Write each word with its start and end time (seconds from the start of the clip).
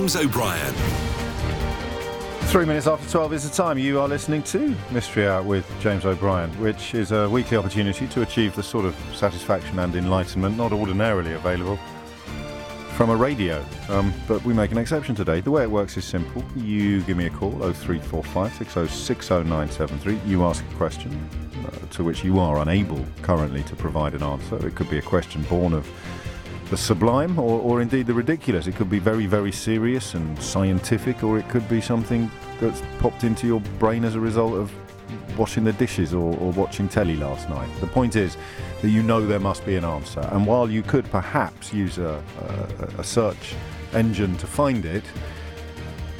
James 0.00 0.16
O'Brien. 0.16 0.74
Three 2.48 2.64
minutes 2.64 2.86
after 2.86 3.06
12 3.06 3.34
is 3.34 3.50
the 3.50 3.54
time. 3.54 3.76
You 3.76 4.00
are 4.00 4.08
listening 4.08 4.42
to 4.44 4.74
Mystery 4.90 5.28
Hour 5.28 5.42
with 5.42 5.70
James 5.78 6.06
O'Brien, 6.06 6.48
which 6.58 6.94
is 6.94 7.12
a 7.12 7.28
weekly 7.28 7.58
opportunity 7.58 8.08
to 8.08 8.22
achieve 8.22 8.56
the 8.56 8.62
sort 8.62 8.86
of 8.86 8.96
satisfaction 9.14 9.78
and 9.78 9.94
enlightenment 9.94 10.56
not 10.56 10.72
ordinarily 10.72 11.34
available 11.34 11.76
from 12.96 13.10
a 13.10 13.16
radio. 13.16 13.62
Um, 13.90 14.14
but 14.26 14.42
we 14.42 14.54
make 14.54 14.72
an 14.72 14.78
exception 14.78 15.14
today. 15.14 15.42
The 15.42 15.50
way 15.50 15.64
it 15.64 15.70
works 15.70 15.98
is 15.98 16.06
simple. 16.06 16.42
You 16.56 17.02
give 17.02 17.18
me 17.18 17.26
a 17.26 17.30
call, 17.30 17.50
0345 17.50 18.52
6060973. 18.52 20.26
You 20.26 20.44
ask 20.44 20.64
a 20.64 20.74
question 20.76 21.28
uh, 21.66 21.70
to 21.90 22.04
which 22.04 22.24
you 22.24 22.38
are 22.38 22.62
unable 22.62 23.04
currently 23.20 23.62
to 23.64 23.76
provide 23.76 24.14
an 24.14 24.22
answer. 24.22 24.66
It 24.66 24.76
could 24.76 24.88
be 24.88 24.96
a 24.96 25.02
question 25.02 25.42
born 25.42 25.74
of 25.74 25.86
the 26.70 26.76
sublime 26.76 27.36
or, 27.38 27.60
or 27.60 27.82
indeed 27.82 28.06
the 28.06 28.14
ridiculous. 28.14 28.68
It 28.68 28.76
could 28.76 28.88
be 28.88 29.00
very, 29.00 29.26
very 29.26 29.50
serious 29.50 30.14
and 30.14 30.40
scientific, 30.40 31.24
or 31.24 31.38
it 31.38 31.48
could 31.48 31.68
be 31.68 31.80
something 31.80 32.30
that's 32.60 32.80
popped 33.00 33.24
into 33.24 33.46
your 33.46 33.60
brain 33.78 34.04
as 34.04 34.14
a 34.14 34.20
result 34.20 34.54
of 34.54 34.72
washing 35.36 35.64
the 35.64 35.72
dishes 35.72 36.14
or, 36.14 36.36
or 36.36 36.52
watching 36.52 36.88
telly 36.88 37.16
last 37.16 37.48
night. 37.48 37.68
The 37.80 37.88
point 37.88 38.14
is 38.14 38.36
that 38.82 38.88
you 38.88 39.02
know 39.02 39.26
there 39.26 39.40
must 39.40 39.66
be 39.66 39.74
an 39.74 39.84
answer, 39.84 40.20
and 40.32 40.46
while 40.46 40.70
you 40.70 40.82
could 40.82 41.10
perhaps 41.10 41.74
use 41.74 41.98
a, 41.98 42.22
a, 42.38 43.00
a 43.00 43.04
search 43.04 43.54
engine 43.92 44.36
to 44.36 44.46
find 44.46 44.84
it, 44.84 45.02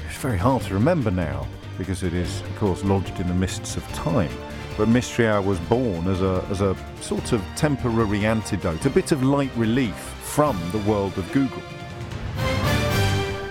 it's 0.09 0.19
very 0.19 0.39
hard 0.39 0.63
to 0.65 0.75
remember 0.75 1.13
now 1.13 1.47
because 1.79 2.03
it 2.03 2.13
is, 2.13 2.41
of 2.43 2.57
course, 2.57 2.85
lodged 2.85 3.21
in 3.21 3.29
the 3.29 3.35
mists 3.35 3.77
of 3.77 3.87
time. 3.93 4.31
But 4.77 4.89
Mystery 4.89 5.29
Hour 5.29 5.43
was 5.43 5.61
born 5.61 6.09
as 6.09 6.21
a, 6.23 6.45
as 6.51 6.61
a 6.61 6.77
sort 7.01 7.33
of 7.33 7.45
temporary 7.55 8.27
antidote, 8.27 8.85
a 8.85 8.91
bit 8.91 9.13
of 9.13 9.23
light 9.23 9.51
relief 9.57 10.20
from 10.31 10.57
the 10.71 10.79
world 10.89 11.19
of 11.19 11.31
Google. 11.33 11.61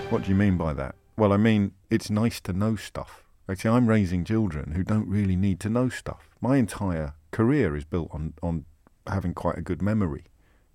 What 0.08 0.22
do 0.22 0.30
you 0.30 0.34
mean 0.34 0.56
by 0.56 0.72
that? 0.72 0.94
Well, 1.18 1.30
I 1.30 1.36
mean, 1.36 1.72
it's 1.90 2.08
nice 2.08 2.40
to 2.40 2.54
know 2.54 2.74
stuff. 2.74 3.22
Actually, 3.46 3.76
I'm 3.76 3.86
raising 3.86 4.24
children 4.24 4.72
who 4.72 4.82
don't 4.82 5.06
really 5.06 5.36
need 5.36 5.60
to 5.60 5.68
know 5.68 5.90
stuff. 5.90 6.30
My 6.40 6.56
entire 6.56 7.12
career 7.32 7.76
is 7.76 7.84
built 7.84 8.08
on, 8.12 8.32
on 8.42 8.64
having 9.06 9.34
quite 9.34 9.58
a 9.58 9.60
good 9.60 9.82
memory. 9.82 10.24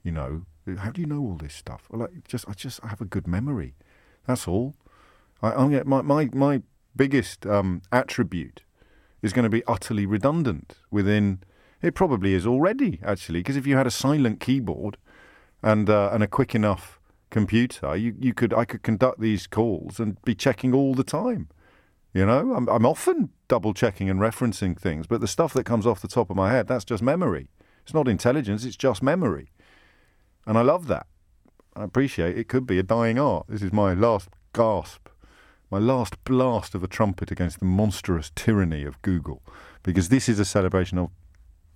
You 0.03 0.11
know, 0.11 0.43
how 0.77 0.91
do 0.91 1.01
you 1.01 1.07
know 1.07 1.21
all 1.21 1.37
this 1.37 1.55
stuff? 1.55 1.87
Well, 1.89 2.03
I 2.03 2.21
just, 2.27 2.47
I 2.47 2.53
just 2.53 2.83
have 2.83 3.01
a 3.01 3.05
good 3.05 3.25
memory. 3.25 3.73
That's 4.27 4.47
all. 4.47 4.75
I, 5.41 5.53
I 5.53 5.83
my, 5.85 6.03
my, 6.03 6.29
my 6.31 6.61
biggest 6.95 7.47
um, 7.47 7.81
attribute 7.91 8.61
is 9.23 9.33
going 9.33 9.43
to 9.43 9.49
be 9.49 9.63
utterly 9.65 10.05
redundant 10.05 10.75
within. 10.91 11.39
It 11.81 11.95
probably 11.95 12.35
is 12.35 12.45
already, 12.45 12.99
actually, 13.03 13.39
because 13.39 13.57
if 13.57 13.65
you 13.65 13.75
had 13.75 13.87
a 13.87 13.91
silent 13.91 14.39
keyboard 14.39 14.97
and 15.61 15.89
uh, 15.89 16.09
and 16.13 16.23
a 16.23 16.27
quick 16.27 16.55
enough 16.55 16.99
computer, 17.29 17.95
you, 17.95 18.15
you 18.19 18.33
could 18.33 18.53
I 18.53 18.65
could 18.65 18.83
conduct 18.83 19.19
these 19.19 19.47
calls 19.47 19.99
and 19.99 20.21
be 20.23 20.35
checking 20.35 20.73
all 20.73 20.93
the 20.93 21.03
time. 21.03 21.49
You 22.13 22.25
know, 22.25 22.53
I'm, 22.55 22.69
I'm 22.69 22.85
often 22.85 23.29
double 23.49 23.73
checking 23.73 24.09
and 24.09 24.21
referencing 24.21 24.79
things, 24.79 25.05
but 25.05 25.19
the 25.19 25.27
stuff 25.27 25.53
that 25.53 25.65
comes 25.65 25.85
off 25.85 26.01
the 26.01 26.07
top 26.07 26.29
of 26.29 26.37
my 26.37 26.49
head, 26.49 26.67
that's 26.67 26.85
just 26.85 27.03
memory. 27.03 27.49
It's 27.83 27.93
not 27.93 28.07
intelligence, 28.07 28.63
it's 28.63 28.77
just 28.77 29.03
memory. 29.03 29.51
And 30.47 30.57
I 30.57 30.61
love 30.61 30.87
that. 30.87 31.07
I 31.75 31.83
appreciate 31.83 32.37
it 32.37 32.47
could 32.47 32.65
be 32.65 32.79
a 32.79 32.83
dying 32.83 33.19
art. 33.19 33.47
This 33.49 33.61
is 33.61 33.73
my 33.73 33.93
last 33.93 34.29
gasp, 34.53 35.09
my 35.69 35.77
last 35.77 36.23
blast 36.23 36.73
of 36.73 36.83
a 36.83 36.87
trumpet 36.87 37.31
against 37.31 37.59
the 37.59 37.65
monstrous 37.65 38.31
tyranny 38.33 38.85
of 38.85 39.01
Google, 39.01 39.43
because 39.83 40.07
this 40.07 40.29
is 40.29 40.39
a 40.39 40.45
celebration 40.45 40.97
of 40.97 41.09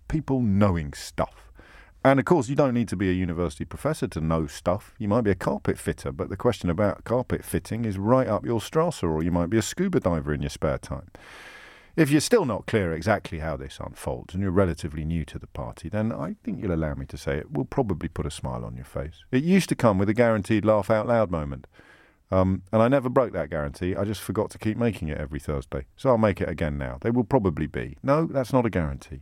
people 0.07 0.41
knowing 0.41 0.94
stuff. 0.94 1.48
And 2.03 2.17
of 2.17 2.25
course, 2.25 2.47
you 2.47 2.55
don't 2.55 2.73
need 2.73 2.88
to 2.89 2.95
be 2.95 3.09
a 3.09 3.14
university 3.14 3.66
professor 3.66 4.08
to 4.08 4.22
know 4.22 4.47
stuff. 4.47 4.94
You 4.97 5.09
might 5.09 5.25
be 5.25 5.31
a 5.31 5.36
carpet 5.36 5.78
fitter, 5.78 6.14
but 6.14 6.30
the 6.30 6.38
question 6.38 6.69
about 6.69 7.03
carpet 7.03 7.44
fitting 7.44 7.83
is 7.83 7.97
right 7.97 8.28
up 8.28 8.45
your 8.45 8.61
strasser, 8.61 9.11
or 9.11 9.22
you 9.22 9.31
might 9.31 9.50
be 9.50 9.58
a 9.58 9.61
scuba 9.61 10.00
diver 10.00 10.33
in 10.33 10.41
your 10.41 10.50
spare 10.50 10.78
time. 10.78 11.11
If 11.97 12.09
you're 12.09 12.22
still 12.22 12.45
not 12.45 12.67
clear 12.67 12.94
exactly 12.94 13.39
how 13.39 13.58
this 13.58 13.80
unfolds 13.81 14.33
and 14.33 14.41
you're 14.41 14.52
relatively 14.52 15.03
new 15.03 15.25
to 15.25 15.38
the 15.38 15.47
party, 15.47 15.90
then 15.90 16.13
I 16.13 16.35
think 16.41 16.62
you'll 16.62 16.74
allow 16.74 16.94
me 16.94 17.06
to 17.07 17.18
say 17.18 17.38
it 17.38 17.51
will 17.51 17.66
probably 17.66 18.07
put 18.07 18.25
a 18.25 18.31
smile 18.31 18.63
on 18.63 18.78
your 18.78 18.85
face. 18.85 19.25
It 19.31 19.44
used 19.44 19.68
to 19.68 19.75
come 19.75 19.97
with 19.97 20.07
a 20.07 20.13
guaranteed 20.13 20.63
laugh 20.63 20.90
out 20.90 21.07
loud 21.07 21.29
moment. 21.29 21.68
Um, 22.31 22.62
and 22.72 22.81
I 22.81 22.88
never 22.88 23.09
broke 23.09 23.34
that 23.34 23.50
guarantee. 23.50 23.97
I 23.97 24.06
just 24.06 24.22
forgot 24.22 24.51
to 24.51 24.57
keep 24.59 24.78
making 24.78 25.09
it 25.09 25.18
every 25.18 25.40
Thursday. 25.40 25.88
So 25.97 26.12
I'll 26.12 26.18
make 26.18 26.40
it 26.40 26.47
again 26.47 26.78
now. 26.78 27.00
They 27.01 27.09
will 27.09 27.25
probably 27.25 27.68
be. 27.68 27.97
No, 28.01 28.25
that's 28.25 28.53
not 28.53 28.66
a 28.66 28.69
guarantee 28.69 29.22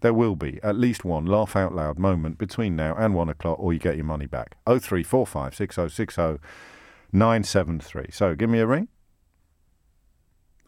there 0.00 0.14
will 0.14 0.36
be 0.36 0.60
at 0.62 0.76
least 0.76 1.04
one 1.04 1.26
laugh 1.26 1.56
out 1.56 1.74
loud 1.74 1.98
moment 1.98 2.38
between 2.38 2.76
now 2.76 2.94
and 2.96 3.14
one 3.14 3.28
o'clock, 3.28 3.58
or 3.58 3.72
you 3.72 3.78
get 3.78 3.96
your 3.96 4.04
money 4.04 4.26
back. 4.26 4.56
0345 4.66 5.54
6060 5.54 6.46
973. 7.12 8.06
So 8.10 8.34
give 8.34 8.50
me 8.50 8.60
a 8.60 8.66
ring 8.66 8.88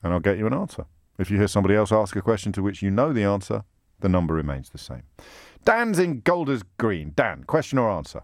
and 0.02 0.12
I'll 0.12 0.20
get 0.20 0.38
you 0.38 0.46
an 0.46 0.54
answer. 0.54 0.86
If 1.18 1.30
you 1.30 1.38
hear 1.38 1.48
somebody 1.48 1.74
else 1.74 1.92
ask 1.92 2.16
a 2.16 2.22
question 2.22 2.52
to 2.52 2.62
which 2.62 2.82
you 2.82 2.90
know 2.90 3.12
the 3.12 3.24
answer, 3.24 3.64
the 4.00 4.08
number 4.08 4.34
remains 4.34 4.70
the 4.70 4.78
same. 4.78 5.04
Dan's 5.64 5.98
in 5.98 6.20
Golders 6.20 6.62
Green. 6.78 7.12
Dan, 7.14 7.44
question 7.44 7.78
or 7.78 7.90
answer? 7.90 8.22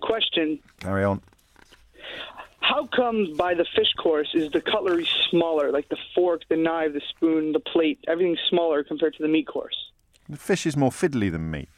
Question. 0.00 0.58
Carry 0.80 1.04
on. 1.04 1.22
How 2.60 2.86
come 2.86 3.34
by 3.36 3.54
the 3.54 3.64
fish 3.76 3.92
course 3.94 4.28
is 4.34 4.50
the 4.50 4.60
cutlery 4.60 5.08
smaller, 5.30 5.70
like 5.70 5.88
the 5.88 5.96
fork, 6.14 6.42
the 6.50 6.56
knife, 6.56 6.92
the 6.92 7.00
spoon, 7.08 7.52
the 7.52 7.60
plate, 7.60 8.04
everything's 8.08 8.40
smaller 8.50 8.82
compared 8.82 9.14
to 9.14 9.22
the 9.22 9.28
meat 9.28 9.46
course? 9.46 9.76
The 10.28 10.36
fish 10.36 10.66
is 10.66 10.76
more 10.76 10.90
fiddly 10.90 11.30
than 11.30 11.50
meat. 11.50 11.68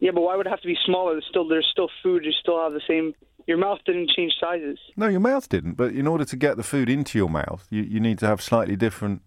Yeah, 0.00 0.12
but 0.12 0.20
why 0.20 0.36
would 0.36 0.46
it 0.46 0.50
have 0.50 0.60
to 0.60 0.66
be 0.66 0.76
smaller? 0.84 1.14
There's 1.14 1.26
still 1.28 1.48
there's 1.48 1.68
still 1.70 1.88
food. 2.02 2.24
You 2.24 2.32
still 2.32 2.62
have 2.62 2.72
the 2.72 2.80
same. 2.86 3.14
Your 3.46 3.56
mouth 3.56 3.78
didn't 3.84 4.10
change 4.10 4.34
sizes. 4.38 4.78
No, 4.96 5.08
your 5.08 5.20
mouth 5.20 5.48
didn't. 5.48 5.74
But 5.74 5.92
in 5.92 6.06
order 6.06 6.24
to 6.24 6.36
get 6.36 6.56
the 6.56 6.62
food 6.62 6.88
into 6.88 7.18
your 7.18 7.30
mouth, 7.30 7.66
you, 7.70 7.82
you 7.82 7.98
need 7.98 8.18
to 8.18 8.26
have 8.26 8.42
slightly 8.42 8.76
different 8.76 9.22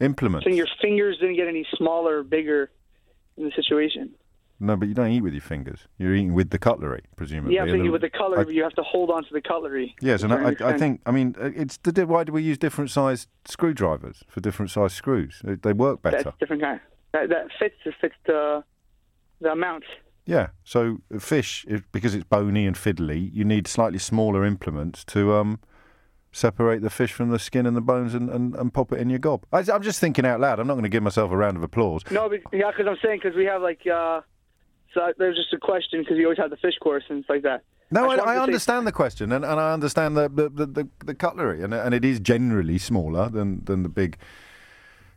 implements. 0.00 0.44
So 0.44 0.54
your 0.54 0.68
fingers 0.80 1.18
didn't 1.18 1.36
get 1.36 1.48
any 1.48 1.66
smaller 1.76 2.18
or 2.18 2.22
bigger 2.22 2.70
in 3.36 3.44
the 3.44 3.52
situation. 3.56 4.14
No, 4.62 4.76
but 4.76 4.86
you 4.86 4.94
don't 4.94 5.10
eat 5.10 5.22
with 5.22 5.32
your 5.32 5.42
fingers. 5.42 5.88
You're 5.98 6.14
eating 6.14 6.34
with 6.34 6.50
the 6.50 6.58
cutlery, 6.58 7.02
presumably. 7.16 7.56
Yeah, 7.56 7.64
but 7.64 7.90
with 7.90 8.00
the 8.00 8.10
cutlery, 8.10 8.46
I, 8.46 8.50
you 8.50 8.62
have 8.62 8.74
to 8.74 8.82
hold 8.82 9.10
on 9.10 9.24
to 9.24 9.32
the 9.32 9.40
cutlery. 9.40 9.96
Yes, 10.00 10.22
and 10.22 10.32
I, 10.32 10.54
I, 10.60 10.78
think, 10.78 11.00
I 11.04 11.10
mean, 11.10 11.34
uh, 11.40 11.50
it's 11.54 11.78
the, 11.78 12.06
why 12.06 12.22
do 12.22 12.32
we 12.32 12.42
use 12.42 12.58
different 12.58 12.90
sized 12.90 13.28
screwdrivers 13.44 14.22
for 14.28 14.40
different 14.40 14.70
sized 14.70 14.94
screws? 14.94 15.42
They 15.44 15.72
work 15.72 16.00
better. 16.00 16.22
That's 16.22 16.38
different 16.38 16.62
kind. 16.62 16.80
That, 17.12 17.28
that 17.28 17.48
fits 17.58 17.74
fits 18.00 18.14
the 18.24 18.62
the 19.40 19.50
amount. 19.50 19.84
Yeah. 20.24 20.50
So 20.62 20.98
fish, 21.18 21.66
because 21.90 22.14
it's 22.14 22.24
bony 22.24 22.66
and 22.66 22.76
fiddly, 22.76 23.30
you 23.32 23.44
need 23.44 23.66
slightly 23.66 23.98
smaller 23.98 24.44
implements 24.44 25.04
to 25.06 25.34
um, 25.34 25.58
separate 26.30 26.82
the 26.82 26.90
fish 26.90 27.12
from 27.12 27.30
the 27.30 27.38
skin 27.38 27.66
and 27.66 27.76
the 27.76 27.80
bones 27.80 28.14
and, 28.14 28.30
and, 28.30 28.54
and 28.54 28.72
pop 28.72 28.92
it 28.92 29.00
in 29.00 29.10
your 29.10 29.18
gob. 29.18 29.44
I, 29.52 29.60
am 29.60 29.82
just 29.82 30.00
thinking 30.00 30.24
out 30.24 30.40
loud. 30.40 30.60
I'm 30.60 30.66
not 30.66 30.74
going 30.74 30.84
to 30.84 30.88
give 30.88 31.02
myself 31.02 31.30
a 31.32 31.36
round 31.36 31.56
of 31.56 31.62
applause. 31.62 32.02
No, 32.10 32.28
but, 32.28 32.40
yeah, 32.52 32.70
because 32.70 32.86
I'm 32.88 32.98
saying 33.02 33.20
because 33.22 33.36
we 33.36 33.44
have 33.46 33.62
like. 33.62 33.86
Uh, 33.86 34.20
so 34.94 35.12
there's 35.18 35.36
just 35.36 35.52
a 35.52 35.58
question 35.58 36.00
because 36.00 36.16
you 36.18 36.24
always 36.24 36.38
have 36.38 36.50
the 36.50 36.56
fish 36.56 36.78
course 36.80 37.04
and 37.08 37.24
stuff 37.24 37.34
like 37.34 37.42
that. 37.42 37.62
No, 37.90 38.10
I, 38.10 38.16
I, 38.16 38.34
I 38.34 38.42
understand 38.42 38.86
the 38.86 38.92
question, 38.92 39.32
and, 39.32 39.44
and 39.44 39.60
I 39.60 39.72
understand 39.72 40.16
the 40.16 40.28
the, 40.28 40.48
the, 40.48 40.88
the 41.04 41.14
cutlery, 41.14 41.62
and 41.62 41.74
and 41.74 41.94
it 41.94 42.04
is 42.04 42.20
generally 42.20 42.78
smaller 42.78 43.28
than, 43.28 43.64
than 43.64 43.82
the 43.82 43.88
big 43.88 44.16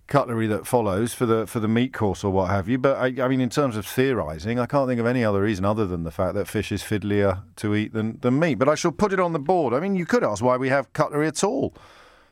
cutlery 0.07 0.45
that 0.47 0.67
follows 0.67 1.13
for 1.13 1.25
the 1.25 1.47
for 1.47 1.59
the 1.59 1.67
meat 1.67 1.93
course 1.93 2.23
or 2.23 2.31
what 2.31 2.49
have 2.49 2.69
you. 2.69 2.77
But 2.77 2.97
I, 2.97 3.23
I, 3.23 3.27
mean, 3.27 3.41
in 3.41 3.49
terms 3.49 3.75
of 3.77 3.85
theorising, 3.85 4.59
I 4.59 4.65
can't 4.65 4.87
think 4.87 4.99
of 4.99 5.05
any 5.05 5.23
other 5.23 5.41
reason 5.41 5.65
other 5.65 5.87
than 5.87 6.03
the 6.03 6.11
fact 6.11 6.35
that 6.35 6.47
fish 6.47 6.71
is 6.71 6.83
fiddlier 6.83 7.43
to 7.57 7.75
eat 7.75 7.93
than, 7.93 8.19
than 8.19 8.39
meat. 8.39 8.55
But 8.55 8.69
I 8.69 8.75
shall 8.75 8.91
put 8.91 9.13
it 9.13 9.19
on 9.19 9.33
the 9.33 9.39
board. 9.39 9.73
I 9.73 9.79
mean, 9.79 9.95
you 9.95 10.05
could 10.05 10.23
ask 10.23 10.43
why 10.43 10.57
we 10.57 10.69
have 10.69 10.93
cutlery 10.93 11.27
at 11.27 11.43
all, 11.43 11.73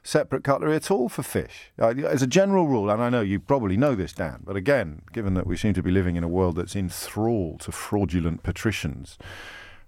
separate 0.04 0.44
cutlery 0.44 0.76
at 0.76 0.92
all 0.92 1.08
for 1.08 1.24
fish. 1.24 1.72
Uh, 1.80 1.94
as 2.08 2.22
a 2.22 2.28
general 2.28 2.68
rule, 2.68 2.90
and 2.90 3.02
I 3.02 3.10
know 3.10 3.22
you 3.22 3.40
probably 3.40 3.78
know 3.78 3.96
this, 3.96 4.14
Dan, 4.14 4.42
but 4.44 4.58
again, 4.58 5.02
given 5.14 5.34
that 5.36 5.48
we 5.48 5.56
seem 5.56 5.74
to 5.74 5.82
be 5.82 5.92
living 5.92 6.18
in 6.18 6.24
a 6.24 6.28
world 6.28 6.58
that's 6.58 6.76
in 6.76 6.90
thrall 6.90 7.58
to 7.60 7.72
fraudulent 7.72 8.44
patricians. 8.44 9.18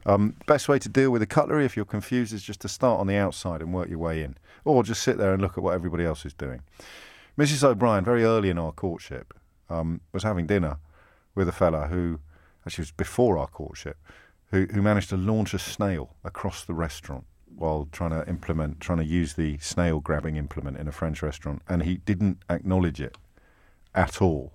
Um, 0.06 0.36
best 0.48 0.70
way 0.70 0.80
to 0.80 0.90
deal 0.90 1.12
with 1.12 1.22
a 1.22 1.28
cutlery, 1.28 1.66
if 1.66 1.75
you're 1.75 1.86
confused, 1.86 2.34
is 2.34 2.44
just 2.44 2.62
to 2.62 2.70
start 2.70 3.00
on 3.00 3.08
the 3.08 3.16
outside 3.16 3.62
and 3.62 3.74
work 3.74 3.89
your 3.89 4.00
way 4.00 4.24
in, 4.24 4.38
or 4.63 4.84
just 4.84 5.04
sit 5.04 5.18
there 5.18 5.34
and 5.34 5.42
look 5.42 5.57
at 5.57 5.63
what 5.63 5.74
everybody 5.74 6.06
else 6.06 6.25
is 6.25 6.34
doing. 6.34 6.62
Mrs. 7.38 7.63
O'Brien, 7.63 8.06
very 8.06 8.24
early 8.24 8.50
in 8.50 8.57
our 8.57 8.72
courtship, 8.72 9.34
um, 9.69 10.00
was 10.13 10.24
having 10.24 10.48
dinner 10.48 10.78
with 11.34 11.50
a 11.50 11.51
fella 11.51 11.88
who, 11.88 12.19
actually, 12.66 12.84
was 12.84 12.92
before 12.92 13.38
our 13.38 13.48
courtship, 13.48 13.98
who, 14.51 14.68
who 14.72 14.81
managed 14.81 15.10
to 15.10 15.18
launch 15.18 15.54
a 15.54 15.60
snail 15.60 16.16
across 16.24 16.63
the 16.63 16.74
restaurant 16.74 17.25
while 17.56 17.88
trying 17.92 18.12
to 18.12 18.28
implement, 18.28 18.80
trying 18.80 18.98
to 19.00 19.06
use 19.06 19.34
the 19.34 19.57
snail 19.60 20.00
grabbing 20.00 20.36
implement 20.36 20.78
in 20.78 20.88
a 20.88 20.92
French 20.92 21.22
restaurant, 21.22 21.62
and 21.68 21.84
he 21.84 21.98
didn't 21.98 22.40
acknowledge 22.50 23.00
it 23.00 23.18
at 23.94 24.22
all. 24.22 24.54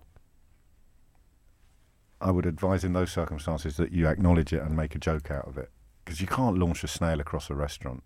I 2.20 2.30
would 2.30 2.44
advise 2.44 2.84
in 2.84 2.92
those 2.92 3.10
circumstances 3.10 3.76
that 3.78 3.92
you 3.92 4.06
acknowledge 4.06 4.52
it 4.52 4.62
and 4.62 4.76
make 4.76 4.94
a 4.94 4.98
joke 4.98 5.30
out 5.30 5.48
of 5.48 5.56
it. 5.56 5.70
Because 6.04 6.20
you 6.20 6.26
can't 6.26 6.58
launch 6.58 6.84
a 6.84 6.88
snail 6.88 7.20
across 7.20 7.48
a 7.50 7.54
restaurant 7.54 8.02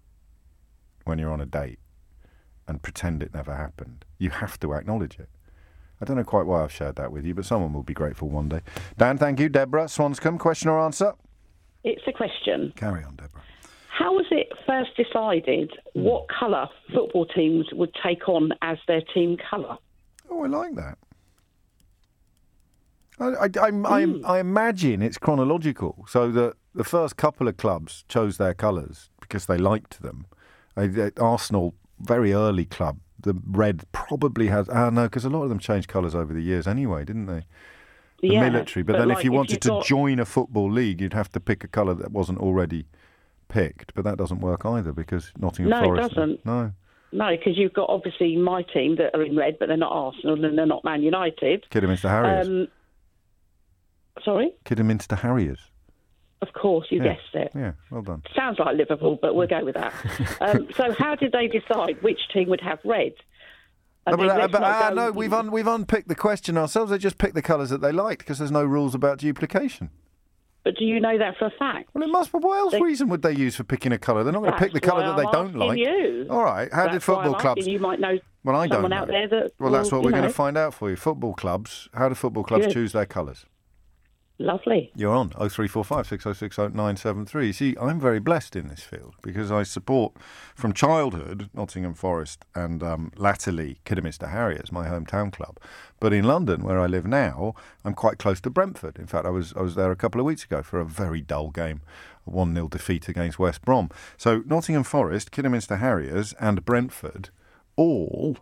when 1.05 1.19
you're 1.19 1.32
on 1.32 1.40
a 1.40 1.47
date 1.47 1.79
and 2.69 2.82
pretend 2.82 3.23
it 3.23 3.35
never 3.35 3.55
happened. 3.55 4.05
You 4.19 4.31
have 4.31 4.58
to 4.61 4.75
acknowledge 4.75 5.19
it. 5.19 5.29
I 6.00 6.05
don't 6.05 6.17
know 6.17 6.25
quite 6.25 6.47
why 6.47 6.62
I've 6.62 6.73
shared 6.73 6.97
that 6.97 7.12
with 7.12 7.25
you, 7.25 7.35
but 7.35 7.44
someone 7.44 7.73
will 7.73 7.82
be 7.82 7.94
grateful 7.94 8.29
one 8.29 8.49
day. 8.49 8.61
Dan, 8.99 9.17
thank 9.19 9.40
you. 9.40 9.49
Deborah, 9.49 9.85
Swanscombe, 9.85 10.38
question 10.38 10.69
or 10.69 10.81
answer? 10.81 11.14
It's 11.82 12.02
a 12.06 12.12
question. 12.12 12.73
Carry 12.76 13.05
on, 13.05 13.17
Deborah. 13.17 13.43
How 13.96 14.12
was 14.12 14.26
it 14.32 14.49
first 14.67 14.91
decided 14.96 15.70
what 15.93 16.26
colour 16.29 16.69
football 16.93 17.26
teams 17.26 17.67
would 17.73 17.94
take 18.02 18.29
on 18.29 18.50
as 18.61 18.76
their 18.88 19.02
team 19.14 19.37
colour? 19.49 19.79
Oh, 20.29 20.43
I 20.43 20.49
like 20.49 20.75
that. 20.75 20.99
I, 23.20 23.26
I, 23.26 23.49
I, 23.61 23.70
I, 23.85 24.06
I 24.25 24.38
imagine 24.41 25.00
it's 25.00 25.17
chronological, 25.17 26.05
so 26.08 26.32
that 26.32 26.55
the 26.75 26.82
first 26.82 27.17
couple 27.17 27.46
of 27.46 27.56
clubs 27.56 28.05
chose 28.08 28.37
their 28.37 28.52
colours 28.52 29.11
because 29.20 29.46
they 29.46 29.58
liked 29.58 30.02
them. 30.02 30.26
Arsenal, 31.20 31.75
very 32.00 32.32
early 32.32 32.64
club, 32.64 32.99
the 33.20 33.40
red 33.47 33.85
probably 33.93 34.49
has. 34.49 34.69
Ah, 34.70 34.90
no, 34.90 35.05
because 35.05 35.25
a 35.25 35.31
lot 35.31 35.44
of 35.44 35.50
them 35.50 35.61
changed 35.61 35.87
colours 35.87 36.17
over 36.17 36.35
the 36.35 36.43
years 36.43 36.67
anyway, 36.67 37.05
didn't 37.05 37.26
they? 37.26 37.44
The 38.23 38.29
yeah, 38.31 38.50
military. 38.50 38.82
But, 38.82 38.99
then 38.99 39.08
like, 39.08 39.19
if 39.19 39.25
you 39.25 39.31
wanted 39.31 39.62
to 39.62 39.69
got- 39.69 39.85
join 39.85 40.19
a 40.19 40.25
football 40.25 40.69
league, 40.69 41.00
you'd 41.00 41.12
have 41.12 41.31
to 41.31 41.38
pick 41.38 41.62
a 41.62 41.69
colour 41.69 41.94
that 41.94 42.11
wasn't 42.11 42.40
already 42.40 42.87
picked. 43.49 43.94
But 43.94 44.05
that 44.05 44.17
doesn't 44.19 44.41
work 44.41 44.64
either 44.64 44.93
because 44.93 45.32
Nottingham 45.38 45.70
No, 45.70 45.82
it 45.82 45.85
Forest. 45.85 46.14
doesn't. 46.14 46.46
No. 46.46 46.73
No, 47.12 47.31
because 47.37 47.56
you've 47.56 47.73
got 47.75 47.88
obviously 47.91 48.37
my 48.37 48.62
team 48.62 48.96
that 48.96 49.14
are 49.14 49.23
in 49.23 49.37
red, 49.37 49.56
but 49.61 49.69
they're 49.69 49.76
not 49.76 49.93
Arsenal 49.93 50.44
and 50.44 50.58
they're 50.58 50.67
not 50.67 50.82
Man 50.85 51.02
United. 51.02 51.64
Kidderminster 51.70 52.08
Harriers. 52.08 52.49
Um, 52.49 52.69
sorry? 54.25 54.52
Kidderminster 54.64 55.17
Harriers. 55.17 55.61
Of 56.43 56.52
course, 56.52 56.88
you 56.91 56.99
Yeah. 56.99 57.14
guessed 57.14 57.35
it. 57.35 57.52
Yeah, 57.55 57.73
well 57.91 58.02
done. 58.02 58.23
Sounds 58.35 58.58
like 58.58 58.76
Liverpool, 58.76 59.19
but 59.20 59.35
we'll 59.35 59.47
go 59.47 59.64
with 59.64 59.76
that. 59.76 59.93
um, 60.40 60.69
so, 60.75 60.93
how 60.93 61.14
did 61.14 61.32
they 61.32 61.47
decide 61.47 62.02
which 62.02 62.20
team 62.32 62.49
would 62.50 62.61
have 62.61 62.81
red? 62.85 63.12
I 64.06 64.11
No, 64.11 64.17
but, 64.19 64.29
uh, 64.29 64.49
but, 64.49 64.62
ah, 64.62 64.93
no, 64.94 65.11
we've 65.12 65.32
un, 65.32 65.50
we've 65.50 65.67
unpicked 65.67 66.08
the 66.08 66.14
question 66.14 66.58
ourselves. 66.58 66.90
They 66.90 66.99
just 66.99 67.17
picked 67.17 67.35
the 67.35 67.40
colours 67.43 67.70
that 67.70 67.81
they 67.81 67.93
liked 67.93 68.19
because 68.19 68.38
there's 68.38 68.50
no 68.50 68.62
rules 68.64 68.94
about 68.94 69.19
duplication. 69.19 69.88
But 70.64 70.76
do 70.76 70.84
you 70.87 70.99
know 70.99 71.19
that 71.19 71.37
for 71.38 71.46
a 71.46 71.50
fact? 71.50 71.90
Well, 71.93 72.02
it 72.02 72.11
must. 72.11 72.32
But 72.32 72.40
what 72.43 72.58
else 72.58 72.72
They- 72.72 72.81
reason 72.81 73.08
would 73.11 73.20
they 73.22 73.32
use 73.32 73.55
for 73.56 73.64
picking 73.64 73.93
a 73.93 73.99
colour? 73.99 74.25
They're 74.25 74.32
not 74.32 74.40
going 74.40 74.52
to 74.55 74.58
pick 74.58 74.72
the 74.72 74.81
colour 74.81 75.02
that 75.02 75.16
they 75.16 75.25
I'm 75.25 75.32
don't 75.32 75.55
like. 75.56 75.78
You. 75.78 76.26
All 76.31 76.43
right. 76.43 76.72
How 76.72 76.84
did 76.84 76.94
That's 76.94 77.06
why 77.08 77.14
football 77.22 77.34
clubs? 77.40 77.66
You 77.66 77.78
might 77.78 78.00
know 78.00 78.19
Well, 78.44 78.56
I 78.56 78.66
don't 78.66 78.88
know. 78.88 78.96
out 78.96 79.08
there 79.08 79.28
that. 79.28 79.52
Well, 79.61 79.70
that's 79.70 79.93
what 79.93 80.02
we're 80.02 80.11
going 80.11 80.22
to 80.22 80.31
find 80.31 80.56
out 80.56 80.72
for 80.72 80.88
you. 80.88 80.96
Football 80.96 81.34
clubs. 81.34 81.88
How 81.93 82.08
do 82.08 82.14
football 82.14 82.44
clubs 82.44 82.66
Good. 82.66 82.72
choose 82.72 82.93
their 82.93 83.05
colours? 83.06 83.44
Lovely. 84.38 84.90
You're 84.96 85.14
on 85.14 85.31
0345 85.31 86.08
606 86.08 86.58
973. 86.58 87.52
See, 87.52 87.76
I'm 87.81 88.00
very 88.00 88.19
blessed 88.19 88.56
in 88.56 88.66
this 88.66 88.82
field 88.82 89.14
because 89.22 89.52
I 89.52 89.62
support 89.62 90.14
from 90.56 90.72
childhood 90.72 91.50
Nottingham 91.54 91.94
Forest 91.94 92.44
and 92.52 92.82
um, 92.82 93.12
latterly 93.16 93.78
Kidderminster 93.84 94.26
Harriers, 94.26 94.72
my 94.72 94.88
hometown 94.88 95.32
club. 95.32 95.60
But 96.00 96.12
in 96.12 96.25
London, 96.25 96.64
where 96.64 96.81
I 96.81 96.86
live 96.86 97.06
now, 97.06 97.54
I'm 97.84 97.94
quite 97.94 98.19
close 98.19 98.40
to 98.40 98.50
Brentford. 98.50 98.98
In 98.98 99.06
fact, 99.06 99.25
I 99.25 99.31
was 99.31 99.54
I 99.54 99.62
was 99.62 99.76
there 99.76 99.92
a 99.92 99.96
couple 99.96 100.20
of 100.20 100.26
weeks 100.26 100.42
ago 100.42 100.64
for 100.64 100.80
a 100.80 100.84
very 100.84 101.20
dull 101.20 101.50
game, 101.50 101.82
a 102.26 102.30
1 102.30 102.54
0 102.54 102.66
defeat 102.66 103.08
against 103.08 103.38
West 103.38 103.62
Brom. 103.62 103.88
So 104.16 104.42
Nottingham 104.46 104.82
Forest, 104.82 105.30
Kidderminster 105.30 105.76
Harriers, 105.76 106.34
and 106.40 106.64
Brentford 106.64 107.30
all 107.76 108.38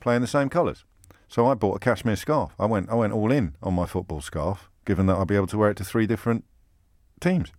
play 0.00 0.14
in 0.14 0.20
the 0.20 0.28
same 0.28 0.50
colours. 0.50 0.84
So 1.26 1.46
I 1.46 1.54
bought 1.54 1.76
a 1.76 1.80
cashmere 1.80 2.16
scarf. 2.16 2.52
I 2.58 2.66
went 2.66 2.90
I 2.90 2.94
went 2.96 3.14
all 3.14 3.32
in 3.32 3.56
on 3.62 3.72
my 3.72 3.86
football 3.86 4.20
scarf, 4.20 4.70
given 4.84 5.06
that 5.06 5.14
I'll 5.14 5.24
be 5.26 5.36
able 5.36 5.46
to 5.48 5.58
wear 5.58 5.70
it 5.70 5.76
to 5.78 5.84
three 5.84 6.06
different 6.06 6.44
teams. 7.20 7.50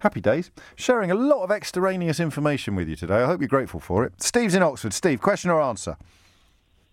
Happy 0.00 0.20
days. 0.20 0.50
Sharing 0.76 1.10
a 1.10 1.14
lot 1.14 1.42
of 1.44 1.50
extraneous 1.50 2.18
information 2.18 2.74
with 2.74 2.88
you 2.88 2.96
today. 2.96 3.22
I 3.22 3.26
hope 3.26 3.40
you're 3.40 3.48
grateful 3.48 3.78
for 3.80 4.04
it. 4.04 4.20
Steve's 4.22 4.54
in 4.54 4.62
Oxford. 4.62 4.92
Steve, 4.92 5.20
question 5.20 5.50
or 5.50 5.60
answer? 5.60 5.96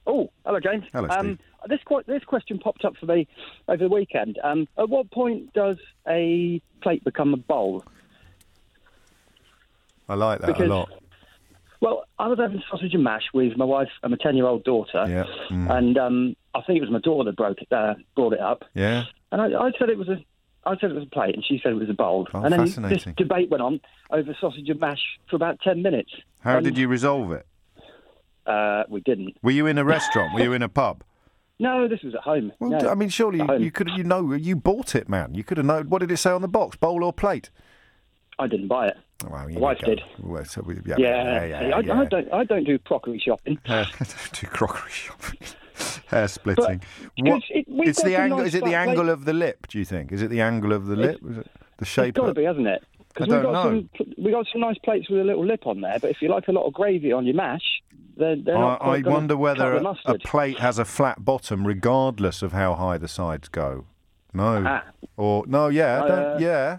Oh, 0.05 0.29
hello, 0.45 0.59
James. 0.59 0.85
Hello, 0.93 1.07
Um, 1.09 1.39
this 1.67 1.79
que- 1.87 2.03
this 2.07 2.23
question 2.23 2.59
popped 2.59 2.85
up 2.85 2.95
for 2.97 3.05
me 3.07 3.27
over 3.67 3.83
the 3.87 3.93
weekend. 3.93 4.39
Um, 4.43 4.67
at 4.77 4.89
what 4.89 5.09
point 5.11 5.51
does 5.53 5.77
a 6.07 6.61
plate 6.81 7.03
become 7.03 7.33
a 7.33 7.37
bowl? 7.37 7.83
I 10.07 10.15
like 10.15 10.39
that 10.41 10.47
Because- 10.47 10.65
a 10.69 10.73
lot. 10.73 10.89
Well, 11.81 12.03
I 12.17 12.27
was 12.27 12.37
having 12.39 12.61
sausage 12.69 12.93
and 12.93 13.03
mash 13.03 13.23
with 13.33 13.55
my 13.55 13.63
wife 13.63 13.89
and 14.03 14.11
my 14.11 14.17
ten-year-old 14.21 14.65
daughter, 14.65 15.05
Yeah. 15.07 15.23
Mm. 15.49 15.69
and 15.77 15.97
um, 15.97 16.35
I 16.53 16.61
think 16.61 16.77
it 16.77 16.81
was 16.81 16.89
my 16.91 16.99
daughter 16.99 17.29
that 17.31 17.37
broke 17.37 17.61
it, 17.61 17.71
uh, 17.71 17.93
brought 18.15 18.33
it 18.33 18.41
up, 18.41 18.65
Yeah. 18.73 19.05
And 19.31 19.41
I, 19.41 19.45
I 19.67 19.71
said 19.77 19.89
it 19.89 19.97
was 19.97 20.09
a. 20.09 20.17
I 20.65 20.75
said 20.79 20.91
it 20.91 20.95
was 20.95 21.03
a 21.05 21.09
plate, 21.09 21.35
and 21.35 21.43
she 21.43 21.59
said 21.63 21.71
it 21.71 21.75
was 21.75 21.89
a 21.89 21.93
bowl. 21.93 22.27
Oh, 22.33 22.41
and 22.41 22.51
then 22.53 22.59
this 22.61 22.75
fascinating. 22.75 23.13
debate 23.17 23.49
went 23.49 23.63
on 23.63 23.79
over 24.11 24.35
sausage 24.41 24.67
and 24.69 24.79
mash 24.79 24.99
for 25.29 25.35
about 25.37 25.59
ten 25.61 25.81
minutes. 25.81 26.11
How 26.41 26.57
And, 26.57 26.65
did 26.65 26.77
you 26.77 26.87
resolve 26.87 27.31
it? 27.31 27.45
Uh, 28.45 28.83
we 28.89 28.99
didn't. 29.01 29.37
Were 29.41 29.51
you 29.51 29.67
in 29.67 29.77
a 29.77 29.85
restaurant? 29.85 30.33
Were 30.33 30.41
you 30.41 30.53
in 30.53 30.61
a 30.61 30.69
pub? 30.69 31.03
No, 31.61 31.89
this 31.89 32.01
was 32.03 32.15
at 32.15 32.21
home. 32.21 32.53
Well, 32.61 32.69
No. 32.69 32.89
I 32.89 32.95
mean, 32.95 33.09
surely 33.09 33.39
home. 33.39 33.61
you 33.61 33.69
could 33.69 33.89
you 33.97 34.05
know 34.05 34.31
you 34.31 34.55
bought 34.55 34.95
it, 34.95 35.09
man. 35.09 35.35
You 35.35 35.43
could 35.43 35.57
have 35.57 35.65
known. 35.65 35.89
What 35.89 35.99
did 35.99 36.09
it 36.09 36.15
say 36.15 36.29
on 36.31 36.41
the 36.41 36.47
box? 36.47 36.77
Bowl 36.77 37.03
or 37.03 37.11
plate? 37.11 37.49
I 38.39 38.47
didn't 38.47 38.69
buy 38.69 38.87
it. 38.87 38.97
Oh, 39.25 39.29
well, 39.29 39.49
My 39.49 39.59
wife 39.59 39.79
did. 39.79 39.99
Well, 40.19 40.45
so 40.45 40.61
we, 40.61 40.75
yeah, 40.85 40.95
Yeah, 40.97 41.07
yeah, 41.43 41.45
yeah, 41.67 41.75
I, 41.75 41.79
yeah. 41.81 41.99
I 41.99 42.05
don't. 42.05 42.31
I 42.33 42.43
don't 42.45 42.63
do 42.63 42.79
crockery 42.79 43.19
shopping. 43.19 43.59
Hair, 43.65 43.87
do 44.31 44.47
crockery 44.47 44.89
shopping, 44.93 45.39
hair 46.07 46.27
splitting. 46.27 46.81
What? 47.17 47.43
it's- 47.43 47.43
it- 47.49 47.65
it's 47.69 48.03
the 48.03 48.15
angle. 48.17 48.39
nice 48.39 48.47
Is 48.49 48.55
it 48.55 48.63
the 48.65 48.75
angle 48.75 49.03
plate- 49.03 49.09
of 49.13 49.25
the 49.25 49.33
lip? 49.33 49.67
Do 49.67 49.79
you 49.79 49.85
think? 49.85 50.11
Is 50.11 50.21
it 50.21 50.29
the 50.29 50.41
angle 50.41 50.73
of 50.73 50.85
the 50.87 50.95
lip? 50.95 51.19
Is 51.29 51.37
it 51.37 51.47
the 51.77 51.85
shape? 51.85 52.09
It's 52.09 52.17
got 52.19 52.27
to 52.27 52.33
be, 52.33 52.43
hasn't 52.43 52.67
it? 52.67 52.83
I 52.83 53.03
Because 53.13 53.27
don't 53.27 53.37
we 53.39 53.43
got 53.43 53.51
know. 53.53 53.83
some 53.97 54.13
we 54.23 54.31
got 54.31 54.45
some 54.51 54.61
nice 54.61 54.77
plates 54.79 55.09
with 55.09 55.19
a 55.19 55.23
little 55.23 55.45
lip 55.45 55.65
on 55.65 55.81
there. 55.81 55.97
But 55.99 56.11
if 56.11 56.21
you 56.21 56.29
like 56.29 56.47
a 56.47 56.51
lot 56.51 56.65
of 56.67 56.73
gravy 56.73 57.11
on 57.11 57.25
your 57.25 57.35
mash, 57.35 57.81
then 58.17 58.43
they're 58.45 58.55
I, 58.57 58.59
not 58.59 58.81
I 58.81 59.01
wonder 59.01 59.35
whether 59.35 59.73
a, 59.75 59.95
a 60.05 60.19
plate 60.19 60.59
has 60.59 60.77
a 60.79 60.85
flat 60.85 61.23
bottom, 61.25 61.65
regardless 61.65 62.41
of 62.41 62.51
how 62.53 62.75
high 62.75 62.97
the 62.97 63.07
sides 63.07 63.47
go. 63.49 63.85
No. 64.33 64.63
Ah. 64.65 64.83
Or 65.17 65.43
no? 65.47 65.69
Yeah. 65.69 66.03
Uh, 66.03 66.37
yeah. 66.39 66.77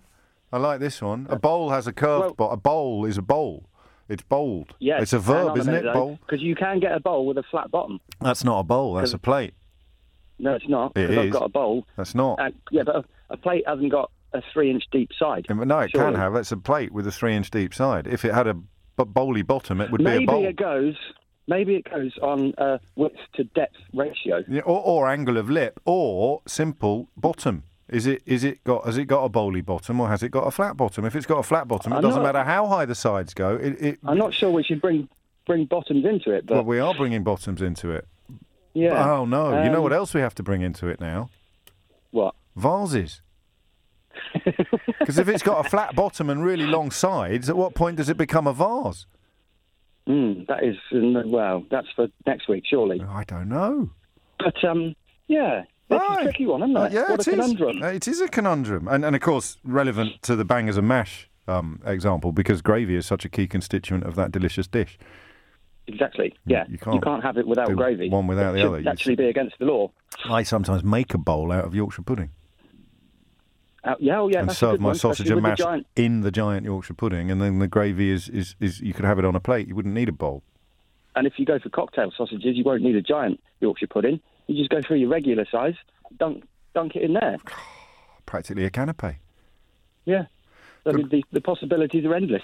I 0.53 0.59
like 0.59 0.81
this 0.81 1.01
one. 1.03 1.27
A 1.31 1.39
bowl 1.39 1.71
has 1.71 1.87
a 1.87 1.93
curved 1.93 2.21
well- 2.23 2.35
bottom. 2.35 2.55
A 2.55 2.57
bowl 2.61 3.05
is 3.07 3.19
a 3.19 3.23
bowl. 3.23 3.67
It's 4.11 4.23
bowled. 4.25 4.75
Yeah, 4.81 5.01
It's 5.01 5.13
a 5.13 5.19
verb, 5.21 5.57
isn't 5.57 5.73
it? 5.73 5.85
Bowl. 5.93 6.19
Because 6.27 6.43
you 6.43 6.55
can 6.57 6.81
get 6.81 6.93
a 6.93 7.01
bowl 7.01 7.27
with 7.27 7.39
a 7.39 7.43
flat 7.45 7.71
bottom. 7.71 8.01
That's 8.21 8.43
not 8.45 8.59
a 8.59 8.65
bowl. 8.65 8.95
That's 8.95 9.15
a 9.15 9.19
plate. 9.19 9.55
No, 10.39 10.55
it's 10.55 10.69
not. 10.69 10.97
It 10.97 11.07
'cause 11.09 11.19
I've 11.19 11.25
is. 11.27 11.33
got 11.33 11.43
a 11.45 11.49
bowl. 11.49 11.87
That's 11.97 12.15
not. 12.15 12.39
Uh, 12.41 12.51
yeah, 12.71 12.83
but 12.85 12.97
a, 12.97 13.05
a 13.31 13.37
plate 13.37 13.65
hasn't 13.67 13.91
got 13.93 14.11
a 14.33 14.43
three-inch 14.53 14.85
deep 14.91 15.11
side. 15.19 15.47
No, 15.49 15.79
it 15.81 15.91
Surely. 15.93 16.13
can 16.13 16.15
have. 16.21 16.33
That's 16.35 16.51
a 16.53 16.57
plate 16.57 16.93
with 16.93 17.07
a 17.07 17.13
three-inch 17.13 17.51
deep 17.51 17.73
side. 17.73 18.07
If 18.07 18.25
it 18.25 18.35
had 18.35 18.47
a 18.47 18.55
b- 18.55 18.65
bowly 19.07 19.43
bottom, 19.43 19.81
it 19.81 19.91
would 19.91 20.03
be 20.05 20.11
a 20.11 20.21
bowl. 20.27 20.41
Maybe 20.41 20.49
it 20.49 20.57
goes. 20.57 20.97
Maybe 21.47 21.75
it 21.77 21.91
goes 21.91 22.13
on 22.23 22.55
a 22.59 22.81
width 22.97 23.17
to 23.35 23.45
depth 23.45 23.77
ratio. 23.93 24.43
Yeah, 24.49 24.63
or, 24.63 24.81
or 24.85 25.09
angle 25.09 25.37
of 25.37 25.51
lip, 25.51 25.79
or 25.85 26.43
simple 26.47 27.09
bottom. 27.17 27.65
Is 27.91 28.07
it? 28.07 28.23
Is 28.25 28.45
it 28.45 28.63
got? 28.65 28.87
Has 28.87 28.97
it 28.99 29.07
got 29.07 29.25
a 29.25 29.29
bowly 29.29 29.61
bottom, 29.61 30.01
or 30.01 30.09
has 30.09 30.23
it 30.23 30.31
got 30.31 30.47
a 30.47 30.51
flat 30.51 30.77
bottom? 30.77 31.05
If 31.05 31.17
it's 31.17 31.27
got 31.27 31.39
a 31.39 31.43
flat 31.43 31.67
bottom, 31.69 31.93
it 31.93 31.97
I'm 31.97 32.03
doesn't 32.03 32.23
not- 32.23 32.33
matter 32.35 32.45
how 32.45 32.67
high 32.67 32.85
the 32.85 32.95
sides 32.95 33.35
go. 33.35 33.57
It. 33.57 33.81
it 33.83 33.99
I'm 34.05 34.17
not 34.19 34.33
sure 34.33 34.51
we 34.51 34.63
should 34.63 34.81
bring 34.81 35.09
bring 35.47 35.65
bottoms 35.67 36.05
into 36.05 36.31
it, 36.33 36.47
but 36.47 36.55
well, 36.55 36.65
we 36.65 36.79
are 36.79 36.95
bringing 36.95 37.25
bottoms 37.25 37.61
into 37.61 37.91
it. 37.91 38.07
yeah. 38.75 39.13
Oh 39.13 39.25
no! 39.25 39.63
you 39.65 39.71
know 39.71 39.79
Um, 39.79 39.83
what 39.83 39.93
else 39.93 40.15
we 40.15 40.21
have 40.21 40.35
to 40.37 40.43
bring 40.43 40.63
into 40.63 40.87
it 40.87 41.01
now? 41.01 41.31
What? 42.13 42.35
Vases. 42.57 43.23
Because 45.01 45.19
if 45.19 45.29
it's 45.29 45.43
got 45.43 45.65
a 45.65 45.69
flat 45.69 45.97
bottom 45.97 46.29
and 46.31 46.45
really 46.45 46.67
long 46.67 46.91
sides, 46.91 47.49
at 47.49 47.57
what 47.57 47.75
point 47.75 47.97
does 47.97 48.09
it 48.11 48.17
become 48.19 48.47
a 48.47 48.53
vase? 48.53 49.07
Mm, 50.07 50.47
that 50.47 50.63
is 50.63 50.77
well. 50.93 51.65
That's 51.71 51.89
for 51.97 52.09
next 52.27 52.47
week, 52.49 52.65
surely. 52.69 53.01
I 53.01 53.25
don't 53.25 53.49
know. 53.49 53.91
But 54.39 54.63
um, 54.63 54.95
yeah, 55.27 55.65
it's 55.91 56.09
Right. 56.09 56.21
a 56.21 56.23
tricky 56.25 56.47
one, 56.47 56.63
isn't 56.63 56.77
it? 56.77 56.79
Uh, 56.81 56.89
yeah, 56.93 57.11
what 57.11 57.21
it 57.21 57.27
a 57.27 57.31
is. 57.31 57.37
conundrum. 57.37 57.83
Uh, 57.83 57.87
It 57.89 58.09
is 58.09 58.21
a 58.21 58.29
conundrum, 58.29 58.89
and 58.89 59.05
and 59.05 59.15
of 59.17 59.23
course 59.23 59.59
relevant 59.65 60.23
to 60.23 60.37
the 60.37 60.45
bangers 60.45 60.77
and 60.77 60.87
mash 60.89 61.29
um, 61.49 61.81
example 61.85 62.33
because 62.33 62.63
gravy 62.63 62.95
is 62.97 63.07
such 63.07 63.25
a 63.25 63.29
key 63.29 63.47
constituent 63.47 64.05
of 64.05 64.15
that 64.17 64.31
delicious 64.33 64.67
dish. 64.67 64.99
Exactly. 65.87 66.35
Yeah, 66.47 66.65
you 66.69 66.79
can't 66.79 67.23
have 67.25 67.37
it 67.37 67.47
without 67.47 67.75
gravy. 67.75 68.09
one 68.11 68.27
without 68.29 68.55
It 68.55 68.61
the 68.61 68.67
other. 68.69 68.81
You 68.81 68.89
Actually, 68.89 69.17
be 69.17 69.27
against 69.27 69.59
the 69.59 69.65
law. 69.65 69.91
I 70.29 70.45
sometimes 70.45 70.85
make 70.85 71.15
a 71.15 71.19
bowl 71.19 71.51
out 71.51 71.65
of 71.65 71.75
Yorkshire 71.75 72.03
pudding 72.03 72.31
Uh, 73.83 73.95
yeah, 73.99 74.21
oh, 74.21 74.29
yeah. 74.29 74.41
and 74.41 74.53
serve 74.53 74.79
my 74.79 74.89
one, 74.89 74.95
sausage 74.95 75.31
and 75.31 75.43
mash 75.43 75.59
the 75.59 75.65
giant. 75.65 75.87
in 75.97 76.21
the 76.21 76.31
giant 76.31 76.65
Yorkshire 76.67 76.95
pudding, 76.95 77.31
and 77.31 77.41
then 77.41 77.59
the 77.59 77.67
gravy 77.67 78.11
is, 78.11 78.29
is, 78.29 78.55
is 78.61 78.81
you 78.81 78.93
could 78.93 79.07
have 79.07 79.19
it 79.19 79.25
on 79.25 79.35
a 79.35 79.41
plate. 79.41 79.67
You 79.69 79.75
wouldn't 79.75 79.95
need 79.95 80.09
a 80.11 80.13
bowl. 80.13 80.43
And 81.17 81.27
if 81.27 81.39
you 81.39 81.47
go 81.47 81.59
for 81.59 81.71
cocktail 81.71 82.13
sausages, 82.17 82.57
you 82.57 82.63
won't 82.63 82.83
need 82.83 82.95
a 82.95 83.03
giant 83.03 83.41
Yorkshire 83.61 83.87
pudding. 83.89 84.21
You 84.51 84.57
just 84.57 84.71
go 84.71 84.83
for 84.83 84.97
your 84.97 85.09
regular 85.09 85.47
size, 85.49 85.77
dunk 86.19 86.43
dunk 86.75 86.97
it 86.97 87.03
in 87.03 87.13
there. 87.13 87.37
Practically 88.27 88.65
a 88.65 88.71
canapé. 88.71 89.19
Yeah. 90.05 90.25
Mean, 90.85 91.09
the, 91.09 91.23
the 91.31 91.41
possibilities 91.41 92.05
are 92.05 92.15
endless. 92.15 92.43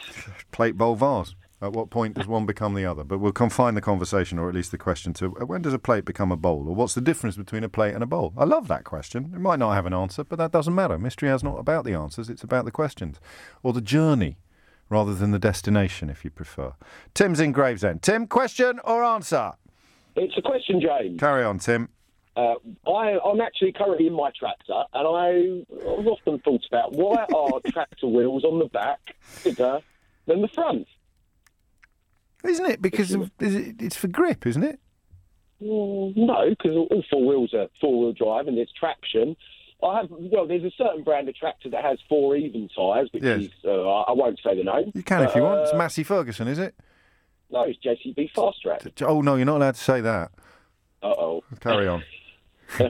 Plate, 0.53 0.77
bowl, 0.77 0.95
vase. 0.95 1.35
At 1.61 1.73
what 1.73 1.91
point 1.91 2.15
does 2.15 2.29
one 2.29 2.47
become 2.47 2.75
the 2.75 2.85
other? 2.85 3.03
But 3.03 3.19
we'll 3.19 3.33
confine 3.33 3.75
the 3.75 3.81
conversation, 3.81 4.39
or 4.39 4.49
at 4.49 4.55
least 4.55 4.71
the 4.71 4.79
question, 4.79 5.15
to 5.15 5.37
uh, 5.41 5.47
when 5.47 5.63
does 5.63 5.73
a 5.73 5.81
plate 5.81 6.05
become 6.05 6.31
a 6.31 6.37
bowl, 6.37 6.69
or 6.69 6.77
what's 6.77 6.95
the 6.95 7.01
difference 7.01 7.37
between 7.37 7.65
a 7.65 7.69
plate 7.69 7.95
and 7.95 8.05
a 8.05 8.07
bowl? 8.07 8.33
I 8.37 8.45
love 8.45 8.69
that 8.69 8.85
question. 8.85 9.33
It 9.35 9.41
might 9.41 9.59
not 9.59 9.73
have 9.73 9.87
an 9.87 9.95
answer, 9.95 10.23
but 10.23 10.37
that 10.37 10.53
doesn't 10.53 10.75
matter. 10.75 10.99
Mystery 10.99 11.29
has 11.29 11.43
not 11.43 11.59
about 11.59 11.85
the 11.85 11.95
answers; 11.95 12.31
it's 12.31 12.45
about 12.45 12.67
the 12.67 12.71
questions, 12.71 13.19
or 13.65 13.73
the 13.73 13.81
journey, 13.81 14.39
rather 14.91 15.13
than 15.13 15.33
the 15.33 15.41
destination, 15.41 16.09
if 16.09 16.25
you 16.25 16.31
prefer. 16.31 16.75
Tim's 17.15 17.41
in 17.41 17.51
Gravesend. 17.51 18.03
Tim, 18.03 18.29
question 18.29 18.79
or 18.85 19.03
answer? 19.03 19.55
It's 20.15 20.37
a 20.39 20.43
question, 20.43 20.81
James. 20.81 21.19
Carry 21.19 21.45
on, 21.45 21.59
Tim. 21.59 21.89
Uh, 22.37 22.55
I, 22.91 23.19
I'm 23.25 23.41
actually 23.41 23.73
currently 23.73 24.07
in 24.07 24.13
my 24.13 24.31
tractor, 24.39 24.83
and 24.93 25.09
I, 25.09 25.65
I've 25.99 26.07
often 26.07 26.39
thought 26.41 26.61
about 26.71 26.93
why 26.93 27.25
are 27.35 27.61
tractor 27.73 28.07
wheels 28.09 28.45
on 28.45 28.59
the 28.59 28.67
back 28.67 29.01
bigger 29.43 29.81
than 30.27 30.43
the 30.43 30.49
front. 30.49 30.87
Isn't 32.45 32.67
it? 32.67 32.83
Because 32.83 33.13
of, 33.13 33.31
is 33.41 33.55
it, 33.55 33.77
it's 33.81 33.97
for 33.97 34.09
grip, 34.09 34.47
isn't 34.47 34.63
it? 34.63 34.79
Mm, 35.63 36.15
No, 36.17 36.51
because 36.51 36.77
all 36.77 37.03
four 37.11 37.27
wheels 37.27 37.55
are 37.55 37.69
four-wheel 37.81 38.13
drive 38.13 38.47
and 38.49 38.57
there's 38.59 38.71
traction. 38.79 39.35
I 39.83 39.99
have 40.01 40.07
well, 40.11 40.47
there's 40.47 40.65
a 40.65 40.71
certain 40.77 41.03
brand 41.03 41.29
of 41.29 41.35
tractor 41.37 41.71
that 41.71 41.85
has 41.85 41.99
four 42.09 42.37
even 42.37 42.69
tyres, 42.75 43.09
which 43.13 43.23
Yes. 43.23 43.41
is 43.45 43.51
uh, 43.65 43.71
I 44.03 44.13
won't 44.13 44.39
say 44.45 44.55
the 44.57 44.65
name. 44.65 44.93
You 44.95 45.03
can 45.03 45.23
if 45.23 45.29
But, 45.31 45.37
you 45.37 45.43
want. 45.43 45.61
It's 45.63 45.73
uh, 45.73 45.77
Massey 45.77 46.03
Ferguson, 46.03 46.49
is 46.49 46.59
it? 46.59 46.75
No, 47.51 47.63
it's 47.65 47.79
JCB 47.85 48.33
Fastrac. 48.33 49.03
Oh 49.03 49.21
no, 49.23 49.37
you're 49.37 49.45
not 49.47 49.57
allowed 49.59 49.75
to 49.77 49.81
say 49.81 50.01
that. 50.03 50.33
Uh 51.03 51.07
oh. 51.09 51.45
Carry 51.61 51.89
on. 51.89 52.03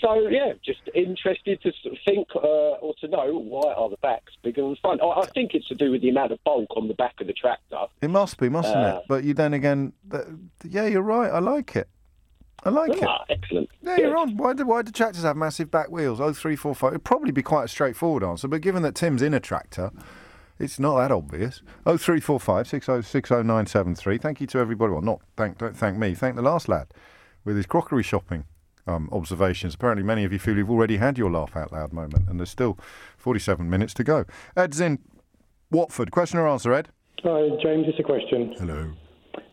So 0.00 0.18
yeah, 0.28 0.54
just 0.64 0.80
interested 0.96 1.62
to 1.62 1.70
think 2.04 2.26
uh, 2.34 2.40
or 2.40 2.92
to 3.00 3.06
know 3.06 3.38
why 3.38 3.72
are 3.72 3.88
the 3.88 3.96
backs 3.98 4.32
bigger 4.42 4.62
than 4.62 4.74
front? 4.82 5.00
I, 5.00 5.06
I 5.20 5.26
think 5.26 5.54
it's 5.54 5.68
to 5.68 5.76
do 5.76 5.92
with 5.92 6.02
the 6.02 6.08
amount 6.08 6.32
of 6.32 6.42
bulk 6.42 6.76
on 6.76 6.88
the 6.88 6.94
back 6.94 7.20
of 7.20 7.28
the 7.28 7.32
tractor. 7.32 7.82
It 8.00 8.10
must 8.10 8.36
be, 8.38 8.48
mustn't 8.48 8.76
Uh, 8.76 8.96
it? 8.98 9.04
But 9.08 9.22
you 9.22 9.32
then 9.32 9.54
again, 9.54 9.92
th- 10.10 10.24
yeah, 10.68 10.86
you're 10.86 11.02
right. 11.02 11.30
I 11.30 11.38
like 11.38 11.76
it. 11.76 11.88
I 12.64 12.70
like 12.70 12.90
it. 12.94 13.04
Ah, 13.04 13.24
excellent. 13.28 13.68
Yeah, 13.80 13.94
Good. 13.94 14.02
you're 14.06 14.16
on. 14.16 14.36
Why 14.36 14.54
do 14.54 14.66
why 14.66 14.82
do 14.82 14.90
tractors 14.90 15.22
have 15.22 15.36
massive 15.36 15.70
back 15.70 15.88
wheels? 15.88 16.20
Oh, 16.20 16.32
three, 16.32 16.56
four, 16.56 16.74
five. 16.74 16.94
It'd 16.94 17.04
probably 17.04 17.30
be 17.30 17.42
quite 17.44 17.66
a 17.66 17.68
straightforward 17.68 18.24
answer, 18.24 18.48
but 18.48 18.60
given 18.60 18.82
that 18.82 18.96
Tim's 18.96 19.22
in 19.22 19.34
a 19.34 19.40
tractor, 19.40 19.92
it's 20.58 20.80
not 20.80 20.98
that 20.98 21.12
obvious. 21.12 21.62
Oh, 21.86 21.96
three, 21.96 22.18
four, 22.18 22.40
five, 22.40 22.66
six, 22.66 22.88
oh, 22.88 23.02
six, 23.02 23.30
oh, 23.30 23.42
nine, 23.42 23.66
seven, 23.66 23.94
three. 23.94 24.18
Thank 24.18 24.40
you 24.40 24.48
to 24.48 24.58
everybody. 24.58 24.92
Well, 24.92 25.00
not 25.00 25.20
thank, 25.36 25.58
don't 25.58 25.76
thank 25.76 25.96
me. 25.96 26.14
Thank 26.16 26.34
the 26.34 26.42
last 26.42 26.68
lad 26.68 26.88
with 27.44 27.54
his 27.56 27.66
crockery 27.66 28.02
shopping 28.02 28.46
um, 28.86 29.08
observations. 29.12 29.74
Apparently, 29.74 30.02
many 30.02 30.24
of 30.24 30.32
you 30.32 30.38
feel 30.38 30.56
you've 30.56 30.70
already 30.70 30.96
had 30.96 31.18
your 31.18 31.30
laugh 31.30 31.56
out 31.56 31.72
loud 31.72 31.92
moment, 31.92 32.28
and 32.28 32.38
there's 32.40 32.50
still 32.50 32.78
47 33.16 33.68
minutes 33.68 33.94
to 33.94 34.04
go. 34.04 34.24
Ed's 34.56 34.80
in 34.80 34.98
Watford. 35.70 36.10
Question 36.10 36.38
or 36.38 36.48
answer, 36.48 36.72
Ed? 36.72 36.88
Hi, 37.24 37.48
James. 37.62 37.86
It's 37.88 37.98
a 37.98 38.02
question. 38.02 38.54
Hello. 38.58 38.92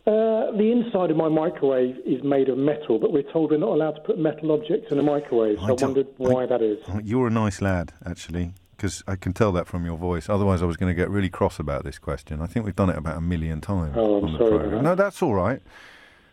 Uh, 0.06 0.50
the 0.56 0.72
inside 0.72 1.10
of 1.10 1.16
my 1.16 1.28
microwave 1.28 1.96
is 2.04 2.22
made 2.24 2.48
of 2.48 2.58
metal, 2.58 2.98
but 2.98 3.12
we're 3.12 3.30
told 3.32 3.50
we're 3.52 3.58
not 3.58 3.68
allowed 3.70 3.92
to 3.92 4.00
put 4.00 4.18
metal 4.18 4.50
objects 4.52 4.90
in 4.90 4.98
a 4.98 5.02
microwave. 5.02 5.58
I 5.58 5.66
So 5.68 5.72
I, 5.72 5.76
don't- 5.76 5.82
wondered 5.82 6.08
why 6.16 6.46
that 6.46 6.62
is. 6.62 6.78
You're 7.04 7.28
a 7.28 7.30
nice 7.30 7.60
lad, 7.60 7.92
actually, 8.04 8.52
because 8.76 9.04
I 9.06 9.14
can 9.14 9.32
tell 9.32 9.52
that 9.52 9.68
from 9.68 9.84
your 9.84 9.96
voice. 9.96 10.28
Otherwise, 10.28 10.62
I 10.62 10.66
was 10.66 10.76
going 10.76 10.90
to 10.90 10.94
get 11.00 11.08
really 11.10 11.28
cross 11.28 11.58
about 11.60 11.84
this 11.84 11.98
question. 11.98 12.40
I 12.40 12.46
think 12.46 12.64
we've 12.66 12.74
done 12.74 12.90
it 12.90 12.96
about 12.96 13.18
a 13.18 13.20
million 13.20 13.60
times 13.60 13.94
Oh, 13.96 14.18
I'm 14.18 14.24
on 14.24 14.32
the 14.32 14.38
sorry 14.38 14.48
about 14.50 14.60
programme. 14.62 14.82
that. 14.84 14.90
No, 14.90 14.94
that's 14.96 15.22
all 15.22 15.34
right. 15.34 15.62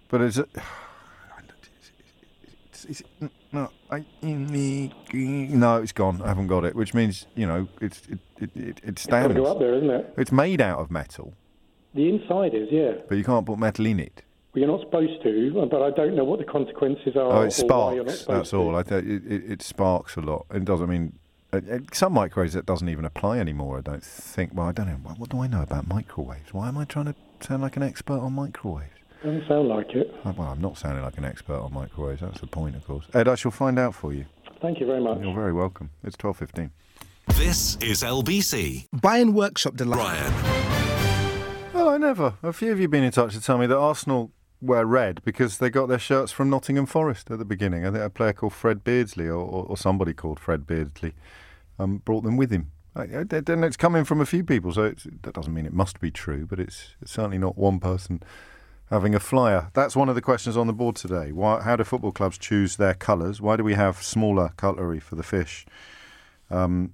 But 0.09 0.21
it's, 0.21 0.37
a, 0.37 0.47
it's, 2.89 3.03
it's 3.21 3.33
no, 3.51 3.69
I, 3.91 4.05
no, 4.21 5.77
it's 5.81 5.91
gone. 5.91 6.21
I 6.21 6.27
haven't 6.27 6.47
got 6.47 6.65
it. 6.65 6.75
Which 6.75 6.93
means 6.93 7.25
you 7.35 7.45
know, 7.45 7.67
it's 7.81 8.01
it 8.09 8.19
it, 8.39 8.49
it, 8.55 8.79
it 8.83 8.95
to 8.97 9.01
stands. 9.01 9.35
go 9.35 9.45
up 9.45 9.59
there, 9.59 9.73
isn't 9.75 9.89
it? 9.89 10.13
It's 10.17 10.31
made 10.31 10.61
out 10.61 10.79
of 10.79 10.91
metal, 10.91 11.33
The 11.93 12.09
inside 12.09 12.53
is, 12.53 12.67
yeah. 12.71 12.93
but 13.07 13.17
you 13.17 13.23
can't 13.23 13.45
put 13.45 13.57
metal 13.59 13.85
in 13.85 13.99
it. 13.99 14.23
Well, 14.53 14.61
you're 14.61 14.71
not 14.71 14.81
supposed 14.81 15.21
to, 15.23 15.67
but 15.69 15.81
I 15.81 15.91
don't 15.91 16.15
know 16.15 16.23
what 16.23 16.39
the 16.39 16.45
consequences 16.45 17.15
are. 17.15 17.31
Oh, 17.31 17.41
it 17.41 17.59
or 17.59 17.67
why 17.87 17.93
you're 17.95 18.03
not 18.05 18.13
sparks. 18.15 18.25
That's 18.25 18.49
to. 18.51 18.57
all. 18.57 18.75
I 18.75 18.83
th- 18.83 19.03
it, 19.03 19.31
it, 19.31 19.51
it 19.51 19.61
sparks 19.61 20.15
a 20.15 20.21
lot. 20.21 20.45
It 20.53 20.65
doesn't 20.65 20.89
mean. 20.89 21.13
uh, 21.53 21.61
uh, 21.71 21.79
Some 21.93 22.13
microwaves 22.13 22.53
that 22.53 22.65
doesn't 22.65 22.89
even 22.89 23.05
apply 23.05 23.39
anymore. 23.39 23.77
I 23.77 23.81
don't 23.81 24.03
think. 24.03 24.51
Well, 24.53 24.67
I 24.67 24.71
don't 24.71 24.87
know. 24.87 24.93
What 25.17 25.29
do 25.29 25.39
I 25.41 25.47
know 25.47 25.61
about 25.61 25.87
microwaves? 25.87 26.53
Why 26.53 26.67
am 26.69 26.77
I 26.77 26.85
trying 26.85 27.05
to 27.05 27.15
sound 27.41 27.61
like 27.61 27.77
an 27.77 27.83
expert 27.83 28.19
on 28.19 28.33
microwaves? 28.33 28.91
Doesn't 29.23 29.47
sound 29.47 29.67
like 29.67 29.89
it. 29.95 30.13
Oh, 30.25 30.33
Well, 30.37 30.49
I'm 30.49 30.61
not 30.61 30.77
sounding 30.77 31.03
like 31.03 31.17
an 31.17 31.25
expert 31.25 31.59
on 31.59 31.73
microwaves. 31.73 32.21
That's 32.21 32.39
the 32.39 32.47
point, 32.47 32.75
of 32.75 32.85
course. 32.85 33.05
Ed, 33.13 33.27
I 33.27 33.35
shall 33.35 33.51
find 33.51 33.79
out 33.79 33.95
for 33.95 34.13
you. 34.13 34.25
Thank 34.61 34.79
you 34.79 34.85
very 34.85 35.01
much. 35.01 35.19
You're 35.21 35.33
very 35.33 35.53
welcome. 35.53 35.89
It's 36.03 36.17
twelve 36.17 36.37
fifteen. 36.37 36.71
This 37.35 37.75
is 37.77 38.03
LBC. 38.03 38.87
Buying 38.93 39.33
Workshop 39.33 39.75
Delight. 39.75 39.97
Brian. 39.97 41.73
Well, 41.73 41.89
I 41.89 41.97
never. 41.97 42.35
A 42.41 42.53
few 42.53 42.71
of 42.71 42.79
you 42.79 42.87
been 42.87 43.03
in 43.03 43.11
touch 43.11 43.33
to 43.33 43.41
tell 43.41 43.57
me 43.57 43.67
that 43.67 43.77
Arsenal 43.77 44.31
wear 44.61 44.85
red 44.85 45.21
because 45.23 45.59
they 45.59 45.69
got 45.69 45.87
their 45.87 45.99
shirts 45.99 46.31
from 46.31 46.49
Nottingham 46.49 46.85
Forest 46.85 47.29
at 47.29 47.37
the 47.37 47.45
beginning. 47.45 47.85
I 47.85 47.91
think 47.91 48.03
a 48.03 48.09
player 48.09 48.33
called 48.33 48.53
Fred 48.53 48.83
Beardsley 48.83 49.27
or, 49.27 49.33
or, 49.43 49.65
or 49.65 49.77
somebody 49.77 50.13
called 50.13 50.39
Fred 50.39 50.65
Beardsley 50.65 51.13
um, 51.77 51.97
brought 51.97 52.23
them 52.23 52.37
with 52.37 52.51
him. 52.51 52.71
I, 52.95 53.01
I, 53.03 53.25
and 53.29 53.63
it's 53.63 53.77
coming 53.77 54.03
from 54.03 54.21
a 54.21 54.25
few 54.25 54.43
people, 54.43 54.71
so 54.73 54.83
it's, 54.85 55.03
that 55.21 55.33
doesn't 55.35 55.53
mean 55.53 55.67
it 55.67 55.73
must 55.73 55.99
be 55.99 56.09
true, 56.09 56.47
but 56.47 56.59
it's, 56.59 56.95
it's 57.01 57.11
certainly 57.11 57.37
not 57.37 57.57
one 57.57 57.79
person 57.79 58.23
having 58.89 59.13
a 59.15 59.19
flyer. 59.19 59.69
That's 59.73 59.95
one 59.95 60.09
of 60.09 60.15
the 60.15 60.21
questions 60.21 60.57
on 60.57 60.67
the 60.67 60.73
board 60.73 60.95
today. 60.95 61.31
Why, 61.31 61.61
how 61.61 61.75
do 61.75 61.83
football 61.83 62.11
clubs 62.11 62.37
choose 62.37 62.77
their 62.77 62.93
colours? 62.93 63.41
Why 63.41 63.55
do 63.55 63.63
we 63.63 63.73
have 63.73 64.01
smaller 64.01 64.53
cutlery 64.57 64.99
for 64.99 65.15
the 65.15 65.23
fish? 65.23 65.65
Um, 66.49 66.93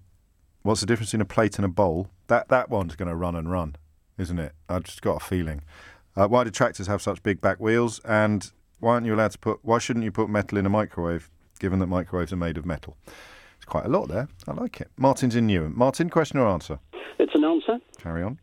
what's 0.64 0.82
the 0.82 0.88
difference 0.88 1.14
in 1.14 1.22
a 1.22 1.26
plate 1.26 1.58
and 1.58 1.66
a 1.66 1.70
bowl? 1.70 2.10
That 2.28 2.50
that 2.50 2.70
one's 2.70 2.96
going 2.96 3.10
to 3.10 3.16
run 3.16 3.36
and 3.36 3.52
run, 3.52 3.76
isn't 4.18 4.40
it? 4.40 4.54
I've 4.68 4.84
just 4.84 5.02
got 5.02 5.22
a 5.22 5.26
feeling. 5.26 5.62
Uh, 6.16 6.28
why 6.28 6.44
do 6.44 6.50
tractors 6.50 6.88
have 6.88 7.02
such 7.02 7.22
big 7.24 7.42
back 7.42 7.60
wheels? 7.60 8.00
And 8.06 8.52
why 8.80 8.94
aren't 8.94 9.06
you 9.06 9.16
allowed 9.16 9.32
to 9.32 9.40
put? 9.40 9.60
Why 9.62 9.78
shouldn't 9.78 10.06
you 10.06 10.12
put 10.12 10.30
metal 10.30 10.58
in 10.58 10.66
a 10.66 10.70
microwave, 10.70 11.30
given 11.60 11.80
that 11.80 11.88
microwaves 11.88 12.34
are 12.34 12.38
made 12.38 12.58
of 12.58 12.66
metal? 12.66 12.98
It's 13.58 13.66
quite 13.66 13.86
a 13.86 13.90
lot 13.90 14.08
there. 14.10 14.28
I 14.48 14.54
like 14.54 14.82
it. 14.82 14.90
Martin's 14.98 15.36
in 15.36 15.48
Newham. 15.48 15.76
Martin, 15.76 16.10
question 16.10 16.38
or 16.40 16.48
answer? 16.48 16.80
It's 17.20 17.34
an 17.36 17.44
answer. 17.44 17.78
Carry 17.98 18.24
on. 18.24 18.40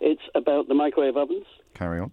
It's 0.00 0.22
about 0.34 0.68
the 0.68 0.74
microwave 0.74 1.16
ovens. 1.16 1.46
Carry 1.74 2.00
on. 2.00 2.12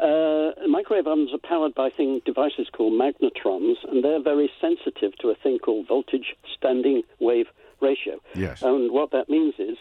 Uh, 0.00 0.52
microwave 0.66 1.06
ovens 1.06 1.30
are 1.34 1.48
powered 1.48 1.74
by 1.74 1.90
thing, 1.90 2.22
devices 2.24 2.68
called 2.72 2.94
magnetrons, 2.94 3.74
and 3.88 4.02
they're 4.02 4.22
very 4.22 4.50
sensitive 4.60 5.12
to 5.18 5.28
a 5.28 5.34
thing 5.34 5.58
called 5.58 5.86
voltage 5.86 6.34
standing 6.56 7.02
wave 7.18 7.46
ratio. 7.80 8.18
Yes. 8.34 8.62
And 8.62 8.90
what 8.92 9.10
that 9.10 9.28
means 9.28 9.54
is, 9.58 9.76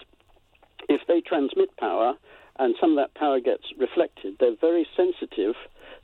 if 0.89 1.01
they 1.07 1.21
transmit 1.21 1.75
power 1.77 2.15
and 2.57 2.75
some 2.81 2.91
of 2.91 2.97
that 2.97 3.13
power 3.13 3.39
gets 3.39 3.63
reflected, 3.77 4.35
they're 4.39 4.55
very 4.59 4.85
sensitive 4.97 5.55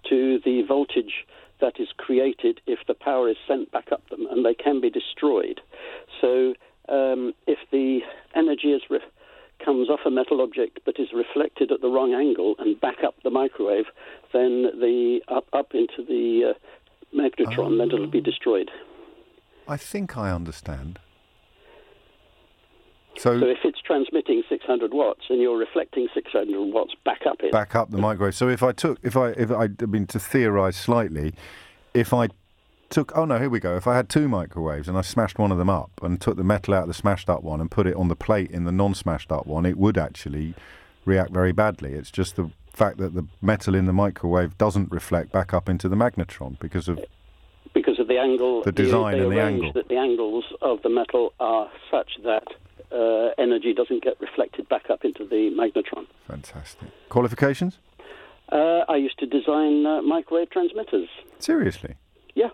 to 0.10 0.39
the 0.45 0.62
voltage 0.62 1.25
that 1.60 1.79
is 1.79 1.89
created 1.98 2.62
if 2.67 2.79
the 2.88 2.93
power 2.93 3.29
is 3.29 3.38
sent 3.48 3.72
back 3.72 3.91
up 3.91 4.07
them, 4.10 4.27
and 4.29 4.45
they 4.45 4.53
can 4.53 4.79
be 4.79 4.89
destroyed. 4.89 5.60
So 6.22 6.53
um, 6.88 7.34
if 7.48 7.60
the 7.72 8.00
energy 8.34 8.72
is 8.72 8.81
re- 8.89 9.00
comes 9.63 9.89
off 9.89 10.01
a 10.05 10.12
metal 10.12 10.41
object 10.41 10.79
but 10.85 11.00
is 11.00 11.09
reflected 11.13 11.71
at 11.71 11.81
the 11.81 11.88
wrong 11.88 12.13
angle 12.13 12.55
and 12.59 12.79
back 12.79 13.03
up 13.05 13.15
the 13.24 13.29
microwave, 13.29 13.85
then 14.33 14.63
the 14.79 15.21
up 15.27 15.45
up 15.53 15.74
into 15.74 16.03
the 16.07 16.51
uh, 16.51 17.15
magnetron, 17.15 17.77
then 17.77 17.88
it'll 17.88 18.07
be 18.07 18.21
destroyed. 18.21 18.69
I 19.67 19.77
think 19.77 20.17
I 20.17 20.31
understand. 20.31 21.00
So, 23.17 23.39
So 23.39 23.45
if 23.45 23.59
it's 23.63 23.79
transmitting 23.81 24.43
600 24.50 24.93
watts 24.93 25.21
and 25.29 25.41
you're 25.41 25.57
reflecting 25.57 26.07
600 26.13 26.74
watts 26.74 26.93
back 27.05 27.21
up 27.25 27.38
it, 27.39 27.51
back 27.51 27.74
up 27.74 27.89
the 27.89 27.97
microwave. 27.97 28.35
So 28.35 28.50
if 28.50 28.62
I 28.62 28.74
took, 28.74 29.00
if 29.03 29.15
I, 29.15 29.29
if 29.29 29.51
I, 29.51 29.69
I 29.81 29.85
mean 29.85 30.05
to 30.07 30.19
theorise 30.19 30.75
slightly, 30.75 31.33
if 31.93 32.13
I 32.13 32.27
took, 32.95 33.11
oh 33.17 33.25
no, 33.25 33.37
here 33.37 33.49
we 33.49 33.59
go. 33.59 33.75
If 33.75 33.87
I 33.87 33.95
had 33.97 34.07
two 34.07 34.29
microwaves 34.29 34.87
and 34.87 34.97
I 34.97 35.01
smashed 35.01 35.37
one 35.37 35.51
of 35.51 35.57
them 35.57 35.69
up 35.69 35.91
and 36.01 36.19
took 36.21 36.37
the 36.37 36.45
metal 36.45 36.73
out 36.73 36.83
of 36.83 36.87
the 36.87 36.93
smashed 36.93 37.29
up 37.29 37.43
one 37.43 37.59
and 37.59 37.69
put 37.69 37.87
it 37.87 37.95
on 37.97 38.07
the 38.07 38.15
plate 38.15 38.49
in 38.51 38.63
the 38.63 38.71
non-smashed 38.71 39.33
up 39.33 39.45
one, 39.45 39.65
it 39.65 39.77
would 39.77 39.97
actually 39.97 40.55
react 41.03 41.31
very 41.31 41.51
badly. 41.51 41.91
It's 41.91 42.09
just 42.09 42.37
the 42.37 42.49
fact 42.71 42.97
that 42.99 43.13
the 43.13 43.25
metal 43.41 43.75
in 43.75 43.85
the 43.85 43.91
microwave 43.91 44.57
doesn't 44.57 44.89
reflect 44.93 45.33
back 45.33 45.53
up 45.53 45.67
into 45.67 45.89
the 45.89 45.97
magnetron 45.97 46.57
because 46.59 46.87
of 46.87 47.03
because 47.73 47.99
of 47.99 48.07
the 48.07 48.17
angle, 48.17 48.63
The 48.63 48.71
design 48.71 49.19
and 49.19 49.29
the 49.29 49.41
angle. 49.41 49.73
that 49.73 49.89
the 49.89 49.97
angles 49.97 50.45
of 50.61 50.81
the 50.81 50.89
metal 50.89 51.33
are 51.41 51.69
such 51.91 52.11
that 52.23 52.47
uh, 52.93 53.33
energy 53.37 53.73
doesn't 53.73 54.01
get 54.03 54.15
reflected 54.21 54.69
back 54.69 54.89
up 54.89 55.03
into 55.03 55.25
the 55.25 55.51
magnetron. 55.51 56.07
fantastic 56.25 56.87
qualifications. 57.09 57.77
Uh, 58.49 58.85
I 58.87 58.95
used 58.95 59.19
to 59.19 59.25
design 59.25 59.85
uh, 59.85 60.01
microwave 60.01 60.49
transmitters. 60.51 61.09
Seriously, 61.39 61.95
yeah. 62.35 62.51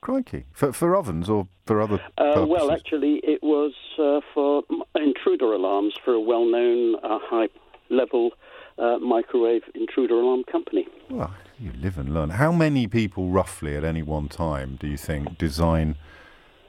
Crikey, 0.00 0.44
for 0.52 0.72
for 0.72 0.94
ovens 0.96 1.28
or 1.28 1.46
for 1.66 1.80
other 1.80 2.00
Uh, 2.18 2.34
purposes. 2.34 2.48
well, 2.48 2.70
actually, 2.72 3.20
it 3.22 3.42
was 3.42 3.72
uh, 3.98 4.20
for 4.34 4.62
intruder 4.96 5.52
alarms 5.52 5.94
for 6.04 6.12
a 6.14 6.20
well-known 6.20 6.96
uh, 7.02 7.18
high-level 7.22 8.30
uh, 8.78 8.98
microwave 8.98 9.62
intruder 9.74 10.14
alarm 10.14 10.44
company. 10.44 10.86
Well, 11.10 11.34
you 11.58 11.72
live 11.72 11.98
and 11.98 12.14
learn. 12.14 12.30
How 12.30 12.50
many 12.52 12.86
people, 12.86 13.28
roughly, 13.28 13.76
at 13.76 13.84
any 13.84 14.02
one 14.02 14.28
time, 14.28 14.76
do 14.80 14.86
you 14.86 14.96
think 14.96 15.36
design 15.38 15.96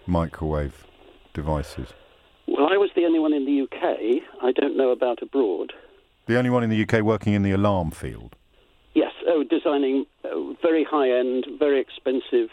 microwave 0.05 0.85
devices? 1.33 1.93
Well, 2.47 2.67
I 2.67 2.77
was 2.77 2.89
the 2.95 3.05
only 3.05 3.19
one 3.19 3.33
in 3.33 3.45
the 3.45 3.61
UK. 3.61 4.23
I 4.43 4.51
don't 4.51 4.75
know 4.75 4.89
about 4.91 5.21
abroad. 5.21 5.73
The 6.27 6.37
only 6.37 6.49
one 6.49 6.63
in 6.63 6.69
the 6.69 6.81
UK 6.83 7.01
working 7.01 7.33
in 7.33 7.43
the 7.43 7.51
alarm 7.51 7.91
field. 7.91 8.35
Yes, 8.93 9.13
oh, 9.27 9.43
designing 9.43 10.05
uh, 10.25 10.29
very 10.61 10.83
high-end, 10.83 11.45
very 11.57 11.79
expensive, 11.79 12.49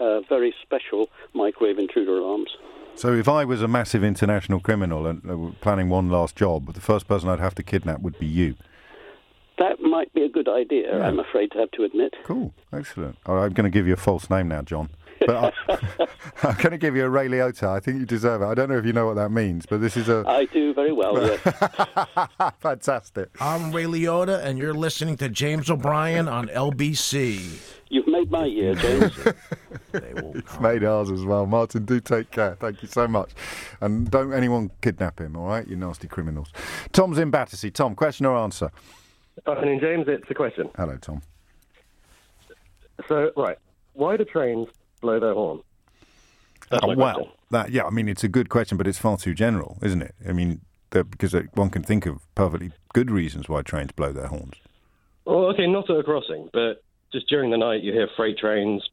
uh, 0.00 0.20
very 0.28 0.54
special 0.62 1.08
microwave 1.34 1.78
intruder 1.78 2.16
alarms. 2.18 2.50
So, 2.96 3.12
if 3.14 3.28
I 3.28 3.44
was 3.44 3.62
a 3.62 3.68
massive 3.68 4.02
international 4.02 4.60
criminal 4.60 5.06
and 5.06 5.22
uh, 5.30 5.52
planning 5.60 5.88
one 5.88 6.10
last 6.10 6.34
job, 6.36 6.72
the 6.74 6.80
first 6.80 7.06
person 7.06 7.28
I'd 7.28 7.38
have 7.40 7.54
to 7.56 7.62
kidnap 7.62 8.00
would 8.00 8.18
be 8.18 8.26
you. 8.26 8.56
That 9.58 9.80
might 9.80 10.12
be 10.14 10.22
a 10.22 10.28
good 10.28 10.48
idea, 10.48 10.96
Yeah. 10.98 11.06
I'm 11.06 11.18
afraid 11.18 11.52
to 11.52 11.58
have 11.58 11.70
to 11.72 11.84
admit. 11.84 12.14
Cool, 12.24 12.52
excellent. 12.72 13.18
I'm 13.26 13.52
going 13.52 13.64
to 13.64 13.70
give 13.70 13.86
you 13.86 13.92
a 13.92 13.96
false 13.98 14.30
name 14.30 14.48
now, 14.48 14.62
John. 14.62 14.88
But 15.26 15.54
I, 15.68 15.78
I'm 16.42 16.56
going 16.56 16.70
to 16.70 16.78
give 16.78 16.96
you 16.96 17.04
a 17.04 17.08
Ray 17.08 17.28
Liotta. 17.28 17.68
I 17.68 17.80
think 17.80 18.00
you 18.00 18.06
deserve 18.06 18.42
it. 18.42 18.46
I 18.46 18.54
don't 18.54 18.68
know 18.68 18.78
if 18.78 18.86
you 18.86 18.92
know 18.92 19.06
what 19.06 19.16
that 19.16 19.30
means, 19.30 19.66
but 19.66 19.80
this 19.80 19.96
is 19.96 20.08
a 20.08 20.24
I 20.26 20.46
do 20.46 20.74
very 20.74 20.92
well. 20.92 21.10
Yes. 21.20 22.52
fantastic. 22.60 23.28
I'm 23.40 23.72
Ray 23.72 23.84
Liotta, 23.84 24.42
and 24.42 24.58
you're 24.58 24.74
listening 24.74 25.16
to 25.18 25.28
James 25.28 25.70
O'Brien 25.70 26.28
on 26.28 26.48
LBC. 26.48 27.58
You've 27.88 28.06
made 28.06 28.30
my 28.30 28.46
year, 28.46 28.74
James. 28.74 29.14
They 29.92 30.14
will 30.14 30.36
It's 30.36 30.60
made 30.60 30.84
ours 30.84 31.10
as 31.10 31.24
well. 31.24 31.46
Martin, 31.46 31.84
do 31.84 32.00
take 32.00 32.30
care. 32.30 32.54
Thank 32.54 32.82
you 32.82 32.88
so 32.88 33.06
much. 33.08 33.30
And 33.80 34.10
don't 34.10 34.32
anyone 34.32 34.70
kidnap 34.80 35.20
him, 35.20 35.36
all 35.36 35.46
right? 35.46 35.66
You 35.66 35.76
nasty 35.76 36.08
criminals. 36.08 36.52
Tom's 36.92 37.18
in 37.18 37.30
Battersea. 37.30 37.70
Tom, 37.70 37.94
question 37.94 38.26
or 38.26 38.36
answer? 38.36 38.70
Afternoon, 39.46 39.80
James. 39.80 40.06
It's 40.08 40.30
a 40.30 40.34
question. 40.34 40.70
Hello, 40.76 40.96
Tom. 40.98 41.22
So, 43.08 43.30
right, 43.36 43.58
why 43.94 44.16
do 44.16 44.24
trains 44.24 44.68
blow 45.00 45.20
their 45.20 45.34
horn? 45.34 45.60
Uh, 46.70 46.78
well, 46.82 47.14
question. 47.14 47.32
that 47.50 47.70
yeah, 47.70 47.84
I 47.84 47.90
mean 47.90 48.08
it's 48.08 48.24
a 48.24 48.28
good 48.28 48.48
question, 48.48 48.78
but 48.78 48.86
it's 48.86 48.98
far 48.98 49.16
too 49.16 49.34
general, 49.34 49.78
isn't 49.82 50.02
it? 50.02 50.14
I 50.28 50.32
mean, 50.32 50.60
because 50.90 51.34
uh, 51.34 51.42
one 51.54 51.70
can 51.70 51.82
think 51.82 52.06
of 52.06 52.20
perfectly 52.34 52.72
good 52.92 53.10
reasons 53.10 53.48
why 53.48 53.62
trains 53.62 53.92
blow 53.92 54.12
their 54.12 54.28
horns. 54.28 54.54
Well, 55.24 55.46
okay, 55.46 55.66
not 55.66 55.90
at 55.90 55.96
a 55.96 56.02
crossing, 56.02 56.48
but 56.52 56.82
just 57.12 57.28
during 57.28 57.50
the 57.50 57.58
night, 57.58 57.82
you 57.82 57.92
hear 57.92 58.08
freight 58.16 58.38
trains 58.38 58.88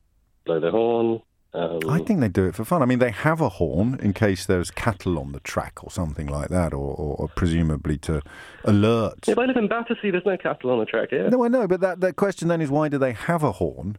blow 0.46 0.60
their 0.60 0.72
horn. 0.72 1.22
Um, 1.54 1.80
I 1.90 2.00
think 2.00 2.20
they 2.20 2.28
do 2.28 2.46
it 2.46 2.56
for 2.56 2.66
fun. 2.66 2.82
I 2.82 2.86
mean, 2.86 3.00
they 3.00 3.10
have 3.10 3.42
a 3.42 3.50
horn 3.50 4.00
in 4.02 4.14
case 4.14 4.46
there's 4.46 4.70
cattle 4.70 5.18
on 5.18 5.32
the 5.32 5.40
track 5.40 5.84
or 5.84 5.90
something 5.90 6.28
like 6.28 6.50
that, 6.50 6.74
or, 6.74 6.94
or, 6.94 7.16
or 7.16 7.28
presumably 7.30 7.98
to 8.00 8.22
alert. 8.66 9.28
if 9.28 9.38
I 9.38 9.46
live 9.46 9.58
in 9.58 9.68
Battersea, 9.68 10.12
there's 10.12 10.26
no 10.26 10.38
cattle 10.38 10.72
on 10.72 10.80
the 10.80 10.86
track 10.86 11.10
here. 11.10 11.30
No, 11.30 11.44
I 11.44 11.48
know, 11.48 11.68
but 11.68 11.80
that, 11.82 12.02
that 12.02 12.16
question 12.16 12.48
then 12.50 12.62
is 12.62 12.70
why 12.70 12.90
do 12.90 12.98
they 12.98 13.14
have 13.14 13.44
a 13.44 13.54
horn? 13.54 13.98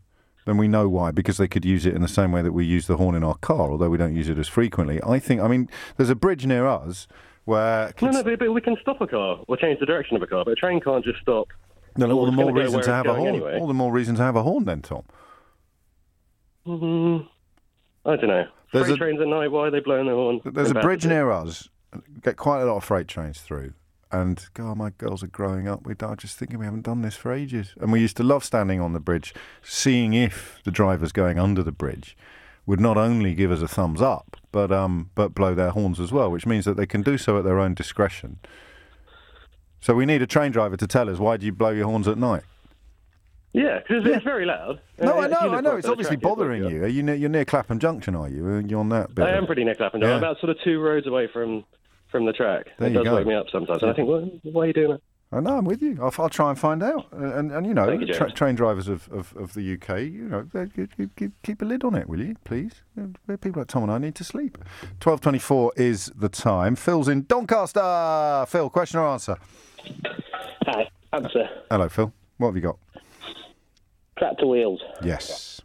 Then 0.48 0.56
we 0.56 0.66
know 0.66 0.88
why, 0.88 1.10
because 1.10 1.36
they 1.36 1.46
could 1.46 1.66
use 1.66 1.84
it 1.84 1.94
in 1.94 2.00
the 2.00 2.08
same 2.08 2.32
way 2.32 2.40
that 2.40 2.52
we 2.52 2.64
use 2.64 2.86
the 2.86 2.96
horn 2.96 3.14
in 3.14 3.22
our 3.22 3.34
car, 3.34 3.70
although 3.70 3.90
we 3.90 3.98
don't 3.98 4.16
use 4.16 4.30
it 4.30 4.38
as 4.38 4.48
frequently. 4.48 4.98
I 5.06 5.18
think, 5.18 5.42
I 5.42 5.46
mean, 5.46 5.68
there's 5.98 6.08
a 6.08 6.14
bridge 6.14 6.46
near 6.46 6.66
us 6.66 7.06
where. 7.44 7.92
No, 8.00 8.08
no, 8.08 8.22
but, 8.22 8.38
but 8.38 8.50
we 8.54 8.62
can 8.62 8.74
stop 8.80 8.98
a 9.02 9.06
car 9.06 9.40
or 9.46 9.56
change 9.58 9.78
the 9.78 9.84
direction 9.84 10.16
of 10.16 10.22
a 10.22 10.26
car, 10.26 10.46
but 10.46 10.52
a 10.52 10.54
train 10.54 10.80
can't 10.80 11.04
just 11.04 11.20
stop. 11.20 11.48
No, 11.98 12.06
no, 12.06 12.18
all 12.18 12.24
the 12.24 12.32
more 12.32 12.50
reason 12.50 12.80
to 12.80 12.90
have 12.90 13.04
a 13.04 13.12
horn. 13.12 13.28
anyway. 13.28 13.58
All 13.60 13.66
the 13.66 13.74
more 13.74 13.92
reason 13.92 14.14
to 14.14 14.22
have 14.22 14.36
a 14.36 14.42
horn, 14.42 14.64
then, 14.64 14.80
Tom. 14.80 15.02
Mm, 16.66 17.28
I 18.06 18.16
don't 18.16 18.28
know. 18.28 18.46
There's 18.72 18.86
Freight 18.86 18.94
a- 18.96 18.98
trains 18.98 19.20
at 19.20 19.26
night, 19.28 19.48
why 19.48 19.66
are 19.66 19.70
they 19.70 19.80
blowing 19.80 20.06
their 20.06 20.14
horn? 20.14 20.40
There's 20.46 20.70
a 20.70 20.74
bridge 20.76 21.04
near 21.04 21.30
us. 21.30 21.68
Get 22.22 22.38
quite 22.38 22.62
a 22.62 22.64
lot 22.64 22.78
of 22.78 22.84
freight 22.84 23.06
trains 23.06 23.42
through. 23.42 23.74
And 24.10 24.42
God, 24.54 24.76
my 24.78 24.90
girls 24.90 25.22
are 25.22 25.26
growing 25.28 25.68
up. 25.68 25.84
We 25.86 25.94
are 26.00 26.16
just 26.16 26.38
thinking 26.38 26.58
we 26.58 26.64
haven't 26.64 26.82
done 26.84 27.02
this 27.02 27.14
for 27.14 27.32
ages. 27.32 27.74
And 27.80 27.92
we 27.92 28.00
used 28.00 28.16
to 28.16 28.22
love 28.22 28.42
standing 28.42 28.80
on 28.80 28.94
the 28.94 29.00
bridge, 29.00 29.34
seeing 29.62 30.14
if 30.14 30.60
the 30.64 30.70
drivers 30.70 31.12
going 31.12 31.38
under 31.38 31.62
the 31.62 31.72
bridge 31.72 32.16
would 32.64 32.80
not 32.80 32.96
only 32.96 33.34
give 33.34 33.50
us 33.50 33.60
a 33.62 33.68
thumbs 33.68 34.00
up, 34.00 34.36
but 34.52 34.72
um, 34.72 35.10
but 35.14 35.34
blow 35.34 35.54
their 35.54 35.70
horns 35.70 36.00
as 36.00 36.10
well, 36.12 36.30
which 36.30 36.46
means 36.46 36.64
that 36.64 36.76
they 36.76 36.86
can 36.86 37.02
do 37.02 37.18
so 37.18 37.38
at 37.38 37.44
their 37.44 37.58
own 37.58 37.74
discretion. 37.74 38.38
So 39.80 39.94
we 39.94 40.06
need 40.06 40.22
a 40.22 40.26
train 40.26 40.52
driver 40.52 40.76
to 40.76 40.86
tell 40.86 41.08
us 41.08 41.18
why 41.18 41.36
do 41.36 41.46
you 41.46 41.52
blow 41.52 41.70
your 41.70 41.86
horns 41.86 42.08
at 42.08 42.18
night? 42.18 42.42
Yeah, 43.52 43.78
because 43.78 44.04
it's 44.06 44.24
very 44.24 44.44
loud. 44.44 44.80
No, 44.98 45.18
Uh, 45.18 45.22
I 45.22 45.26
know, 45.28 45.54
I 45.54 45.60
know. 45.60 45.76
It's 45.76 45.88
obviously 45.88 46.16
bothering 46.16 46.64
you. 46.64 46.84
Are 46.84 46.88
you 46.88 47.02
near, 47.02 47.14
you're 47.14 47.30
near 47.30 47.46
Clapham 47.46 47.78
Junction, 47.78 48.14
are 48.14 48.28
you? 48.28 48.58
You're 48.58 48.80
on 48.80 48.90
that 48.90 49.14
bit? 49.14 49.24
I 49.24 49.36
am 49.36 49.46
pretty 49.46 49.64
near 49.64 49.74
Clapham. 49.74 50.02
I'm 50.02 50.10
about 50.10 50.38
sort 50.38 50.50
of 50.50 50.56
two 50.62 50.80
roads 50.80 51.06
away 51.06 51.28
from 51.32 51.64
from 52.10 52.24
the 52.26 52.32
track. 52.32 52.66
There 52.78 52.88
it 52.88 52.92
you 52.92 52.98
does 52.98 53.04
go. 53.04 53.16
wake 53.16 53.26
me 53.26 53.34
up 53.34 53.46
sometimes, 53.50 53.82
and 53.82 53.90
I 53.90 53.94
think, 53.94 54.08
well, 54.08 54.28
why 54.44 54.62
are 54.62 54.66
you 54.66 54.72
doing 54.72 54.90
that? 54.92 55.00
I 55.30 55.40
know, 55.40 55.58
I'm 55.58 55.66
with 55.66 55.82
you. 55.82 55.98
I'll, 56.00 56.12
I'll 56.18 56.30
try 56.30 56.48
and 56.48 56.58
find 56.58 56.82
out. 56.82 57.06
And, 57.12 57.32
and, 57.34 57.52
and 57.52 57.66
you 57.66 57.74
know, 57.74 57.90
you, 57.90 58.06
tra- 58.14 58.32
train 58.32 58.54
drivers 58.54 58.88
of, 58.88 59.10
of, 59.12 59.36
of 59.36 59.52
the 59.52 59.74
UK, 59.74 60.00
you 60.00 60.22
know, 60.26 60.48
keep, 60.74 60.96
keep- 60.96 61.14
keep, 61.16 61.32
keep 61.42 61.60
a 61.60 61.66
lid 61.66 61.84
on 61.84 61.94
it, 61.94 62.08
will 62.08 62.20
you, 62.20 62.34
please? 62.44 62.80
People 63.42 63.60
like 63.60 63.68
Tom 63.68 63.82
and 63.82 63.92
I 63.92 63.98
need 63.98 64.14
to 64.14 64.24
sleep. 64.24 64.56
12.24 65.00 65.72
is 65.76 66.10
the 66.16 66.30
time. 66.30 66.76
Phil's 66.76 67.08
in 67.08 67.24
Doncaster. 67.26 68.46
Phil, 68.48 68.70
question 68.70 69.00
or 69.00 69.08
answer? 69.08 69.36
Hi, 70.62 70.88
answer. 71.12 71.46
Hello, 71.70 71.90
Phil. 71.90 72.10
What 72.38 72.48
have 72.48 72.56
you 72.56 72.62
got? 72.62 72.78
Tractor 74.18 74.46
wheels. 74.46 74.80
Yes. 75.04 75.60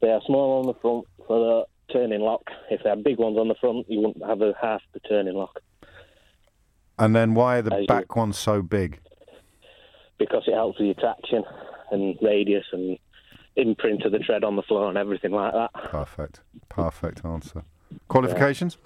They 0.00 0.08
are 0.08 0.22
small 0.26 0.60
on 0.60 0.66
the 0.66 0.74
front 0.80 1.04
for 1.26 1.38
the 1.38 1.66
turning 1.92 2.20
lock. 2.20 2.42
If 2.70 2.82
they 2.82 2.90
had 2.90 3.02
big 3.04 3.18
ones 3.18 3.38
on 3.38 3.48
the 3.48 3.54
front, 3.60 3.86
you 3.88 4.00
wouldn't 4.00 4.24
have 4.24 4.40
a 4.42 4.52
half 4.60 4.80
the 4.92 5.00
turning 5.00 5.34
lock 5.34 5.58
And 6.98 7.14
then 7.14 7.34
why 7.34 7.58
are 7.58 7.62
the 7.62 7.74
As 7.74 7.80
you- 7.82 7.86
back 7.86 8.14
ones 8.16 8.38
so 8.38 8.62
big? 8.62 9.00
because 10.18 10.42
it 10.48 10.54
helps 10.54 10.78
with 10.80 10.86
your 10.86 10.94
traction 10.96 11.44
and 11.92 12.18
radius 12.20 12.64
and 12.72 12.98
imprint 13.54 14.02
of 14.04 14.10
the 14.10 14.18
tread 14.18 14.42
on 14.42 14.56
the 14.56 14.62
floor 14.62 14.88
and 14.88 14.98
everything 14.98 15.30
like 15.30 15.52
that. 15.52 15.72
Perfect. 15.74 16.40
Perfect 16.68 17.24
answer. 17.24 17.62
Qualifications? 18.08 18.78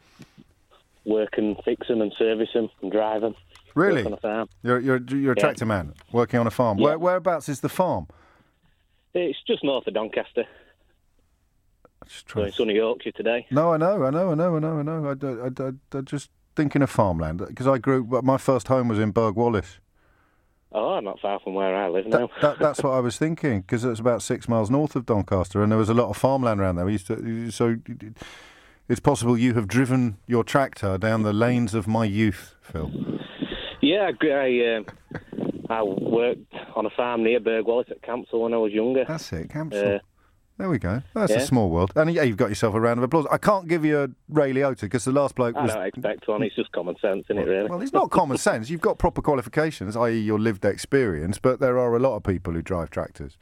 Work 1.07 1.39
and 1.39 1.57
fix 1.65 1.89
them 1.89 2.03
and 2.03 2.13
service 2.19 2.51
them 2.55 2.69
and 2.83 2.93
drive 2.93 3.23
them. 3.23 3.35
Really? 3.75 4.05
On 4.05 4.13
a 4.13 4.17
farm. 4.19 4.49
You're, 4.63 4.79
you're, 4.81 5.01
you're 5.09 5.33
a 5.33 5.37
Yeah. 5.37 5.41
tractor 5.43 5.65
man 5.65 5.95
working 6.13 6.39
on 6.39 6.47
a 6.47 6.51
farm. 6.51 6.79
Yeah. 6.79 6.85
Where, 6.89 6.99
whereabouts 6.99 7.49
is 7.49 7.61
the 7.61 7.71
farm? 7.71 8.09
It's 9.15 9.39
just 9.47 9.65
north 9.65 9.87
of 9.87 9.95
Doncaster. 9.95 10.45
Just 12.09 12.27
trying 12.27 12.47
it's 12.47 12.57
sunny 12.57 12.75
Yorkshire 12.75 13.13
today. 13.13 13.47
No, 13.51 13.73
I 13.73 13.77
know, 13.77 14.05
I 14.05 14.11
know, 14.11 14.31
I 14.31 14.35
know, 14.35 14.57
I 14.57 14.59
know, 14.59 14.79
I 14.79 14.83
know. 14.83 15.07
I, 15.07 15.65
I, 15.67 15.69
I, 15.69 15.99
I 15.99 16.01
just 16.03 16.31
thinking 16.55 16.83
of 16.83 16.91
farmland 16.91 17.39
because 17.39 17.67
I 17.67 17.79
grew. 17.79 18.05
but 18.05 18.25
My 18.25 18.39
first 18.39 18.69
home 18.69 18.89
was 18.89 18.99
in 18.99 19.13
Burghwallis. 19.13 19.79
Oh, 20.75 21.01
not 21.01 21.21
far 21.21 21.39
from 21.41 21.55
where 21.55 21.77
I 21.77 21.89
live 21.89 22.07
now. 22.07 22.31
that, 22.41 22.59
that's 22.59 22.83
what 22.83 22.93
I 22.93 23.01
was 23.01 23.19
thinking 23.19 23.61
because 23.61 23.85
it's 23.85 24.01
about 24.01 24.23
six 24.23 24.49
miles 24.49 24.71
north 24.71 24.97
of 24.97 25.05
Doncaster, 25.05 25.63
and 25.63 25.71
there 25.71 25.79
was 25.79 25.91
a 25.91 25.95
lot 25.95 26.09
of 26.09 26.17
farmland 26.17 26.61
around 26.61 26.77
there. 26.77 26.87
We 26.87 26.93
used 26.93 27.09
to, 27.09 27.51
so 27.51 27.77
it's 28.89 29.01
possible 29.01 29.37
you 29.37 29.53
have 29.55 29.69
driven 29.69 30.17
your 30.27 30.45
tractor 30.45 30.97
down 30.97 31.23
the 31.25 31.33
lanes 31.35 31.75
of 31.75 31.87
my 31.87 32.07
youth, 32.07 32.55
Phil. 32.63 32.91
Yeah, 33.83 34.09
I, 34.09 34.13
gr- 34.13 34.33
I, 34.33 34.85
I 35.69 35.83
worked 35.83 36.55
on 36.75 36.87
a 36.87 36.91
farm 36.91 37.23
near 37.23 37.41
Burghwallis 37.41 37.91
at 37.91 38.01
Campsall 38.01 38.41
when 38.43 38.55
I 38.55 38.59
was 38.59 38.73
younger. 38.73 39.05
That's 39.07 39.31
it, 39.33 39.49
Campsall. 39.49 39.97
Uh, 39.97 39.99
There 40.63 40.71
we 40.71 40.79
go. 40.79 41.03
That's 41.13 41.33
a 41.33 41.41
small 41.41 41.71
world, 41.71 41.93
and 41.97 42.09
yeah, 42.15 42.23
you've 42.23 42.37
got 42.37 42.49
yourself 42.49 42.77
a 42.77 42.81
round 42.81 42.99
of 42.99 43.03
applause. 43.03 43.27
I 43.33 43.37
can't 43.37 43.67
give 43.67 43.85
you 43.85 44.05
a 44.05 44.09
Ray 44.29 44.53
Liotta 44.53 44.83
because 44.83 45.05
the 45.05 45.11
last 45.11 45.35
bloke 45.35 45.57
I 45.57 45.63
was 45.63 45.75
don't 45.75 45.87
expect 45.87 46.29
one. 46.29 46.41
It's 46.45 46.55
just 46.55 46.71
common 46.71 46.95
sense, 47.01 47.25
isn't 47.31 47.39
it? 47.39 47.49
Really. 47.49 47.69
Well, 47.69 47.83
it's 47.83 47.93
not 47.93 48.13
common 48.13 48.39
sense. 48.49 48.71
You've 48.71 48.81
got 48.81 48.97
proper 48.97 49.23
qualifications, 49.23 49.97
i.e., 49.97 50.21
your 50.21 50.39
lived 50.39 50.65
experience, 50.65 51.41
but 51.41 51.59
there 51.59 51.81
are 51.81 51.97
a 51.97 51.99
lot 51.99 52.15
of 52.15 52.23
people 52.23 52.53
who 52.53 52.63
drive 52.63 52.91
tractors. 52.91 53.37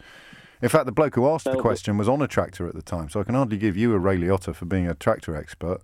In 0.63 0.71
fact, 0.71 0.87
the 0.87 0.93
bloke 0.93 1.15
who 1.15 1.29
asked 1.29 1.45
the 1.45 1.59
question 1.59 1.99
was 1.99 2.09
on 2.09 2.23
a 2.23 2.27
tractor 2.27 2.67
at 2.67 2.75
the 2.75 2.81
time, 2.81 3.11
so 3.11 3.21
I 3.21 3.25
can 3.25 3.35
hardly 3.35 3.59
give 3.59 3.77
you 3.77 3.93
a 3.93 3.99
Ray 3.99 4.17
Liotta 4.17 4.55
for 4.55 4.65
being 4.65 4.89
a 4.89 4.95
tractor 4.95 5.37
expert. 5.37 5.83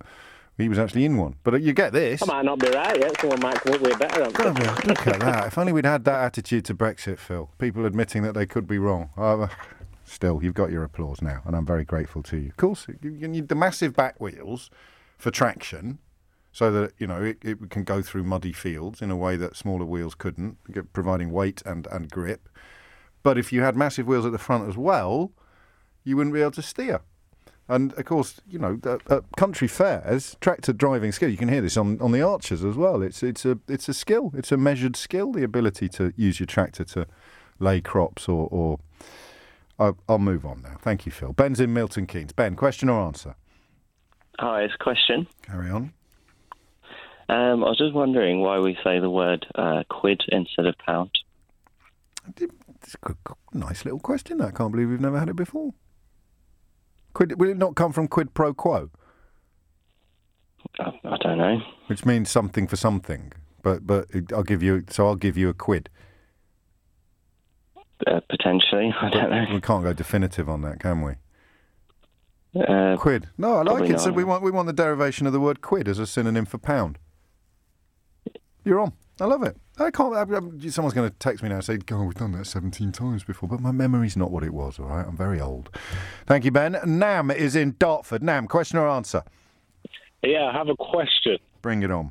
He 0.56 0.70
was 0.70 0.78
actually 0.78 1.04
in 1.04 1.18
one. 1.18 1.34
But 1.44 1.52
uh, 1.52 1.56
you 1.58 1.74
get 1.74 1.92
this. 1.92 2.22
I 2.22 2.26
might 2.32 2.46
not 2.46 2.58
be 2.58 2.68
right 2.70 2.98
yet. 2.98 3.20
Someone 3.20 3.40
might 3.40 3.60
come 3.60 3.74
up 3.74 3.80
with 3.82 3.94
a 3.94 3.98
better 3.98 4.22
answer. 4.22 4.86
Look 4.86 5.06
at 5.06 5.20
that. 5.20 5.48
If 5.48 5.58
only 5.58 5.74
we'd 5.74 5.84
had 5.84 6.04
that 6.06 6.24
attitude 6.24 6.64
to 6.64 6.74
Brexit, 6.74 7.18
Phil. 7.18 7.50
People 7.58 7.84
admitting 7.84 8.22
that 8.22 8.32
they 8.32 8.46
could 8.46 8.66
be 8.66 8.78
wrong. 8.78 9.10
Uh, 9.18 9.48
still, 10.06 10.42
you've 10.42 10.54
got 10.54 10.70
your 10.70 10.84
applause 10.84 11.20
now, 11.20 11.42
and 11.44 11.54
I'm 11.54 11.66
very 11.66 11.84
grateful 11.84 12.22
to 12.24 12.36
you. 12.36 12.48
Of 12.48 12.56
course, 12.56 12.86
you, 13.02 13.28
need 13.28 13.48
the 13.48 13.54
massive 13.54 13.94
back 13.94 14.20
wheels 14.20 14.70
for 15.18 15.30
traction 15.30 15.98
so 16.52 16.70
that 16.70 16.92
you 16.98 17.06
know 17.06 17.22
it, 17.22 17.38
it 17.42 17.70
can 17.70 17.84
go 17.84 18.00
through 18.00 18.24
muddy 18.24 18.52
fields 18.52 19.02
in 19.02 19.10
a 19.10 19.16
way 19.16 19.36
that 19.36 19.56
smaller 19.56 19.84
wheels 19.84 20.14
couldn't, 20.14 20.56
providing 20.92 21.30
weight 21.30 21.62
and, 21.66 21.86
and 21.88 22.10
grip. 22.10 22.48
But 23.22 23.36
if 23.36 23.52
you 23.52 23.62
had 23.62 23.76
massive 23.76 24.06
wheels 24.06 24.24
at 24.24 24.32
the 24.32 24.38
front 24.38 24.68
as 24.68 24.76
well, 24.76 25.32
you 26.04 26.16
wouldn't 26.16 26.34
be 26.34 26.40
able 26.40 26.52
to 26.52 26.62
steer. 26.62 27.00
And 27.68 27.92
of 27.94 28.04
course, 28.04 28.40
you 28.48 28.58
know, 28.58 28.78
at 28.84 29.24
country 29.36 29.66
fairs, 29.66 30.36
tractor 30.40 30.72
driving 30.72 31.10
skill. 31.10 31.28
You 31.28 31.36
can 31.36 31.48
hear 31.48 31.60
this 31.60 31.76
on, 31.76 32.00
on 32.00 32.12
the 32.12 32.22
Archers 32.22 32.64
as 32.64 32.76
well. 32.76 33.02
It's 33.02 33.22
it's 33.24 33.44
a 33.44 33.58
it's 33.68 33.88
a 33.88 33.94
skill. 33.94 34.30
It's 34.34 34.52
a 34.52 34.56
measured 34.56 34.94
skill. 34.94 35.32
The 35.32 35.42
ability 35.42 35.88
to 35.90 36.12
use 36.16 36.38
your 36.38 36.46
tractor 36.46 36.84
to 36.84 37.06
lay 37.58 37.80
crops 37.80 38.28
or 38.28 38.48
or. 38.50 38.78
I'll, 39.78 39.98
I'll 40.08 40.18
move 40.18 40.46
on 40.46 40.62
now. 40.62 40.76
Thank 40.80 41.06
you, 41.06 41.12
Phil. 41.12 41.32
Ben's 41.32 41.60
in 41.60 41.72
Milton 41.72 42.06
Keynes. 42.06 42.32
Ben, 42.32 42.56
question 42.56 42.88
or 42.88 43.00
answer? 43.00 43.34
Hi, 44.38 44.62
it's 44.62 44.74
a 44.74 44.82
question. 44.82 45.26
Carry 45.42 45.70
on. 45.70 45.92
Um, 47.28 47.64
I 47.64 47.68
was 47.68 47.78
just 47.78 47.94
wondering 47.94 48.40
why 48.40 48.58
we 48.58 48.78
say 48.84 49.00
the 49.00 49.10
word 49.10 49.46
uh, 49.54 49.82
quid 49.88 50.22
instead 50.28 50.66
of 50.66 50.76
pound. 50.78 51.10
It's 52.36 52.94
a 52.94 52.98
good, 53.02 53.16
nice 53.52 53.84
little 53.84 53.98
question. 53.98 54.40
I 54.40 54.50
can't 54.50 54.72
believe 54.72 54.90
we've 54.90 55.00
never 55.00 55.18
had 55.18 55.28
it 55.28 55.36
before. 55.36 55.74
Quid, 57.14 57.40
will 57.40 57.48
it 57.48 57.56
not 57.56 57.74
come 57.74 57.92
from 57.92 58.08
quid 58.08 58.34
pro 58.34 58.54
quo? 58.54 58.90
I, 60.78 60.92
I 61.04 61.16
don't 61.18 61.38
know. 61.38 61.58
Which 61.86 62.04
means 62.04 62.30
something 62.30 62.66
for 62.66 62.76
something. 62.76 63.32
But 63.62 63.86
but 63.86 64.06
I'll 64.32 64.44
give 64.44 64.62
you 64.62 64.84
so 64.90 65.06
I'll 65.06 65.16
give 65.16 65.36
you 65.36 65.48
a 65.48 65.54
quid. 65.54 65.88
Uh, 68.06 68.20
potentially, 68.28 68.94
I 69.00 69.10
don't 69.10 69.30
know. 69.30 69.46
We 69.52 69.60
can't 69.60 69.82
go 69.82 69.92
definitive 69.92 70.48
on 70.48 70.62
that, 70.62 70.80
can 70.80 71.02
we? 71.02 71.14
Uh, 72.60 72.96
Quid. 72.96 73.28
No, 73.36 73.54
I 73.54 73.56
like 73.58 73.66
probably 73.66 73.90
it. 73.90 74.00
So 74.00 74.12
we 74.12 74.24
want 74.24 74.42
we 74.42 74.50
want 74.50 74.66
the 74.66 74.72
derivation 74.72 75.26
of 75.26 75.32
the 75.32 75.40
word 75.40 75.60
quid 75.60 75.88
as 75.88 75.98
a 75.98 76.06
synonym 76.06 76.46
for 76.46 76.58
pound. 76.58 76.98
You're 78.64 78.80
on. 78.80 78.92
I 79.20 79.24
love 79.24 79.42
it. 79.42 79.56
I 79.78 79.90
can't. 79.90 80.14
I, 80.14 80.22
I, 80.22 80.68
someone's 80.68 80.94
going 80.94 81.08
to 81.08 81.14
text 81.18 81.42
me 81.42 81.48
now 81.48 81.56
and 81.56 81.64
say, 81.64 81.76
"God, 81.76 82.04
we've 82.04 82.14
done 82.14 82.32
that 82.32 82.46
17 82.46 82.92
times 82.92 83.24
before," 83.24 83.48
but 83.48 83.60
my 83.60 83.72
memory's 83.72 84.16
not 84.16 84.30
what 84.30 84.42
it 84.42 84.52
was. 84.54 84.78
All 84.78 84.86
right, 84.86 85.06
I'm 85.06 85.16
very 85.16 85.40
old. 85.40 85.70
Thank 86.26 86.44
you, 86.44 86.50
Ben. 86.50 86.78
Nam 86.84 87.30
is 87.30 87.56
in 87.56 87.76
Dartford. 87.78 88.22
Nam, 88.22 88.46
question 88.46 88.78
or 88.78 88.88
answer? 88.88 89.22
Yeah, 90.22 90.46
I 90.46 90.52
have 90.52 90.68
a 90.68 90.76
question. 90.76 91.38
Bring 91.62 91.82
it 91.82 91.90
on. 91.90 92.10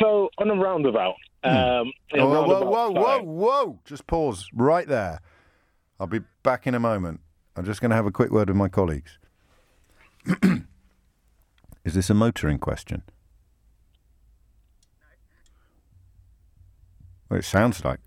So 0.00 0.30
on 0.38 0.50
a 0.50 0.54
roundabout. 0.54 1.14
Um, 1.44 1.92
in 2.10 2.20
Oh, 2.20 2.28
whoa, 2.28 2.46
whoa, 2.46 2.64
whoa, 2.64 2.90
whoa, 2.90 3.22
whoa! 3.22 3.78
Just 3.84 4.06
pause 4.06 4.48
right 4.54 4.86
there. 4.86 5.20
I'll 6.00 6.06
be 6.06 6.20
back 6.42 6.66
in 6.66 6.74
a 6.74 6.80
moment. 6.80 7.20
I'm 7.56 7.64
just 7.64 7.80
going 7.80 7.90
to 7.90 7.96
have 7.96 8.06
a 8.06 8.10
quick 8.10 8.30
word 8.30 8.48
with 8.48 8.56
my 8.56 8.68
colleagues. 8.68 9.18
is 11.84 11.94
this 11.94 12.10
a 12.10 12.14
motoring 12.14 12.58
question? 12.58 13.02
Well, 17.28 17.38
it 17.38 17.44
sounds 17.44 17.84
like. 17.84 18.00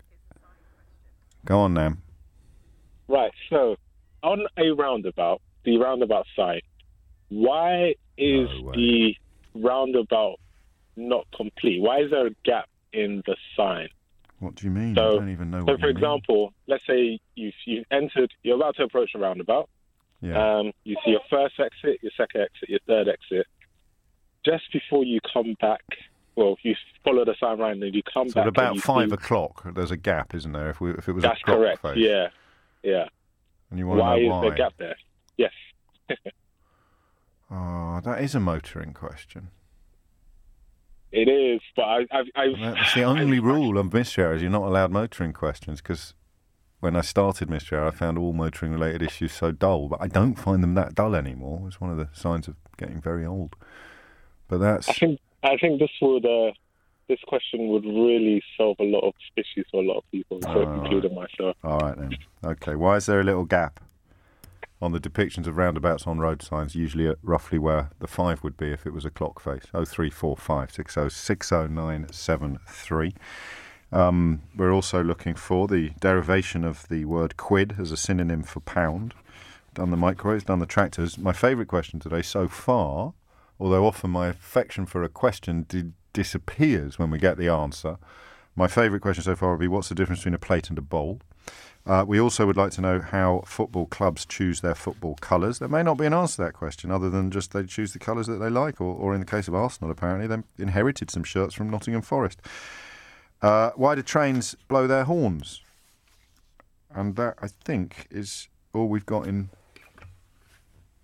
Go 1.44 1.60
on, 1.60 1.74
Nam. 1.74 2.02
Right. 3.08 3.32
So 3.48 3.76
on 4.22 4.46
a 4.58 4.70
roundabout, 4.70 5.40
the 5.64 5.78
roundabout 5.78 6.26
sign, 6.36 6.60
why 7.28 7.94
is 8.16 8.48
the 8.74 9.14
roundabout 9.54 10.36
not 10.96 11.26
complete? 11.34 11.80
Why 11.80 12.00
is 12.00 12.10
there 12.10 12.26
a 12.26 12.34
gap 12.44 12.68
in 12.92 13.22
the 13.26 13.36
sign? 13.56 13.88
What 14.40 14.54
do 14.54 14.66
you 14.66 14.70
mean? 14.70 14.94
So, 14.94 15.02
I 15.06 15.10
don't 15.16 15.30
even 15.30 15.50
know 15.50 15.60
so 15.60 15.66
for 15.66 15.72
you 15.72 15.94
mean. 15.94 15.96
example, 15.96 16.52
let's 16.68 16.86
say 16.86 17.18
you've, 17.34 17.54
you've 17.66 17.84
entered, 17.90 18.32
you're 18.42 18.56
about 18.56 18.76
to 18.76 18.84
approach 18.84 19.10
a 19.14 19.18
roundabout. 19.18 19.68
Yeah. 20.20 20.58
Um, 20.58 20.72
you 20.84 20.96
see 21.04 21.10
your 21.12 21.20
first 21.30 21.58
exit, 21.60 22.00
your 22.02 22.12
second 22.16 22.42
exit, 22.42 22.68
your 22.68 22.80
third 22.86 23.08
exit. 23.08 23.46
Just 24.44 24.64
before 24.72 25.04
you 25.04 25.18
come 25.32 25.56
back, 25.60 25.82
well, 26.36 26.56
you 26.62 26.74
follow 27.04 27.24
the 27.24 27.34
sign 27.40 27.58
right, 27.58 27.72
and 27.72 27.82
then 27.82 27.92
you 27.94 28.02
come 28.02 28.28
So 28.28 28.34
back. 28.36 28.42
at 28.42 28.48
about 28.48 28.78
five 28.78 29.08
see- 29.08 29.14
o'clock, 29.14 29.62
there's 29.74 29.90
a 29.90 29.96
gap, 29.96 30.34
isn't 30.34 30.52
there? 30.52 30.70
If 30.70 30.80
we, 30.80 30.90
if 30.92 31.08
it 31.08 31.12
was 31.12 31.22
That's 31.22 31.42
correct. 31.42 31.84
Yeah, 31.96 32.28
yeah. 32.84 33.06
And 33.70 33.78
you 33.78 33.86
want 33.88 33.98
to 33.98 34.02
Why 34.02 34.18
know 34.20 34.24
is 34.24 34.30
why? 34.30 34.40
there 34.42 34.52
a 34.52 34.56
gap 34.56 34.72
there? 34.78 34.96
Yes. 35.36 35.52
Oh, 37.50 38.00
that 38.04 38.20
is 38.22 38.34
a 38.34 38.40
motoring 38.40 38.92
question. 38.94 39.48
It 41.10 41.28
is, 41.28 41.60
but 41.74 41.82
I, 41.82 42.06
I, 42.12 42.22
I 42.36 42.46
That's 42.74 42.94
the 42.94 43.02
only 43.04 43.40
rule 43.40 43.78
of 43.78 43.92
Mystery 43.92 44.24
Hour 44.24 44.34
is 44.34 44.42
you're 44.42 44.50
not 44.50 44.62
allowed 44.66 44.90
motoring 44.90 45.32
questions 45.32 45.80
because 45.80 46.14
when 46.80 46.94
I 46.96 47.00
started 47.00 47.50
Hour, 47.50 47.86
I 47.88 47.90
found 47.90 48.18
all 48.18 48.32
motoring 48.32 48.72
related 48.72 49.02
issues 49.02 49.32
so 49.32 49.50
dull, 49.50 49.88
but 49.88 50.00
I 50.02 50.06
don't 50.08 50.34
find 50.34 50.62
them 50.62 50.74
that 50.74 50.94
dull 50.94 51.14
anymore. 51.14 51.64
It's 51.66 51.80
one 51.80 51.90
of 51.90 51.96
the 51.96 52.08
signs 52.12 52.46
of 52.46 52.56
getting 52.76 53.00
very 53.00 53.24
old. 53.24 53.56
But 54.48 54.58
that's 54.58 54.88
I 54.88 54.92
think 54.92 55.20
I 55.42 55.56
think 55.56 55.80
this 55.80 55.90
would 56.02 56.24
uh, 56.26 56.52
this 57.08 57.18
question 57.26 57.68
would 57.68 57.84
really 57.84 58.42
solve 58.56 58.76
a 58.80 58.84
lot 58.84 59.00
of 59.00 59.14
issues 59.36 59.66
for 59.70 59.82
a 59.82 59.86
lot 59.86 59.98
of 59.98 60.10
people, 60.10 60.40
so 60.42 60.50
Oh, 60.50 60.82
including 60.84 61.14
myself. 61.14 61.56
all 61.64 61.78
right 61.78 61.96
then. 61.96 62.16
Okay, 62.44 62.74
why 62.74 62.96
is 62.96 63.06
there 63.06 63.20
a 63.20 63.24
little 63.24 63.44
gap 63.44 63.80
on 64.80 64.92
the 64.92 65.00
depictions 65.00 65.46
of 65.46 65.56
roundabouts 65.56 66.06
on 66.06 66.18
road 66.18 66.42
signs? 66.42 66.74
Usually 66.74 67.08
at 67.08 67.18
roughly 67.22 67.58
where 67.58 67.90
the 67.98 68.06
five 68.06 68.42
would 68.42 68.56
be 68.56 68.70
if 68.70 68.86
it 68.86 68.92
was 68.92 69.04
a 69.04 69.10
clock 69.10 69.40
face. 69.40 69.64
Oh 69.74 69.84
three 69.84 70.10
four 70.10 70.36
five 70.36 70.70
six 70.70 70.96
oh 70.96 71.08
six 71.08 71.52
oh 71.52 71.66
nine 71.66 72.06
seven 72.12 72.58
three. 72.68 73.14
Um, 73.90 74.42
we're 74.56 74.72
also 74.72 75.02
looking 75.02 75.34
for 75.34 75.66
the 75.66 75.92
derivation 76.00 76.64
of 76.64 76.86
the 76.88 77.04
word 77.06 77.36
quid 77.36 77.76
as 77.78 77.90
a 77.90 77.96
synonym 77.96 78.42
for 78.42 78.60
pound. 78.60 79.14
Done 79.74 79.90
the 79.90 79.96
microwaves, 79.96 80.44
done 80.44 80.58
the 80.58 80.66
tractors. 80.66 81.16
My 81.18 81.32
favourite 81.32 81.68
question 81.68 82.00
today 82.00 82.22
so 82.22 82.48
far, 82.48 83.14
although 83.58 83.86
often 83.86 84.10
my 84.10 84.28
affection 84.28 84.86
for 84.86 85.02
a 85.02 85.08
question 85.08 85.64
di- 85.68 85.92
disappears 86.12 86.98
when 86.98 87.10
we 87.10 87.18
get 87.18 87.38
the 87.38 87.48
answer. 87.48 87.96
My 88.56 88.66
favourite 88.66 89.02
question 89.02 89.24
so 89.24 89.36
far 89.36 89.52
would 89.52 89.60
be 89.60 89.68
what's 89.68 89.88
the 89.88 89.94
difference 89.94 90.20
between 90.20 90.34
a 90.34 90.38
plate 90.38 90.68
and 90.68 90.76
a 90.78 90.82
bowl? 90.82 91.20
Uh, 91.88 92.04
we 92.06 92.20
also 92.20 92.44
would 92.44 92.56
like 92.56 92.70
to 92.70 92.82
know 92.82 93.00
how 93.00 93.42
football 93.46 93.86
clubs 93.86 94.26
choose 94.26 94.60
their 94.60 94.74
football 94.74 95.14
colours. 95.22 95.58
There 95.58 95.68
may 95.68 95.82
not 95.82 95.96
be 95.96 96.04
an 96.04 96.12
answer 96.12 96.36
to 96.36 96.42
that 96.42 96.52
question 96.52 96.90
other 96.90 97.08
than 97.08 97.30
just 97.30 97.52
they 97.52 97.64
choose 97.64 97.94
the 97.94 97.98
colours 97.98 98.26
that 98.26 98.36
they 98.36 98.50
like, 98.50 98.78
or, 98.78 98.94
or 98.94 99.14
in 99.14 99.20
the 99.20 99.26
case 99.26 99.48
of 99.48 99.54
Arsenal, 99.54 99.90
apparently, 99.90 100.26
they 100.26 100.62
inherited 100.62 101.10
some 101.10 101.24
shirts 101.24 101.54
from 101.54 101.70
Nottingham 101.70 102.02
Forest. 102.02 102.42
Uh, 103.40 103.70
why 103.74 103.94
do 103.94 104.02
trains 104.02 104.54
blow 104.68 104.86
their 104.86 105.04
horns? 105.04 105.62
And 106.94 107.16
that, 107.16 107.36
I 107.40 107.46
think, 107.46 108.06
is 108.10 108.48
all 108.74 108.88
we've 108.88 109.06
got 109.06 109.26
in 109.26 109.48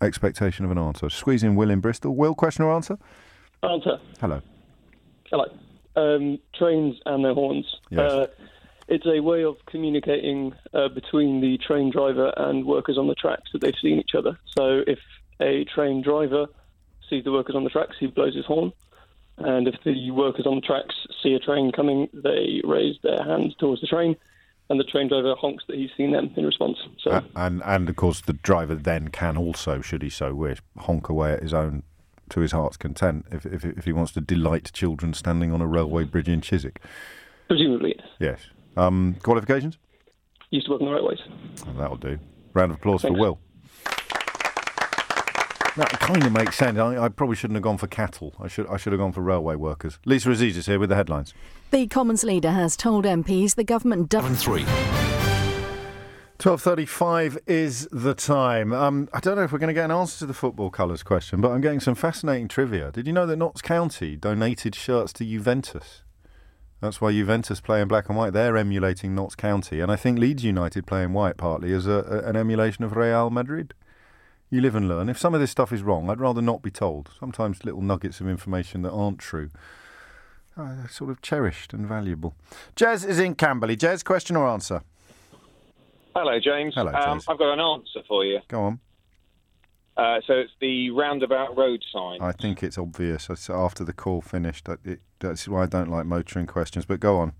expectation 0.02 0.66
of 0.66 0.70
an 0.70 0.76
answer. 0.76 1.08
Squeeze 1.08 1.42
in 1.42 1.56
Will 1.56 1.70
in 1.70 1.80
Bristol. 1.80 2.14
Will, 2.14 2.34
question 2.34 2.62
or 2.62 2.74
answer? 2.74 2.98
Answer. 3.62 3.98
Hello. 4.20 4.42
Hello. 5.30 5.46
Um, 5.96 6.38
trains 6.54 6.96
and 7.06 7.24
their 7.24 7.32
horns. 7.32 7.64
Yes. 7.88 8.12
Uh, 8.12 8.26
it's 8.88 9.06
a 9.06 9.20
way 9.20 9.44
of 9.44 9.56
communicating 9.66 10.52
uh, 10.72 10.88
between 10.88 11.40
the 11.40 11.58
train 11.58 11.90
driver 11.90 12.32
and 12.36 12.66
workers 12.66 12.98
on 12.98 13.06
the 13.08 13.14
tracks 13.14 13.50
that 13.52 13.60
they've 13.60 13.74
seen 13.80 13.98
each 13.98 14.14
other. 14.16 14.38
So 14.56 14.82
if 14.86 14.98
a 15.40 15.64
train 15.64 16.02
driver 16.02 16.46
sees 17.08 17.24
the 17.24 17.32
workers 17.32 17.56
on 17.56 17.64
the 17.64 17.70
tracks, 17.70 17.96
he 17.98 18.06
blows 18.06 18.34
his 18.34 18.44
horn. 18.46 18.72
And 19.38 19.66
if 19.66 19.74
the 19.84 20.10
workers 20.12 20.46
on 20.46 20.54
the 20.56 20.60
tracks 20.60 20.94
see 21.22 21.34
a 21.34 21.40
train 21.40 21.72
coming, 21.72 22.08
they 22.12 22.60
raise 22.64 22.96
their 23.02 23.22
hands 23.24 23.54
towards 23.58 23.80
the 23.80 23.86
train, 23.88 24.14
and 24.70 24.78
the 24.78 24.84
train 24.84 25.08
driver 25.08 25.34
honks 25.34 25.64
that 25.66 25.76
he's 25.76 25.90
seen 25.96 26.12
them 26.12 26.30
in 26.36 26.44
response. 26.46 26.78
So 27.02 27.10
A- 27.10 27.24
and 27.34 27.60
and 27.64 27.88
of 27.88 27.96
course 27.96 28.20
the 28.20 28.32
driver 28.34 28.76
then 28.76 29.08
can 29.08 29.36
also, 29.36 29.80
should 29.80 30.02
he 30.02 30.10
so 30.10 30.34
wish, 30.34 30.58
honk 30.78 31.08
away 31.08 31.32
at 31.32 31.42
his 31.42 31.52
own 31.52 31.82
to 32.30 32.40
his 32.40 32.52
heart's 32.52 32.76
content 32.76 33.26
if 33.32 33.44
if, 33.44 33.64
if 33.64 33.84
he 33.84 33.92
wants 33.92 34.12
to 34.12 34.20
delight 34.20 34.70
children 34.72 35.12
standing 35.14 35.52
on 35.52 35.60
a 35.60 35.66
railway 35.66 36.04
bridge 36.04 36.28
in 36.28 36.40
Chiswick. 36.40 36.80
presumably, 37.48 37.98
Yes. 38.20 38.46
Um, 38.76 39.16
qualifications? 39.22 39.78
used 40.50 40.66
to 40.66 40.72
work 40.72 40.80
in 40.80 40.86
the 40.86 40.92
railways. 40.92 41.18
Oh, 41.66 41.72
that'll 41.78 41.96
do. 41.96 42.18
Round 42.52 42.70
of 42.70 42.78
applause 42.78 43.02
Thanks. 43.02 43.16
for 43.16 43.20
Will. 43.20 43.38
That 45.76 45.88
kind 45.98 46.22
of 46.22 46.30
makes 46.30 46.56
sense. 46.56 46.78
I, 46.78 47.04
I 47.04 47.08
probably 47.08 47.34
shouldn't 47.34 47.56
have 47.56 47.64
gone 47.64 47.78
for 47.78 47.88
cattle. 47.88 48.32
I 48.40 48.46
should 48.46 48.68
I 48.68 48.76
should 48.76 48.92
have 48.92 49.00
gone 49.00 49.10
for 49.12 49.22
railway 49.22 49.56
workers. 49.56 49.98
Lisa 50.04 50.30
Aziz 50.30 50.56
is 50.56 50.66
here 50.66 50.78
with 50.78 50.88
the 50.88 50.94
headlines. 50.94 51.34
The 51.72 51.88
Commons 51.88 52.22
leader 52.22 52.52
has 52.52 52.76
told 52.76 53.04
MPs 53.04 53.56
the 53.56 53.64
government 53.64 54.08
doesn't. 54.08 54.36
Three. 54.36 54.64
Twelve 56.38 56.62
thirty-five 56.62 57.38
is 57.48 57.88
the 57.90 58.14
time. 58.14 58.72
Um, 58.72 59.08
I 59.12 59.18
don't 59.18 59.34
know 59.34 59.42
if 59.42 59.50
we're 59.50 59.58
going 59.58 59.68
to 59.68 59.74
get 59.74 59.86
an 59.86 59.90
answer 59.90 60.20
to 60.20 60.26
the 60.26 60.34
football 60.34 60.70
colours 60.70 61.02
question, 61.02 61.40
but 61.40 61.50
I'm 61.50 61.60
getting 61.60 61.80
some 61.80 61.96
fascinating 61.96 62.46
trivia. 62.46 62.92
Did 62.92 63.08
you 63.08 63.12
know 63.12 63.26
that 63.26 63.36
Notts 63.36 63.60
County 63.62 64.14
donated 64.14 64.76
shirts 64.76 65.12
to 65.14 65.24
Juventus? 65.24 66.03
That's 66.84 67.00
why 67.00 67.12
Juventus 67.12 67.60
play 67.62 67.80
in 67.80 67.88
black 67.88 68.08
and 68.10 68.16
white. 68.18 68.34
They're 68.34 68.56
emulating 68.58 69.14
Notts 69.14 69.34
County, 69.34 69.80
and 69.80 69.90
I 69.90 69.96
think 69.96 70.18
Leeds 70.18 70.44
United 70.44 70.86
play 70.86 71.02
in 71.02 71.14
white 71.14 71.38
partly 71.38 71.72
as 71.72 71.86
a, 71.86 71.92
a- 72.24 72.28
an 72.28 72.36
emulation 72.36 72.84
of 72.84 72.94
Real 72.94 73.30
Madrid. 73.30 73.72
You 74.50 74.60
live 74.60 74.74
and 74.74 74.86
learn. 74.86 75.08
If 75.08 75.18
some 75.18 75.34
of 75.34 75.40
this 75.40 75.50
stuff 75.50 75.72
is 75.72 75.82
wrong, 75.82 76.10
I'd 76.10 76.20
rather 76.20 76.42
not 76.42 76.60
be 76.62 76.70
told. 76.70 77.10
Sometimes 77.18 77.64
little 77.64 77.80
nuggets 77.80 78.20
of 78.20 78.28
information 78.28 78.82
that 78.82 78.92
aren't 78.92 79.18
true 79.18 79.48
are 80.56 80.86
sort 80.90 81.10
of 81.10 81.22
cherished 81.22 81.72
and 81.72 81.86
valuable. 81.88 82.34
Jez 82.76 83.04
is 83.08 83.18
in 83.18 83.34
Camberley. 83.34 83.76
Jez, 83.76 84.04
question 84.04 84.36
or 84.36 84.46
answer? 84.46 84.82
Hello, 86.14 86.38
James. 86.38 86.74
Hello, 86.76 86.92
um, 86.92 87.02
James. 87.18 87.24
I've 87.28 87.38
got 87.38 87.54
an 87.54 87.60
answer 87.60 88.00
for 88.06 88.24
you. 88.24 88.40
Go 88.48 88.60
on. 88.62 88.80
Uh, 89.96 90.20
so 90.26 90.34
it's 90.34 90.52
the 90.60 90.90
roundabout 90.90 91.56
road 91.56 91.82
sign. 91.92 92.20
I 92.20 92.32
think 92.32 92.62
it's 92.62 92.76
obvious. 92.76 93.28
It's 93.30 93.48
after 93.48 93.84
the 93.84 93.92
call 93.92 94.20
finished. 94.20 94.64
That 94.64 94.80
it, 94.84 95.00
that's 95.20 95.46
why 95.48 95.62
I 95.62 95.66
don't 95.66 95.88
like 95.90 96.04
motoring 96.06 96.46
questions. 96.46 96.84
But 96.84 96.98
go 97.00 97.18
on. 97.18 97.32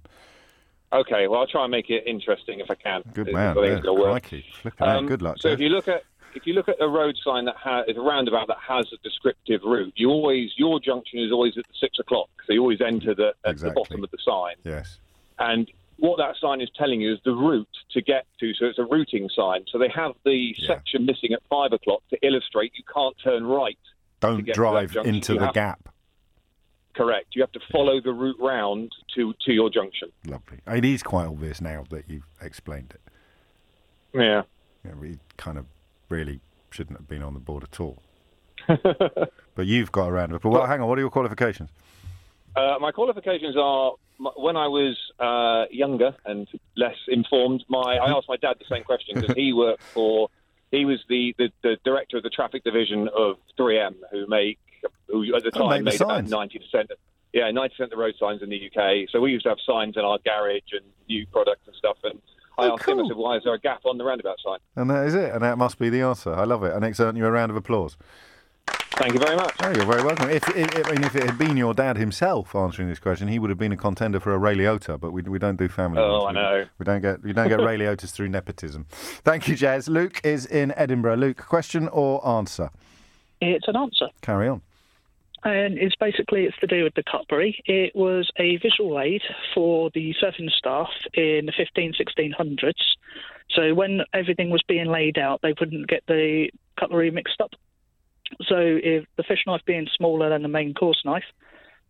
Okay, 0.93 1.27
well, 1.27 1.41
I'll 1.41 1.47
try 1.49 1.65
and 1.65 1.73
make 1.73 1.91
it 1.91 2.05
interesting 2.07 2.61
if 2.61 2.71
I 2.71 2.77
can. 2.77 3.03
Good 3.13 3.33
man. 3.33 3.57
Yeah, 3.57 3.79
it'll 3.79 3.97
work. 3.97 4.11
crikey. 4.23 4.45
Flipping 4.63 4.87
out. 4.87 4.97
Um, 4.99 5.07
Good 5.07 5.23
luck. 5.23 5.39
So 5.41 5.49
Jeff. 5.49 5.55
if 5.55 5.61
you 5.61 5.69
look 5.69 5.89
at 5.89 6.05
if 6.37 6.47
you 6.47 6.53
look 6.55 6.69
at 6.69 6.77
a 6.81 6.87
road 6.89 7.17
sign 7.25 7.45
that 7.47 7.57
has 7.57 7.85
a 7.89 8.01
roundabout 8.01 8.47
that 8.49 8.59
has 8.67 8.87
a 8.93 8.97
descriptive 9.03 9.63
route, 9.65 9.93
you 9.97 10.11
always 10.11 10.51
your 10.57 10.79
junction 10.79 11.19
is 11.19 11.33
always 11.33 11.59
at 11.59 11.67
the 11.67 11.75
six 11.81 11.99
o'clock. 11.99 12.29
So 12.47 12.53
you 12.53 12.61
always 12.61 12.81
enter 12.81 13.15
the 13.15 13.35
at 13.45 13.53
Exactly. 13.53 13.71
the 13.71 13.75
bottom 13.75 14.05
of 14.05 14.11
the 14.13 14.19
sign. 14.25 14.55
Yes. 14.63 14.99
And 15.41 15.69
what 15.99 16.19
that 16.19 16.35
sign 16.41 16.61
is 16.61 16.69
telling 16.77 17.01
you 17.01 17.13
is 17.13 17.21
the 17.25 17.33
route 17.33 17.69
to 17.93 18.03
get 18.03 18.27
to. 18.41 18.53
So 18.55 18.67
it's 18.67 18.79
a 18.79 18.85
routing 18.85 19.29
sign. 19.35 19.65
So 19.71 19.79
they 19.79 19.91
have 19.95 20.13
the 20.25 20.55
section 20.67 21.07
missing 21.07 21.33
at 21.33 21.41
five 21.49 21.73
o'clock 21.73 22.03
to 22.11 22.27
illustrate 22.27 22.73
you 22.77 22.85
can't 22.93 23.17
turn 23.23 23.45
right. 23.45 23.79
Don't 24.21 24.45
get 24.45 24.55
to 24.55 24.61
that 24.61 24.91
drive 24.91 24.97
into 25.07 25.35
You 25.35 25.41
the 25.41 25.53
gap. 25.53 25.89
Correct. 26.95 27.35
You 27.35 27.43
have 27.43 27.53
to 27.53 27.61
follow 27.73 28.01
the 28.01 28.13
route 28.13 28.37
round 28.39 28.93
to, 29.17 29.35
to 29.45 29.53
your 29.53 29.69
junction. 29.69 30.11
Lovely. 30.27 30.61
It 30.67 30.85
is 30.85 31.03
quite 31.03 31.27
obvious 31.27 31.61
now 31.61 31.85
that 31.91 32.05
you've 32.09 32.27
explained 32.41 32.95
it. 32.95 33.01
Yeah. 34.19 34.43
Yeah, 34.85 34.95
we 34.95 35.19
kind 35.37 35.59
of 35.59 35.67
really 36.09 36.41
shouldn't 36.71 36.99
have 36.99 37.09
been 37.09 37.23
on 37.23 37.35
the 37.35 37.41
board 37.41 37.65
at 37.65 37.81
all. 37.81 38.01
but 38.67 39.67
you've 39.67 39.91
got 39.91 40.09
around 40.09 40.33
it. 40.33 40.45
Well, 40.45 40.67
hang 40.67 40.81
on. 40.81 40.89
What 40.89 40.99
are 40.99 41.01
your 41.01 41.11
qualifications? 41.11 41.71
Uh, 42.57 42.77
my 42.81 42.93
qualifications 42.93 43.57
are 43.59 43.93
when 44.37 44.57
I 44.57 44.69
was 44.69 44.97
uh, 45.19 45.65
younger 45.73 46.15
and 46.25 46.47
less 46.77 46.95
informed. 47.09 47.65
My 47.69 47.97
I 47.97 48.11
asked 48.17 48.29
my 48.29 48.37
dad 48.37 48.57
the 48.59 48.65
same 48.71 48.85
question 48.85 49.17
because 49.19 49.35
he 49.37 49.53
worked 49.53 49.83
for 49.95 50.29
he 50.71 50.85
was 50.85 50.99
the, 51.09 51.35
the, 51.39 51.51
the 51.63 51.77
director 51.85 52.17
of 52.17 52.23
the 52.23 52.31
traffic 52.31 52.65
division 52.65 53.09
of 53.17 53.37
3M, 53.59 53.95
who 54.11 54.27
make 54.29 54.59
who 55.09 55.25
at 55.37 55.43
the 55.43 55.51
Oh, 55.55 55.69
time 55.69 55.85
made 55.85 56.01
about 56.01 56.25
ninety 56.27 56.59
percent. 56.59 56.91
yeah, 57.33 57.51
90% 57.51 57.81
of 57.81 57.91
the 57.91 57.97
road 57.97 58.15
signs 58.19 58.43
in 58.43 58.51
the 58.51 58.71
UK. 58.71 59.09
So 59.11 59.21
we 59.21 59.33
used 59.33 59.45
to 59.45 59.49
have 59.51 59.59
signs 59.67 59.97
in 59.97 60.05
our 60.05 60.19
garage 60.25 60.61
and 60.73 60.85
new 61.09 61.27
products 61.29 61.63
and 61.67 61.75
stuff. 61.77 61.97
And 62.05 62.21
I 62.59 62.67
Oh, 62.67 62.75
asked 62.75 62.89
him, 62.89 63.01
I 63.01 63.09
said, 63.09 63.17
why 63.17 63.37
is 63.37 63.43
there 63.45 63.55
a 63.55 63.59
gap 63.61 63.81
on 63.85 63.99
the 63.99 64.05
roundabout 64.05 64.37
sign? 64.45 64.59
And 64.77 64.89
that 64.91 65.07
is 65.07 65.15
it. 65.15 65.33
And 65.33 65.43
that 65.43 65.59
must 65.59 65.79
be 65.79 65.91
the 65.91 66.03
answer. 66.03 66.33
I 66.33 66.45
love 66.45 66.63
it. 66.63 66.73
And 66.73 66.85
it's 66.85 67.01
earned 67.01 67.19
you 67.19 67.27
a 67.27 67.31
round 67.33 67.51
of 67.51 67.57
applause. 67.57 67.97
Thank 68.97 69.15
you 69.15 69.19
very 69.19 69.37
much. 69.37 69.55
Oh, 69.61 69.71
you're 69.71 69.85
very 69.87 70.03
welcome. 70.05 70.31
If, 70.31 70.49
if, 70.57 70.87
I 70.87 70.93
mean, 70.93 71.03
if 71.05 71.17
it 71.17 71.25
had 71.25 71.37
been 71.37 71.57
your 71.57 71.75
dad 71.75 71.97
himself 71.97 72.55
answering 72.55 72.89
this 72.89 73.01
question, 73.01 73.27
he 73.29 73.39
would 73.41 73.51
have 73.51 73.59
been 73.59 73.73
a 73.73 73.77
contender 73.77 74.21
for 74.21 74.33
a 74.33 74.39
Ray 74.39 74.55
Liotta, 74.55 75.01
but 75.01 75.13
we, 75.13 75.23
we 75.23 75.39
don't 75.39 75.57
do 75.57 75.69
family 75.69 76.01
Oh, 76.01 76.25
ones. 76.25 76.37
I 76.37 76.41
know. 76.41 76.65
We 76.79 76.85
don't 76.85 77.03
get, 77.03 77.23
we 77.23 77.33
don't 77.33 77.49
get 77.49 77.61
Ray 77.61 77.77
Liottas 77.79 78.13
through 78.13 78.29
nepotism. 78.29 78.87
Thank 78.91 79.49
you, 79.49 79.57
Jazz. 79.57 79.89
Luke 79.89 80.21
is 80.23 80.47
in 80.47 80.73
Edinburgh. 80.77 81.17
Luke, 81.17 81.39
question 81.39 81.89
or 81.89 82.27
answer? 82.27 82.71
It's 83.41 83.67
an 83.67 83.77
answer. 83.77 84.09
Carry 84.23 84.49
on. 84.49 84.63
And 85.43 85.77
it's 85.77 85.97
basically 85.97 86.45
it's 86.45 86.57
to 86.59 86.67
do 86.67 86.85
with 86.85 86.95
the 86.95 87.03
cutlery. 87.03 87.63
It 87.67 87.95
was 87.95 88.31
a 88.39 88.57
visual 88.59 88.99
aid 89.01 89.23
for 89.55 89.91
the 89.93 90.15
surfing 90.23 90.51
staff 90.51 90.89
in 91.13 91.47
the 91.47 91.53
15, 91.57 91.93
1600s. 92.01 92.73
So 93.51 93.75
when 93.75 94.01
everything 94.15 94.51
was 94.51 94.63
being 94.67 94.87
laid 94.87 95.19
out, 95.19 95.41
they 95.43 95.53
wouldn't 95.61 95.89
get 95.89 96.03
the 96.07 96.49
cutlery 96.81 97.11
mixed 97.11 97.41
up. 97.43 97.51
So 98.43 98.57
if 98.59 99.05
the 99.17 99.23
fish 99.23 99.45
knife 99.47 99.63
being 99.67 99.87
smaller 99.97 100.29
than 100.31 100.43
the 100.43 100.49
main 100.49 100.75
course 100.75 101.03
knife, 101.05 101.25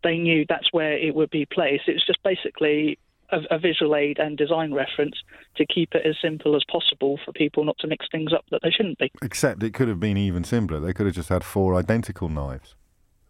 they 0.03 0.17
knew 0.17 0.45
that's 0.47 0.71
where 0.71 0.93
it 0.97 1.15
would 1.15 1.29
be 1.29 1.45
placed. 1.45 1.87
It 1.87 1.93
was 1.93 2.05
just 2.05 2.21
basically 2.23 2.99
a, 3.31 3.39
a 3.49 3.57
visual 3.59 3.95
aid 3.95 4.19
and 4.19 4.37
design 4.37 4.73
reference 4.73 5.15
to 5.55 5.65
keep 5.65 5.95
it 5.95 6.05
as 6.05 6.15
simple 6.21 6.55
as 6.55 6.63
possible 6.71 7.19
for 7.25 7.31
people 7.31 7.63
not 7.63 7.77
to 7.79 7.87
mix 7.87 8.05
things 8.11 8.31
up 8.33 8.45
that 8.51 8.61
they 8.63 8.69
shouldn't 8.69 8.99
be. 8.99 9.11
Except 9.21 9.63
it 9.63 9.73
could 9.73 9.87
have 9.87 9.99
been 9.99 10.17
even 10.17 10.43
simpler. 10.43 10.79
They 10.79 10.93
could 10.93 11.07
have 11.07 11.15
just 11.15 11.29
had 11.29 11.43
four 11.43 11.75
identical 11.75 12.29
knives. 12.29 12.75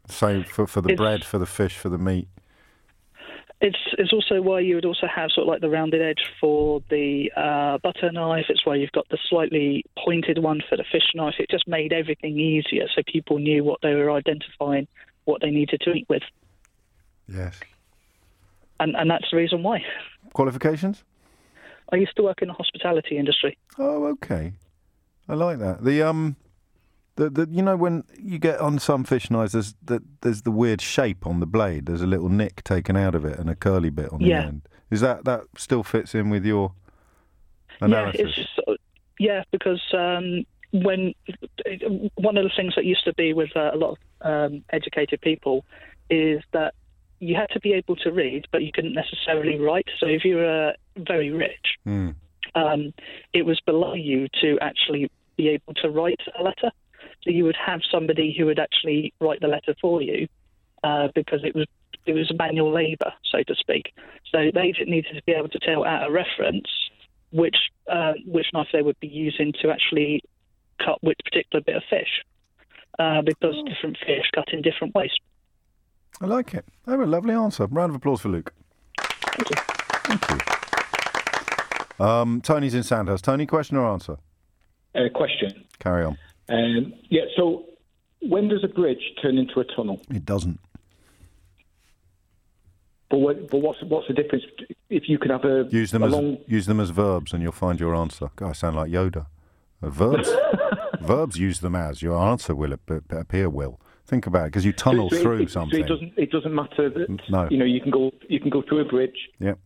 Same 0.08 0.43
for, 0.43 0.67
for 0.67 0.82
the 0.82 0.89
It's- 0.89 0.97
bread, 0.97 1.23
for 1.23 1.38
the 1.39 1.45
fish, 1.45 1.78
for 1.78 1.89
the 1.89 1.97
meat. 1.97 2.28
It's 3.61 3.77
it's 3.97 4.11
also 4.11 4.41
why 4.41 4.59
you 4.59 4.75
would 4.75 4.85
also 4.85 5.07
have 5.07 5.31
sort 5.31 5.47
of 5.47 5.51
like 5.51 5.61
the 5.61 5.69
rounded 5.69 6.01
edge 6.01 6.29
for 6.41 6.81
the 6.89 7.31
uh, 7.37 7.77
butter 7.77 8.11
knife. 8.11 8.45
It's 8.49 8.65
why 8.65 8.75
you've 8.75 8.91
got 8.91 9.07
the 9.09 9.17
slightly 9.29 9.85
pointed 9.97 10.39
one 10.39 10.61
for 10.69 10.75
the 10.75 10.83
fish 10.91 11.11
knife. 11.15 11.35
It 11.39 11.49
just 11.49 11.67
made 11.67 11.93
everything 11.93 12.37
easier, 12.37 12.87
so 12.93 13.01
people 13.07 13.39
knew 13.39 13.63
what 13.63 13.79
they 13.81 13.93
were 13.95 14.11
identifying, 14.11 14.87
what 15.23 15.41
they 15.41 15.51
needed 15.51 15.79
to 15.85 15.91
eat 15.93 16.05
with, 16.09 16.23
Yes. 17.29 17.59
and 18.81 18.93
and 18.95 19.09
that's 19.09 19.31
the 19.31 19.37
reason 19.37 19.63
why. 19.63 19.83
Qualifications? 20.33 21.03
I 21.93 21.95
used 21.95 22.15
to 22.17 22.23
work 22.23 22.41
in 22.41 22.49
the 22.49 22.53
hospitality 22.53 23.17
industry. 23.17 23.57
Oh, 23.77 24.05
okay. 24.07 24.53
I 25.29 25.33
like 25.35 25.59
that. 25.59 25.83
The 25.83 26.01
um, 26.01 26.35
the, 27.15 27.30
the 27.30 27.47
you 27.49 27.62
know 27.62 27.75
when 27.75 28.04
you 28.17 28.39
get 28.39 28.60
on 28.60 28.80
some 28.80 29.04
fish 29.04 29.30
knives, 29.32 29.54
there's 29.54 29.75
the, 29.84 30.01
there's 30.21 30.41
the 30.43 30.51
weird 30.51 30.82
shape 30.82 31.25
on 31.25 31.39
the 31.39 31.45
blade. 31.45 31.86
There's 31.86 32.01
a 32.01 32.08
little 32.08 32.30
nick 32.30 32.63
taken 32.63 32.95
out 32.97 33.15
of 33.15 33.23
it 33.25 33.39
and 33.39 33.49
a 33.49 33.56
curly 33.56 33.89
bit 33.89 34.12
on 34.12 34.19
the 34.21 34.28
Yeah. 34.28 34.43
end. 34.47 34.62
Is 34.91 35.01
that 35.01 35.25
that 35.25 35.41
still 35.58 35.84
fits 35.84 36.13
in 36.13 36.30
with 36.30 36.45
your 36.45 36.73
Yeah, 37.82 37.86
analysis? 37.88 38.21
it's 38.21 38.36
just, 38.36 38.60
yeah, 39.19 39.43
because 39.51 39.82
um, 39.93 40.43
when 40.71 41.13
one 42.15 42.38
of 42.38 42.43
the 42.43 42.51
things 42.56 42.73
that 42.75 42.86
used 42.86 43.04
to 43.06 43.13
be 43.13 43.34
with 43.34 43.49
uh, 43.56 43.71
a 43.73 43.78
lot 43.78 43.97
of 43.97 43.97
um, 44.51 44.63
educated 44.71 45.21
people 45.21 45.65
is 46.10 46.41
that 46.54 46.73
you 47.19 47.34
had 47.36 47.49
to 47.51 47.60
be 47.62 47.73
able 47.73 47.95
to 47.95 48.12
read, 48.12 48.45
but 48.51 48.62
you 48.62 48.71
couldn't 48.73 48.93
necessarily 48.93 49.58
write. 49.58 49.88
So 49.99 50.06
if 50.06 50.25
you 50.25 50.36
were 50.36 50.69
uh, 50.69 50.73
very 50.97 51.30
rich, 51.32 51.78
Hmm. 51.86 52.10
um, 52.56 52.93
it 53.34 53.45
was 53.45 53.60
below 53.65 53.93
you 53.93 54.28
to 54.41 54.60
actually 54.62 55.10
be 55.38 55.47
able 55.49 55.73
to 55.75 55.89
write 55.89 56.19
a 56.38 56.43
letter. 56.43 56.71
So 57.25 57.31
you 57.31 57.43
would 57.43 57.57
have 57.57 57.81
somebody 57.91 58.35
who 58.38 58.45
would 58.45 58.59
actually 58.59 59.13
write 59.19 59.41
the 59.41 59.47
letter 59.47 59.75
for 59.81 60.01
you 60.01 60.27
uh, 60.83 61.07
because 61.15 61.43
it 61.43 61.55
was 61.55 61.65
it 62.05 62.13
was 62.13 62.31
manual 62.38 62.71
labour, 62.71 63.11
so 63.31 63.39
to 63.41 63.55
speak. 63.55 63.93
So 64.31 64.51
they 64.53 64.71
just 64.71 64.88
needed 64.88 65.15
to 65.15 65.23
be 65.25 65.31
able 65.31 65.49
to 65.49 65.59
tell 65.59 65.85
at 65.85 66.07
a 66.07 66.11
reference 66.11 66.67
which 67.31 67.55
uh, 67.91 68.13
which 68.25 68.45
knife 68.53 68.67
they 68.71 68.83
would 68.83 68.99
be 68.99 69.07
using 69.07 69.53
to 69.61 69.71
actually 69.71 70.23
cut 70.83 71.01
which 71.01 71.17
particular 71.23 71.63
bit 71.65 71.75
of 71.75 71.83
fish, 71.89 72.23
uh, 72.99 73.23
because 73.23 73.55
different 73.67 73.97
fish 74.05 74.29
cut 74.35 74.53
in 74.53 74.61
different 74.61 74.93
ways. 74.93 75.11
I 76.21 76.27
like 76.27 76.53
it. 76.53 76.65
Oh, 76.88 77.01
a 77.01 77.05
lovely 77.05 77.33
answer. 77.33 77.65
Round 77.65 77.89
of 77.89 77.95
applause 77.95 78.21
for 78.21 78.29
Luke. 78.29 78.53
Thank 78.97 79.49
you. 79.49 79.55
Thank 80.05 80.29
you. 81.99 82.05
Um, 82.05 82.41
Tony's 82.41 82.73
in 82.73 82.83
Sandhurst. 82.83 83.23
Tony, 83.23 83.45
question 83.45 83.77
or 83.77 83.88
answer? 83.88 84.17
Uh, 84.93 85.09
question. 85.13 85.65
Carry 85.79 86.05
on. 86.05 86.17
Um, 86.49 86.93
yeah, 87.10 87.23
so 87.36 87.65
when 88.21 88.47
does 88.47 88.63
a 88.63 88.67
bridge 88.67 89.01
turn 89.21 89.38
into 89.38 89.60
a 89.60 89.63
tunnel? 89.75 90.01
It 90.10 90.25
doesn't. 90.25 90.60
But, 93.10 93.19
what, 93.19 93.49
but 93.49 93.60
what's 93.60 93.79
what's 93.84 94.08
the 94.08 94.13
difference 94.13 94.43
if 94.89 95.08
you 95.08 95.17
can 95.19 95.29
have 95.31 95.45
a, 95.45 95.67
Use 95.69 95.91
them 95.91 96.03
a 96.03 96.08
as 96.08 96.12
long 96.12 96.38
use 96.47 96.65
them 96.65 96.79
as 96.79 96.89
verbs, 96.89 97.34
and 97.34 97.41
you'll 97.41 97.51
find 97.51 97.79
your 97.79 97.95
answer. 97.95 98.29
God, 98.36 98.49
I 98.49 98.53
sound 98.53 98.75
like 98.75 98.91
Yoda. 98.91 99.27
Uh, 99.81 99.89
verbs, 99.89 100.29
verbs. 101.01 101.38
Use 101.38 101.60
them 101.60 101.75
as 101.75 102.01
your 102.01 102.17
answer 102.17 102.55
will 102.55 102.73
appear. 102.73 103.49
Will 103.49 103.79
think 104.08 104.25
about 104.27 104.43
it 104.43 104.47
because 104.47 104.65
you 104.65 104.73
tunnel 104.73 105.10
so 105.10 105.15
it- 105.17 105.21
through 105.21 105.38
it, 105.43 105.51
something. 105.51 105.79
So 105.79 105.86
it 105.86 105.88
doesn't 105.88 106.13
it 106.17 106.31
doesn't 106.31 106.53
matter 106.53 106.89
that 106.89 107.19
No. 107.29 107.47
you 107.49 107.58
know 107.58 107.65
you 107.65 107.79
can 107.79 107.91
go 107.91 108.12
you 108.27 108.39
can 108.39 108.49
go 108.49 108.63
through 108.63 108.79
a 108.81 108.86
bridge, 108.86 109.29
Yep. 109.39 109.60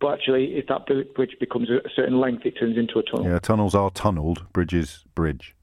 but 0.00 0.14
actually 0.14 0.54
if 0.56 0.66
that 0.68 0.86
bridge 1.14 1.36
becomes 1.40 1.68
a 1.68 1.80
certain 1.94 2.20
length, 2.20 2.46
it 2.46 2.52
turns 2.52 2.78
into 2.78 2.98
a 3.00 3.02
tunnel. 3.02 3.26
Yeah, 3.28 3.40
tunnels 3.40 3.74
are 3.74 3.90
tunnelled. 3.90 4.46
Bridges, 4.52 5.04
bridge. 5.16 5.54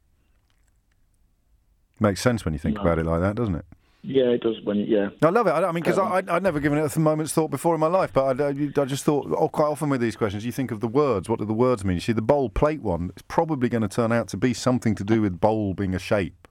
Makes 1.99 2.21
sense 2.21 2.43
when 2.45 2.53
you 2.53 2.59
think 2.59 2.75
No. 2.75 2.81
about 2.81 2.99
it 2.99 3.05
like 3.05 3.21
that, 3.21 3.35
doesn't 3.35 3.55
it? 3.55 3.65
Yeah, 4.05 4.25
it 4.25 4.41
does. 4.41 4.59
When 4.63 4.79
yeah, 4.79 5.09
I 5.21 5.29
love 5.29 5.47
it. 5.47 5.51
I, 5.51 5.63
I 5.63 5.71
mean, 5.71 5.81
because 5.81 5.97
Um, 5.97 6.11
I 6.11 6.23
I'd 6.27 6.43
never 6.43 6.59
given 6.59 6.77
it 6.77 6.93
a 6.93 6.99
moment's 6.99 7.31
thought 7.31 7.49
before 7.49 7.73
in 7.73 7.79
my 7.79 7.87
life, 7.87 8.11
but 8.11 8.41
I, 8.41 8.47
I, 8.47 8.49
I 8.49 8.85
just 8.85 9.05
thought 9.05 9.27
oh, 9.31 9.47
quite 9.47 9.67
often 9.67 9.87
with 9.87 10.01
these 10.01 10.17
questions, 10.17 10.45
you 10.45 10.51
think 10.51 10.71
of 10.71 10.81
the 10.81 10.89
words. 10.89 11.29
What 11.29 11.39
do 11.39 11.45
the 11.45 11.53
words 11.53 11.85
mean? 11.85 11.95
You 11.95 12.01
see, 12.01 12.11
the 12.11 12.21
bowl 12.21 12.49
plate 12.49 12.81
one 12.81 13.11
is 13.15 13.21
probably 13.21 13.69
going 13.69 13.81
to 13.81 13.87
turn 13.87 14.11
out 14.11 14.27
to 14.29 14.37
be 14.37 14.53
something 14.53 14.93
to 14.95 15.05
do 15.05 15.21
with 15.21 15.39
bowl 15.39 15.73
being 15.73 15.95
a 15.95 15.99
shape. 15.99 16.47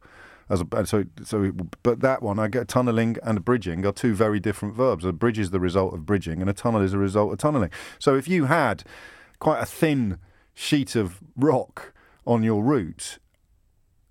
As 0.48 0.62
a, 0.62 0.86
so, 0.86 1.04
so, 1.22 1.42
it, 1.44 1.82
but 1.82 2.00
that 2.00 2.22
one, 2.22 2.38
I 2.38 2.48
get 2.48 2.68
tunneling 2.68 3.16
and 3.22 3.44
bridging 3.44 3.84
are 3.86 3.92
two 3.92 4.14
very 4.14 4.40
different 4.40 4.74
verbs. 4.74 5.04
A 5.04 5.12
bridge 5.12 5.38
is 5.38 5.50
the 5.50 5.60
result 5.60 5.92
of 5.94 6.04
bridging, 6.06 6.40
and 6.40 6.48
a 6.48 6.52
tunnel 6.54 6.80
is 6.80 6.92
a 6.94 6.98
result 6.98 7.32
of 7.32 7.38
tunneling. 7.38 7.70
So, 7.98 8.16
if 8.16 8.28
you 8.28 8.46
had 8.46 8.82
quite 9.38 9.60
a 9.62 9.66
thin 9.66 10.18
sheet 10.54 10.94
of 10.96 11.20
rock 11.36 11.92
on 12.26 12.42
your 12.42 12.62
route, 12.62 13.18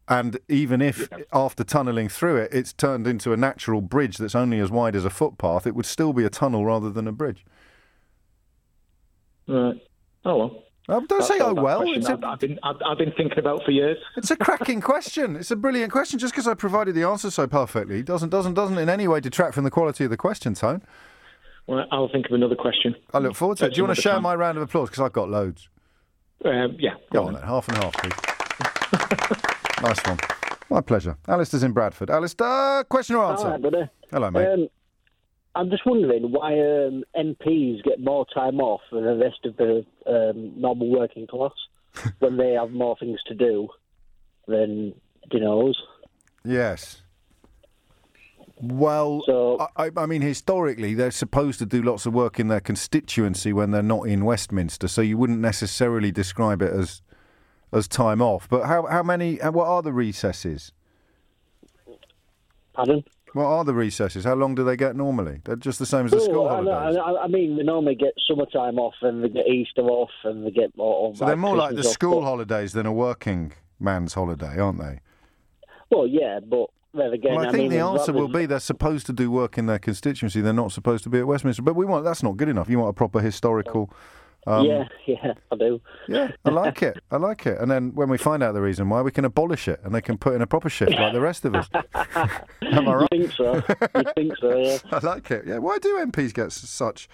and 0.08 0.40
even 0.50 0.82
if 0.82 1.08
after 1.32 1.64
tunnelling 1.64 2.12
through 2.12 2.38
it, 2.38 2.54
it's 2.54 2.74
turned 2.74 3.08
into 3.08 3.34
a 3.34 3.38
natural 3.38 3.82
bridge 3.82 4.18
that's 4.18 4.36
only 4.36 4.60
as 4.60 4.70
wide 4.72 4.96
as 4.96 5.06
a 5.06 5.10
footpath, 5.10 5.66
it 5.66 5.76
would 5.76 5.86
still 5.86 6.14
be 6.14 6.24
a 6.26 6.30
tunnel 6.30 6.66
rather 6.66 6.90
than 6.90 7.08
a 7.08 7.12
bridge. 7.12 7.46
right. 9.48 9.82
Oh 10.24 10.38
well. 10.38 10.64
Um, 10.90 11.06
don't 11.06 11.20
That's- 11.20 11.28
say 11.28 11.40
oh 11.40 11.54
well. 11.54 11.84
It's 11.86 12.10
a, 12.10 12.20
I've, 12.24 12.40
been 12.40 12.60
I've, 12.64 12.76
I've 12.86 12.98
been 12.98 13.14
thinking 13.14 13.40
about 13.40 13.64
for 13.64 13.72
years. 13.72 13.98
it's 14.18 14.32
a 14.32 14.36
cracking 14.36 14.82
question. 14.82 15.36
It's 15.36 15.52
a 15.52 15.56
brilliant 15.56 15.92
question. 15.92 16.20
Just 16.20 16.34
because 16.34 16.48
I 16.48 16.54
provided 16.54 16.96
the 16.96 17.04
answer 17.04 17.32
so 17.32 17.48
perfectly 17.48 18.04
doesn't 18.04 18.30
doesn't 18.30 18.56
doesn't 18.56 18.78
in 18.78 18.90
any 18.90 19.08
way 19.08 19.20
detract 19.20 19.54
from 19.54 19.64
the 19.64 19.72
quality 19.72 20.04
of 20.04 20.10
the 20.10 20.18
question, 20.18 20.54
Tone. 20.54 20.82
Well, 21.68 21.86
I'll 21.92 22.10
think 22.10 22.26
of 22.26 22.34
another 22.34 22.56
question. 22.56 22.96
I 23.14 23.20
look 23.20 23.36
forward 23.36 23.60
to 23.60 23.68
it. 23.68 23.74
Do 23.74 23.78
you 23.78 23.84
want 23.86 23.96
to 23.96 24.02
share 24.02 24.14
other 24.14 24.22
my 24.22 24.36
round 24.36 24.58
of 24.58 24.64
applause? 24.64 24.90
Because 24.90 25.04
I've 25.04 25.14
got 25.14 25.30
loads. 25.30 25.70
Um, 26.44 26.76
yeah. 26.80 26.96
Go 27.14 27.28
on 27.28 27.34
then, 27.34 27.44
half 27.44 27.68
and 27.70 27.78
half, 27.78 27.94
please. 27.94 29.38
nice 29.82 30.00
one. 30.06 30.18
My 30.70 30.82
pleasure. 30.82 31.18
Alistair's 31.28 31.64
in 31.64 31.72
Bradford. 31.74 32.10
Alistair, 32.10 32.84
question 32.86 33.16
or 33.18 33.26
answer? 33.26 33.50
Right. 33.50 33.90
Hello, 34.12 34.32
mate. 34.32 34.48
Um, 34.48 34.68
I'm 35.54 35.70
just 35.70 35.86
wondering 35.86 36.32
why 36.32 36.54
um, 36.54 37.04
MPs 37.18 37.84
get 37.84 38.00
more 38.00 38.26
time 38.34 38.60
off 38.62 38.82
than 38.92 39.04
the 39.04 39.16
rest 39.18 39.40
of 39.46 39.58
the 39.58 39.86
um, 40.08 40.54
normal 40.60 40.90
working 40.90 41.28
class 41.28 41.52
when 42.20 42.38
they 42.38 42.52
have 42.54 42.72
more 42.72 42.96
things 42.98 43.20
to 43.28 43.34
do 43.36 43.68
than 44.48 44.94
Dinos. 45.30 45.74
Yes. 46.46 47.02
Well, 48.62 49.68
I, 49.78 49.88
I- 49.88 49.92
I 49.98 50.06
mean, 50.06 50.22
historically, 50.22 50.94
they're 50.94 51.12
supposed 51.12 51.60
to 51.60 51.66
do 51.66 51.82
lots 51.82 52.06
of 52.06 52.14
work 52.14 52.40
in 52.40 52.48
their 52.48 52.60
constituency 52.62 53.52
when 53.52 53.72
they're 53.72 53.82
not 53.82 54.04
in 54.08 54.24
Westminster, 54.24 54.88
so 54.88 55.02
you 55.02 55.18
wouldn't 55.18 55.40
necessarily 55.40 56.12
describe 56.12 56.62
it 56.62 56.72
as 56.72 57.02
as 57.72 57.88
time 57.88 58.22
off. 58.22 58.48
But 58.50 58.66
how 58.66 58.86
how 58.86 59.04
many? 59.04 59.36
What 59.38 59.68
are 59.68 59.82
the 59.82 59.94
recesses? 59.94 60.72
Pardon? 62.74 63.04
What 63.34 63.46
are 63.46 63.64
the 63.64 63.74
recesses? 63.74 64.26
How 64.26 64.34
long 64.36 64.56
do 64.56 64.64
they 64.64 64.76
get 64.76 64.96
normally? 64.96 65.40
They're 65.46 65.56
just 65.56 65.80
the 65.80 65.86
same 65.86 66.06
as 66.06 66.12
the 66.12 66.20
school 66.20 66.48
Oh, 66.48 66.48
I, 66.48 66.56
holidays. 66.56 66.98
I, 66.98 67.12
I 67.24 67.28
mean, 67.28 67.56
they 67.56 67.64
normally 67.64 67.96
get 67.96 68.14
summertime 68.28 68.78
off 68.78 68.96
and 69.02 69.24
they 69.24 69.30
get 69.30 69.48
Easter 69.48 69.82
off 69.84 70.10
and 70.26 70.46
they 70.46 70.52
get 70.52 70.76
more. 70.76 71.16
So 71.16 71.26
they're 71.26 71.38
more 71.38 71.56
like 71.56 71.76
the 71.76 71.80
off, 71.80 71.94
school 71.94 72.20
but- 72.20 72.26
holidays 72.26 72.74
than 72.74 72.86
a 72.86 72.92
working 72.92 73.54
man's 73.80 74.14
holiday, 74.16 74.60
aren't 74.60 74.80
they? 74.80 75.00
Well, 75.90 76.08
yeah, 76.08 76.40
but 76.46 76.68
then 76.94 77.14
again, 77.14 77.36
Well, 77.36 77.46
I 77.46 77.48
I 77.50 77.52
think 77.52 77.70
mean, 77.70 77.80
the 77.80 77.86
answer 77.86 78.12
will 78.14 78.28
be 78.28 78.46
they're 78.46 78.60
supposed 78.60 79.06
to 79.08 79.14
do 79.14 79.32
work 79.32 79.58
in 79.58 79.66
their 79.66 79.80
constituency. 79.80 80.42
They're 80.42 80.52
not 80.54 80.72
supposed 80.74 81.04
to 81.06 81.10
be 81.10 81.20
at 81.20 81.28
Westminster. 81.28 81.62
But 81.62 81.76
we 81.78 81.86
want 81.86 82.04
that's 82.04 82.24
not 82.24 82.36
good 82.38 82.50
enough. 82.50 82.70
You 82.70 82.80
want 82.80 82.90
a 82.90 82.94
proper 82.94 83.22
historical 83.22 83.94
Um, 84.48 84.66
yeah, 84.66 84.88
yeah, 85.06 85.34
I 85.52 85.56
do. 85.56 85.82
Yeah, 86.08 86.32
I 86.46 86.50
like 86.50 86.82
it. 86.82 87.04
I 87.12 87.18
like 87.18 87.46
it. 87.46 87.60
And 87.60 87.70
then 87.70 87.94
when 87.94 88.10
we 88.10 88.18
find 88.18 88.42
out 88.42 88.54
the 88.54 88.62
reason 88.62 88.90
why, 88.90 89.02
we 89.02 89.12
can 89.12 89.26
abolish 89.26 89.68
it 89.68 89.80
and 89.84 89.94
they 89.94 90.02
can 90.02 90.18
put 90.18 90.34
in 90.34 90.42
a 90.42 90.48
proper 90.48 90.70
shift 90.70 90.92
like 90.92 91.14
the 91.14 91.22
rest 91.22 91.46
of 91.46 91.56
us. 91.56 91.70
Am 92.64 92.88
I 92.88 92.94
right? 92.94 93.08
You 93.14 93.28
think 93.28 93.32
so? 93.34 93.56
You 93.96 94.04
think 94.16 94.38
so? 94.38 94.58
Yeah. 94.58 94.78
I 94.92 95.00
like 95.06 95.30
it. 95.32 95.46
Yeah. 95.46 95.60
Why 95.60 95.78
do 95.78 96.04
MPs 96.06 96.34
get 96.34 96.52
such 96.52 97.08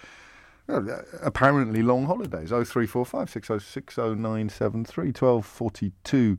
well, 0.66 0.88
uh, 0.90 1.02
apparently 1.22 1.82
long 1.82 2.06
holidays? 2.06 2.52
Oh 2.52 2.64
three 2.64 2.86
four 2.86 3.04
five 3.04 3.28
six 3.30 3.50
oh 3.50 3.58
six 3.58 3.98
oh 3.98 4.14
nine 4.14 4.48
seven 4.48 4.84
three 4.84 5.12
twelve 5.12 5.44
forty 5.44 5.92
two 6.04 6.38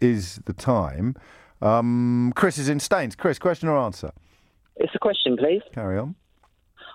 is 0.00 0.40
the 0.46 0.52
time. 0.54 1.14
Um, 1.60 2.32
Chris 2.34 2.56
is 2.56 2.68
in 2.70 2.80
Staines. 2.80 3.14
Chris, 3.14 3.38
question 3.38 3.68
or 3.68 3.76
answer? 3.76 4.12
It's 4.76 4.94
a 4.94 4.98
question, 4.98 5.36
please. 5.36 5.60
Carry 5.74 5.98
on. 5.98 6.14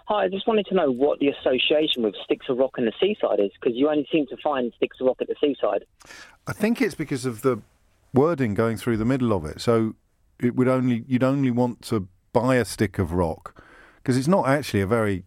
Hi, 0.08 0.26
I 0.26 0.30
just 0.30 0.48
wanted 0.48 0.68
to 0.68 0.76
know 0.76 0.92
what 0.92 1.20
the 1.20 1.30
association 1.30 2.04
with 2.04 2.14
sticks 2.24 2.46
of 2.48 2.58
rock 2.58 2.78
and 2.78 2.88
the 2.88 2.94
seaside 3.00 3.40
is, 3.40 3.52
because 3.60 3.76
you 3.76 3.90
only 3.90 4.08
seem 4.12 4.28
to 4.28 4.38
find 4.38 4.72
sticks 4.78 4.98
of 5.02 5.08
rock 5.08 5.18
at 5.20 5.28
the 5.28 5.36
seaside. 5.42 5.84
I 6.46 6.54
think 6.54 6.80
it's 6.80 6.94
because 6.94 7.26
of 7.26 7.42
the 7.42 7.62
wording 8.14 8.54
going 8.54 8.78
through 8.78 8.98
the 8.98 9.06
middle 9.06 9.34
of 9.34 9.46
it. 9.46 9.62
So 9.62 9.96
it 10.40 10.56
would 10.56 10.68
only 10.68 11.04
you'd 11.08 11.24
only 11.24 11.50
want 11.52 11.82
to 11.84 12.08
buy 12.34 12.56
a 12.56 12.66
stick 12.66 13.00
of 13.00 13.14
rock 13.14 13.64
because 13.98 14.18
it's 14.18 14.28
not 14.28 14.48
actually 14.48 14.82
a 14.82 14.88
very 14.88 15.24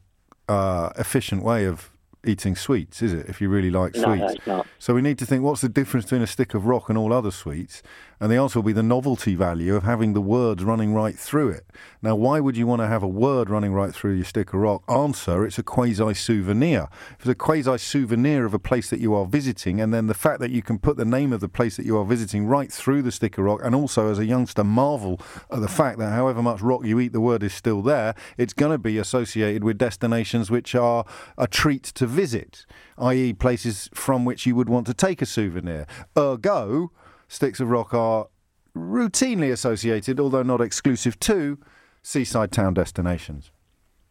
uh, 0.48 0.90
efficient 0.96 1.42
way 1.42 1.64
of 1.64 1.90
eating 2.26 2.56
sweets, 2.56 3.00
is 3.02 3.12
it? 3.12 3.26
If 3.28 3.40
you 3.40 3.48
really 3.48 3.70
like 3.70 3.94
No, 3.94 4.02
sweets, 4.02 4.20
no, 4.20 4.28
it's 4.28 4.46
not. 4.46 4.66
so 4.78 4.94
we 4.94 5.02
need 5.02 5.18
to 5.18 5.26
think 5.26 5.42
what's 5.42 5.60
the 5.60 5.68
difference 5.68 6.06
between 6.06 6.22
a 6.22 6.26
stick 6.26 6.54
of 6.54 6.66
rock 6.66 6.88
and 6.88 6.98
all 6.98 7.12
other 7.12 7.30
sweets, 7.30 7.82
and 8.20 8.32
the 8.32 8.36
answer 8.36 8.58
will 8.58 8.64
be 8.66 8.72
the 8.72 8.82
novelty 8.82 9.36
value 9.36 9.76
of 9.76 9.84
having 9.84 10.12
the 10.12 10.20
words 10.20 10.64
running 10.64 10.92
right 10.92 11.16
through 11.16 11.50
it. 11.50 11.64
Now, 12.02 12.16
why 12.16 12.40
would 12.40 12.56
you 12.56 12.66
want 12.66 12.82
to 12.82 12.88
have 12.88 13.04
a 13.04 13.08
word 13.08 13.48
running 13.48 13.72
right 13.72 13.94
through 13.94 14.14
your 14.14 14.24
stick 14.24 14.52
of 14.52 14.58
rock? 14.60 14.82
Answer: 14.90 15.46
It's 15.46 15.58
a 15.58 15.62
quasi 15.62 16.14
souvenir. 16.14 16.88
It's 17.20 17.28
a 17.28 17.34
quasi 17.36 17.78
souvenir 17.78 18.44
of 18.44 18.54
a 18.54 18.58
place 18.58 18.90
that 18.90 18.98
you 18.98 19.14
are 19.14 19.24
visiting, 19.24 19.80
and 19.80 19.94
then 19.94 20.08
the 20.08 20.14
fact 20.14 20.40
that 20.40 20.50
you 20.50 20.62
can 20.62 20.80
put 20.80 20.96
the 20.96 21.04
name 21.04 21.32
of 21.32 21.38
the 21.40 21.48
place 21.48 21.76
that 21.76 21.86
you 21.86 21.96
are 21.96 22.04
visiting 22.04 22.46
right 22.46 22.72
through 22.72 23.02
the 23.02 23.12
stick 23.12 23.38
of 23.38 23.44
rock, 23.44 23.60
and 23.62 23.74
also 23.76 24.10
as 24.10 24.18
a 24.18 24.26
youngster 24.26 24.64
marvel 24.64 25.20
at 25.52 25.60
the 25.60 25.68
fact 25.68 25.98
that 26.00 26.10
however 26.10 26.42
much 26.42 26.60
rock 26.60 26.84
you 26.84 26.98
eat, 26.98 27.12
the 27.12 27.20
word 27.20 27.44
is 27.44 27.54
still 27.54 27.82
there. 27.82 28.16
It's 28.36 28.52
going 28.52 28.72
to 28.72 28.78
be 28.78 28.98
associated 28.98 29.62
with 29.62 29.78
destinations 29.78 30.50
which 30.50 30.74
are 30.74 31.04
a 31.36 31.46
treat 31.46 31.84
to 31.84 32.07
visit, 32.08 32.66
i.e., 32.98 33.32
places 33.32 33.88
from 33.94 34.24
which 34.24 34.46
you 34.46 34.54
would 34.56 34.68
want 34.68 34.86
to 34.86 34.94
take 34.94 35.22
a 35.22 35.26
souvenir. 35.26 35.86
Ergo, 36.16 36.90
sticks 37.28 37.60
of 37.60 37.70
rock 37.70 37.94
are 37.94 38.28
routinely 38.76 39.52
associated, 39.52 40.18
although 40.18 40.42
not 40.42 40.60
exclusive 40.60 41.18
to, 41.20 41.58
seaside 42.02 42.52
town 42.52 42.74
destinations. 42.74 43.50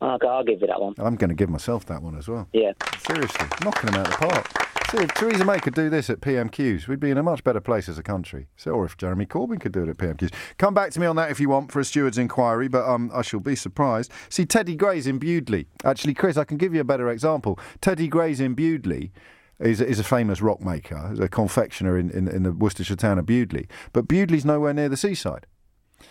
Okay, 0.01 0.27
I'll 0.27 0.43
give 0.43 0.61
you 0.61 0.67
that 0.67 0.79
one. 0.79 0.93
I'm 0.99 1.15
going 1.15 1.29
to 1.29 1.35
give 1.35 1.49
myself 1.49 1.85
that 1.87 2.01
one 2.01 2.15
as 2.15 2.27
well. 2.27 2.47
Yeah. 2.53 2.73
Seriously, 2.99 3.47
knocking 3.63 3.89
them 3.89 3.99
out 3.99 4.07
of 4.07 4.19
the 4.19 4.27
park. 4.27 4.67
See, 4.91 4.99
if 4.99 5.13
Theresa 5.15 5.43
May 5.43 5.59
could 5.59 5.73
do 5.73 5.89
this 5.89 6.09
at 6.09 6.21
PMQs, 6.21 6.87
we'd 6.87 7.01
be 7.01 7.11
in 7.11 7.17
a 7.17 7.23
much 7.23 7.43
better 7.43 7.59
place 7.59 7.89
as 7.89 7.97
a 7.97 8.03
country. 8.03 8.47
So, 8.55 8.71
or 8.71 8.85
if 8.85 8.95
Jeremy 8.95 9.25
Corbyn 9.25 9.59
could 9.59 9.73
do 9.73 9.83
it 9.83 9.89
at 9.89 9.97
PMQs. 9.97 10.31
Come 10.57 10.73
back 10.73 10.91
to 10.91 10.99
me 11.01 11.05
on 11.05 11.17
that 11.17 11.29
if 11.29 11.41
you 11.41 11.49
want 11.49 11.73
for 11.73 11.81
a 11.81 11.83
steward's 11.83 12.17
inquiry, 12.17 12.69
but 12.69 12.87
um, 12.87 13.11
I 13.13 13.21
shall 13.21 13.41
be 13.41 13.55
surprised. 13.55 14.11
See, 14.29 14.45
Teddy 14.45 14.75
Gray's 14.75 15.05
in 15.05 15.19
Bewdley. 15.19 15.65
Actually, 15.83 16.13
Chris, 16.13 16.37
I 16.37 16.45
can 16.45 16.57
give 16.57 16.73
you 16.73 16.79
a 16.79 16.85
better 16.85 17.09
example. 17.09 17.59
Teddy 17.81 18.07
Gray's 18.07 18.39
in 18.39 18.55
Bewdley 18.55 19.11
is, 19.59 19.81
is 19.81 19.99
a 19.99 20.05
famous 20.05 20.41
rock 20.41 20.61
maker, 20.61 21.15
a 21.19 21.27
confectioner 21.27 21.97
in, 21.97 22.09
in, 22.11 22.29
in 22.29 22.43
the 22.43 22.53
Worcestershire 22.53 22.95
town 22.95 23.19
of 23.19 23.25
Bewdley. 23.25 23.67
But 23.91 24.07
Bewdley's 24.07 24.45
nowhere 24.45 24.73
near 24.73 24.87
the 24.87 24.95
seaside. 24.95 25.47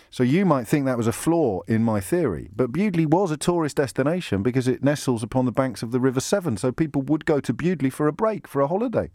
So 0.09 0.23
you 0.23 0.45
might 0.45 0.67
think 0.67 0.85
that 0.85 0.97
was 0.97 1.07
a 1.07 1.13
flaw 1.13 1.61
in 1.67 1.83
my 1.83 1.99
theory, 1.99 2.49
but 2.55 2.71
Bewdley 2.71 3.05
was 3.05 3.31
a 3.31 3.37
tourist 3.37 3.77
destination 3.77 4.43
because 4.43 4.67
it 4.67 4.83
nestles 4.83 5.23
upon 5.23 5.45
the 5.45 5.51
banks 5.51 5.81
of 5.83 5.91
the 5.91 5.99
River 5.99 6.19
Severn, 6.19 6.57
so 6.57 6.71
people 6.71 7.01
would 7.03 7.25
go 7.25 7.39
to 7.39 7.53
Bewdley 7.53 7.91
for 7.91 8.07
a 8.07 8.13
break, 8.13 8.47
for 8.47 8.61
a 8.61 8.67
holiday. 8.67 9.11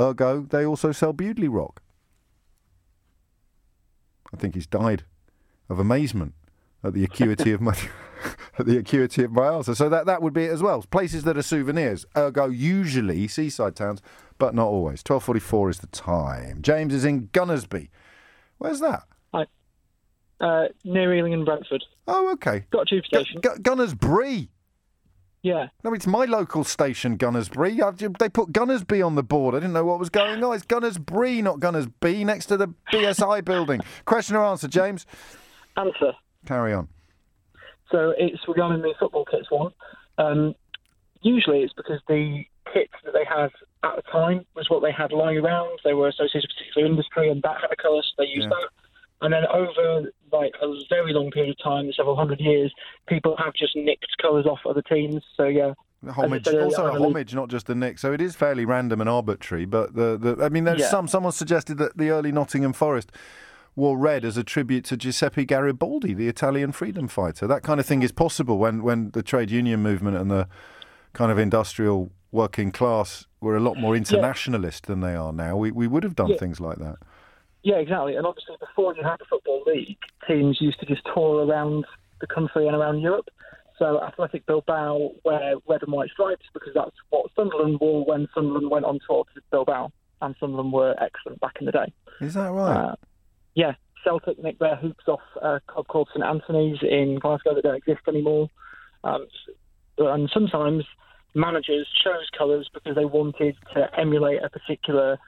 Ergo, 0.00 0.42
they 0.42 0.64
also 0.64 0.92
sell 0.92 1.12
Bewdley 1.12 1.48
rock. 1.48 1.82
I 4.32 4.36
think 4.36 4.54
he's 4.54 4.66
died 4.66 5.04
of 5.68 5.78
amazement 5.78 6.34
at 6.82 6.92
the 6.92 7.04
acuity 7.04 7.52
of 7.52 7.60
my 7.60 7.76
at 8.58 8.66
the 8.66 8.76
acuity 8.76 9.24
of 9.24 9.32
my 9.32 9.48
answer. 9.48 9.74
So 9.74 9.88
that 9.88 10.06
that 10.06 10.22
would 10.22 10.32
be 10.32 10.44
it 10.44 10.52
as 10.52 10.62
well. 10.62 10.82
Places 10.90 11.24
that 11.24 11.36
are 11.36 11.42
souvenirs, 11.42 12.06
ergo 12.16 12.46
usually 12.46 13.28
seaside 13.28 13.76
towns, 13.76 14.02
but 14.38 14.54
not 14.54 14.66
always. 14.66 15.02
Twelve 15.02 15.24
forty 15.24 15.40
four 15.40 15.70
is 15.70 15.78
the 15.78 15.86
time. 15.88 16.62
James 16.62 16.94
is 16.94 17.04
in 17.04 17.28
Gunnersby. 17.28 17.88
Where's 18.58 18.80
that? 18.80 19.04
Uh, 20.40 20.64
near 20.84 21.14
Ealing 21.14 21.32
and 21.32 21.44
Brentford. 21.44 21.82
Oh, 22.08 22.32
okay. 22.32 22.64
Got 22.70 22.82
a 22.82 22.84
tube 22.86 23.06
station. 23.06 23.40
Gu- 23.40 23.56
Gunnersbury. 23.62 24.48
Yeah. 25.42 25.68
No, 25.84 25.92
it's 25.92 26.06
my 26.06 26.24
local 26.24 26.64
station, 26.64 27.16
Gunnersbury. 27.18 27.80
I've, 27.82 27.98
they 28.18 28.28
put 28.28 28.50
Gunnersby 28.52 29.04
on 29.04 29.14
the 29.14 29.22
board. 29.22 29.54
I 29.54 29.58
didn't 29.58 29.74
know 29.74 29.84
what 29.84 29.98
was 29.98 30.08
going 30.10 30.42
on. 30.42 30.54
It's 30.54 30.64
Gunnersbury, 30.64 31.42
not 31.42 31.60
Gunnersby, 31.60 32.24
next 32.24 32.46
to 32.46 32.56
the 32.56 32.68
BSI 32.92 33.44
building. 33.44 33.80
Question 34.06 34.36
or 34.36 34.44
answer, 34.44 34.68
James? 34.68 35.06
Answer. 35.76 36.12
Carry 36.46 36.72
on. 36.72 36.88
So 37.90 38.14
it's 38.18 38.40
regarding 38.48 38.82
the 38.82 38.94
football 38.98 39.24
kits 39.26 39.50
one. 39.50 39.72
Um, 40.18 40.54
usually 41.22 41.60
it's 41.60 41.74
because 41.74 42.00
the 42.08 42.44
kits 42.72 42.92
that 43.04 43.12
they 43.12 43.24
had 43.24 43.50
at 43.82 43.96
the 43.96 44.02
time 44.10 44.44
was 44.56 44.68
what 44.70 44.82
they 44.82 44.92
had 44.92 45.12
lying 45.12 45.38
around. 45.38 45.78
They 45.84 45.94
were 45.94 46.08
associated 46.08 46.48
with 46.48 46.50
a 46.50 46.54
particular 46.58 46.86
industry 46.88 47.30
and 47.30 47.42
that 47.42 47.60
had 47.60 47.70
a 47.70 47.76
colour, 47.76 48.02
so 48.02 48.22
they 48.22 48.28
used 48.28 48.42
Yeah. 48.42 48.48
that. 48.48 48.68
And 49.20 49.32
then 49.32 49.44
over 49.46 50.10
like 50.34 50.52
a 50.60 50.66
very 50.88 51.12
long 51.12 51.30
period 51.30 51.56
of 51.58 51.64
time, 51.64 51.90
several 51.96 52.16
hundred 52.16 52.40
years, 52.40 52.72
people 53.08 53.36
have 53.38 53.54
just 53.54 53.74
nicked 53.76 54.06
colours 54.20 54.46
off 54.46 54.60
other 54.68 54.82
teams. 54.82 55.22
So 55.36 55.44
yeah. 55.46 55.72
Homage, 56.16 56.44
said 56.44 56.60
also 56.60 56.86
a 56.86 57.00
homage, 57.00 57.34
not 57.34 57.48
just 57.48 57.66
the 57.66 57.74
Nick. 57.74 57.98
So 57.98 58.12
it 58.12 58.20
is 58.20 58.36
fairly 58.36 58.66
random 58.66 59.00
and 59.00 59.08
arbitrary. 59.08 59.64
But 59.64 59.94
the, 59.94 60.18
the 60.18 60.44
I 60.44 60.50
mean, 60.50 60.64
there's 60.64 60.80
Yeah. 60.80 60.90
some. 60.90 61.08
Someone 61.08 61.32
suggested 61.32 61.78
that 61.78 61.96
the 61.96 62.10
early 62.10 62.30
Nottingham 62.30 62.74
Forest 62.74 63.10
wore 63.74 63.96
red 63.96 64.22
as 64.24 64.36
a 64.36 64.44
tribute 64.44 64.84
to 64.84 64.96
Giuseppe 64.98 65.46
Garibaldi, 65.46 66.12
the 66.12 66.28
Italian 66.28 66.72
freedom 66.72 67.08
fighter. 67.08 67.46
That 67.46 67.62
kind 67.62 67.80
of 67.80 67.86
thing 67.86 68.02
is 68.02 68.12
possible 68.12 68.58
when 68.58 68.82
when 68.82 69.12
the 69.12 69.22
trade 69.22 69.50
union 69.50 69.80
movement 69.82 70.16
and 70.18 70.30
the 70.30 70.46
kind 71.14 71.32
of 71.32 71.38
industrial 71.38 72.12
working 72.32 72.70
class 72.70 73.26
were 73.40 73.56
a 73.56 73.60
lot 73.60 73.76
more 73.78 73.96
internationalist 73.96 74.86
than 74.86 75.00
they 75.00 75.14
are 75.14 75.32
now. 75.32 75.56
We 75.56 75.70
we 75.70 75.86
would 75.86 76.02
have 76.02 76.14
done 76.16 76.28
Yeah. 76.32 76.36
things 76.36 76.60
like 76.60 76.78
that. 76.78 76.96
Yeah, 77.64 77.76
exactly. 77.76 78.14
And 78.14 78.26
obviously, 78.26 78.56
before 78.60 78.94
you 78.94 79.02
had 79.02 79.16
the 79.18 79.24
Football 79.28 79.62
League, 79.66 79.96
teams 80.28 80.58
used 80.60 80.78
to 80.80 80.86
just 80.86 81.02
tour 81.14 81.46
around 81.46 81.86
the 82.20 82.26
country 82.26 82.66
and 82.66 82.76
around 82.76 83.00
Europe. 83.00 83.28
So 83.78 84.00
Athletic 84.02 84.46
Bilbao 84.46 85.12
wear 85.24 85.54
red 85.66 85.82
and 85.82 85.92
white 85.92 86.10
stripes 86.10 86.44
because 86.52 86.72
that's 86.74 86.94
what 87.08 87.30
Sunderland 87.34 87.80
wore 87.80 88.04
when 88.04 88.28
Sunderland 88.34 88.70
went 88.70 88.84
on 88.84 89.00
tour 89.08 89.24
to 89.34 89.40
Bilbao. 89.50 89.90
And 90.20 90.34
Sunderland 90.38 90.72
were 90.72 90.94
excellent 91.02 91.40
back 91.40 91.56
in 91.58 91.66
the 91.66 91.72
day. 91.72 91.92
Is 92.20 92.34
that 92.34 92.52
right? 92.52 92.90
Uh, 92.90 92.94
yeah, 93.54 93.72
Celtic 94.04 94.42
nicked 94.42 94.60
their 94.60 94.76
hoops 94.76 95.04
off 95.08 95.20
a 95.40 95.60
club 95.66 95.86
called 95.88 96.08
St 96.12 96.24
Anthony's 96.24 96.78
in 96.82 97.18
Glasgow 97.18 97.54
that 97.54 97.64
don't 97.64 97.76
exist 97.76 98.02
anymore. 98.06 98.50
Um, 99.04 99.26
and 99.98 100.30
sometimes 100.32 100.84
managers 101.34 101.88
chose 102.04 102.28
colours 102.36 102.68
because 102.72 102.94
they 102.94 103.06
wanted 103.06 103.56
to 103.74 103.88
emulate 103.98 104.42
a 104.42 104.50
particular 104.50 105.18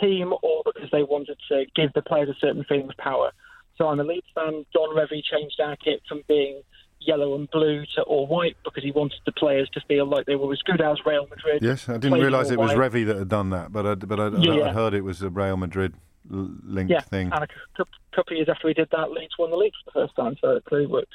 team 0.00 0.32
or 0.42 0.62
because 0.64 0.90
they 0.90 1.02
wanted 1.02 1.36
to 1.48 1.64
give 1.74 1.92
the 1.94 2.02
players 2.02 2.28
a 2.28 2.34
certain 2.40 2.64
feeling 2.64 2.88
of 2.88 2.96
power. 2.98 3.30
So 3.78 3.88
I'm 3.88 4.00
a 4.00 4.04
Leeds 4.04 4.26
fan. 4.34 4.64
Don 4.72 4.96
Revie 4.96 5.22
changed 5.22 5.60
our 5.60 5.76
kit 5.76 6.02
from 6.08 6.22
being 6.28 6.62
yellow 6.98 7.34
and 7.34 7.48
blue 7.50 7.84
to 7.94 8.02
all 8.02 8.26
white 8.26 8.56
because 8.64 8.82
he 8.82 8.90
wanted 8.90 9.20
the 9.26 9.32
players 9.32 9.68
to 9.74 9.80
feel 9.86 10.06
like 10.06 10.26
they 10.26 10.34
were 10.34 10.52
as 10.52 10.62
good 10.62 10.80
as 10.80 10.96
Real 11.04 11.26
Madrid. 11.28 11.62
Yes, 11.62 11.88
I 11.88 11.98
didn't 11.98 12.18
realise 12.20 12.50
it 12.50 12.58
was 12.58 12.74
white. 12.74 12.90
Revy 12.92 13.06
that 13.06 13.16
had 13.16 13.28
done 13.28 13.50
that, 13.50 13.72
but 13.72 13.86
I, 13.86 13.94
but 13.96 14.18
I, 14.18 14.28
Yeah, 14.38 14.52
I, 14.52 14.56
yeah. 14.56 14.72
heard 14.72 14.94
it 14.94 15.02
was 15.02 15.22
a 15.22 15.28
Real 15.30 15.56
Madrid 15.58 15.94
linked 16.28 16.90
Yeah, 16.90 17.00
thing. 17.00 17.30
and 17.32 17.44
a 17.44 17.84
couple 18.16 18.32
of 18.32 18.36
years 18.36 18.48
after 18.48 18.66
we 18.66 18.74
did 18.74 18.88
that, 18.92 19.10
Leeds 19.12 19.34
won 19.38 19.50
the 19.50 19.56
league 19.56 19.72
for 19.84 19.90
the 20.00 20.06
first 20.06 20.16
time, 20.16 20.36
so 20.40 20.56
it 20.56 20.64
clearly 20.64 20.86
worked. 20.86 21.12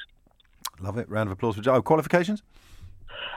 Love 0.80 0.96
it. 0.98 1.08
Round 1.10 1.28
of 1.28 1.32
applause 1.32 1.56
for 1.56 1.62
James. 1.62 1.76
Oh, 1.78 1.82
qualifications? 1.82 2.42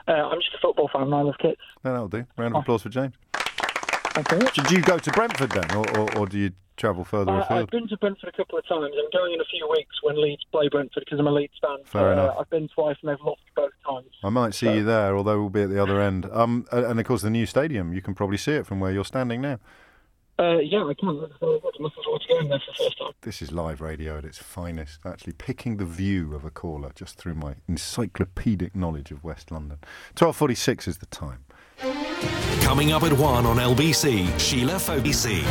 Uh, 0.08 0.12
I'm 0.12 0.38
just 0.40 0.54
a 0.54 0.58
football 0.62 0.88
fan, 0.92 1.12
I 1.12 1.20
love 1.22 1.34
kits. 1.40 1.60
No, 1.84 1.92
that'll 1.92 2.08
do. 2.08 2.24
Round 2.38 2.54
of 2.56 2.62
applause 2.62 2.82
for 2.82 2.88
James. 2.88 3.14
Thank 4.24 4.56
you. 4.56 4.62
Did 4.62 4.70
you 4.70 4.82
go 4.82 4.98
to 4.98 5.10
Brentford 5.12 5.50
then, 5.50 5.70
or, 5.76 5.98
or, 5.98 6.18
or 6.18 6.26
do 6.26 6.38
you 6.38 6.52
travel 6.76 7.04
further 7.04 7.32
I, 7.32 7.40
afield? 7.42 7.60
I've 7.60 7.70
been 7.70 7.88
to 7.88 7.96
Brentford 7.98 8.28
a 8.32 8.36
couple 8.36 8.58
of 8.58 8.66
times. 8.66 8.94
I'm 8.98 9.10
going 9.12 9.34
in 9.34 9.40
a 9.40 9.44
few 9.44 9.68
weeks 9.70 9.94
when 10.02 10.20
Leeds 10.20 10.44
play 10.50 10.68
Brentford 10.68 11.04
because 11.04 11.18
I'm 11.18 11.26
a 11.26 11.32
Leeds 11.32 11.52
fan. 11.60 11.78
Fair 11.84 12.08
Uh, 12.08 12.12
enough. 12.12 12.36
I've 12.40 12.50
been 12.50 12.68
twice 12.68 12.96
and 13.02 13.10
they've 13.10 13.20
lost 13.24 13.42
both 13.54 13.72
times. 13.86 14.08
I 14.24 14.30
might 14.30 14.54
see 14.54 14.72
you 14.72 14.84
there, 14.84 15.16
although 15.16 15.40
we'll 15.40 15.50
be 15.50 15.62
at 15.62 15.70
the 15.70 15.82
other 15.82 16.00
end. 16.00 16.26
Um, 16.32 16.66
and 16.72 16.98
of 16.98 17.06
course, 17.06 17.22
the 17.22 17.30
new 17.30 17.46
stadium. 17.46 17.92
You 17.92 18.02
can 18.02 18.14
probably 18.14 18.38
see 18.38 18.52
it 18.52 18.66
from 18.66 18.80
where 18.80 18.90
you're 18.92 19.04
standing 19.04 19.40
now. 19.42 19.58
Uh, 20.38 20.58
yeah, 20.58 20.84
I 20.84 20.92
can. 20.92 21.08
I'm 21.08 21.16
looking 21.16 21.38
forward 21.40 22.20
to 22.20 22.28
going 22.28 22.48
there 22.50 22.58
for 22.58 22.72
the 22.72 22.84
first 22.84 22.98
time. 22.98 23.12
This 23.22 23.40
is 23.40 23.52
live 23.52 23.80
radio 23.80 24.18
at 24.18 24.24
its 24.26 24.36
finest. 24.36 25.00
Actually, 25.06 25.32
picking 25.32 25.78
the 25.78 25.86
view 25.86 26.34
of 26.34 26.44
a 26.44 26.50
caller 26.50 26.92
just 26.94 27.16
through 27.16 27.36
my 27.36 27.54
encyclopedic 27.66 28.76
knowledge 28.76 29.10
of 29.10 29.24
West 29.24 29.50
London. 29.50 29.78
Twelve 30.14 30.36
forty-six 30.36 30.86
is 30.86 30.98
the 30.98 31.06
time. 31.06 31.46
Coming 32.62 32.92
up 32.92 33.02
at 33.02 33.12
1 33.12 33.46
on 33.46 33.56
LBC, 33.56 34.38
Sheila 34.38 34.78
Fogarty. 34.78 35.44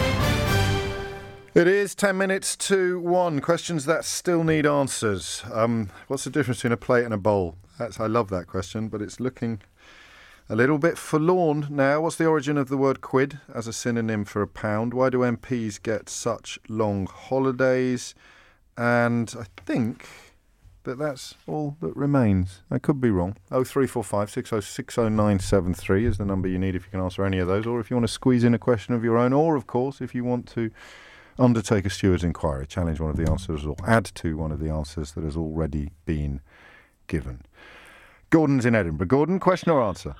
It 1.54 1.68
is 1.68 1.96
10 1.96 2.18
minutes 2.18 2.58
to 2.58 3.00
1. 3.00 3.40
Questions 3.40 3.86
that 3.86 4.04
still 4.04 4.44
need 4.44 4.66
answers. 4.66 5.44
Um, 5.54 5.90
what's 6.08 6.26
the 6.26 6.30
difference 6.30 6.58
between 6.58 6.74
a 6.74 6.78
plate 6.78 7.06
and 7.06 7.14
a 7.14 7.18
bowl? 7.18 7.56
That's, 7.80 8.00
I 8.00 8.08
love 8.08 8.30
that 8.30 8.48
question, 8.48 8.90
but 8.90 9.02
it's 9.02 9.20
looking 9.20 9.62
A 10.48 10.56
little 10.56 10.78
bit 10.78 10.96
forlorn 10.98 11.68
now. 11.72 12.02
What's 12.02 12.18
the 12.18 12.28
origin 12.28 12.56
of 12.56 12.70
the 12.70 12.78
word 12.78 13.02
quid 13.02 13.40
as 13.52 13.66
a 13.68 13.74
synonym 13.74 14.26
for 14.26 14.44
a 14.44 14.48
pound? 14.48 14.94
Why 14.94 15.10
do 15.10 15.20
MPs 15.20 15.82
get 15.82 16.08
such 16.08 16.60
long 16.70 17.08
holidays? 17.08 18.14
And 18.78 19.34
I 19.40 19.46
think 19.66 20.08
that 20.86 20.98
that's 20.98 21.36
all 21.48 21.78
that 21.82 21.96
remains. 21.96 22.62
I 22.72 22.80
could 22.80 23.02
be 23.02 23.10
wrong. 23.10 23.36
Oh 23.52 23.64
three 23.64 23.88
four 23.88 24.04
five 24.04 24.30
six 24.32 24.54
oh 24.54 24.62
six 24.62 24.98
oh 24.98 25.10
nine 25.10 25.40
seven 25.40 25.74
three 25.74 26.06
is 26.06 26.18
the 26.18 26.26
number 26.26 26.48
you 26.48 26.58
need 26.58 26.76
if 26.76 26.86
you 26.86 26.92
can 26.92 27.02
answer 27.02 27.26
any 27.26 27.38
of 27.38 27.48
those, 27.48 27.68
or 27.68 27.80
if 27.80 27.90
you 27.90 27.98
want 27.98 28.08
to 28.08 28.14
squeeze 28.14 28.44
in 28.44 28.54
a 28.54 28.60
question 28.60 28.96
of 28.96 29.04
your 29.04 29.18
own, 29.18 29.34
or 29.34 29.56
of 29.56 29.68
course 29.68 30.02
if 30.02 30.16
you 30.16 30.24
want 30.24 30.48
to 30.48 30.72
undertake 31.38 31.86
a 31.86 31.90
steward's 31.90 32.24
inquiry, 32.24 32.66
challenge 32.66 33.00
one 33.00 33.10
of 33.10 33.18
the 33.18 33.30
answers, 33.30 33.66
or 33.66 33.76
add 33.86 34.06
to 34.06 34.38
one 34.38 34.52
of 34.52 34.60
the 34.60 34.70
answers 34.70 35.12
that 35.12 35.24
has 35.24 35.36
already 35.36 35.92
been 36.06 36.40
given. 37.08 37.42
Gordon's 38.30 38.66
in 38.66 38.74
Edinburgh. 38.74 39.08
Gordon, 39.08 39.40
question 39.40 39.72
or 39.72 39.82
answer? 39.84 40.16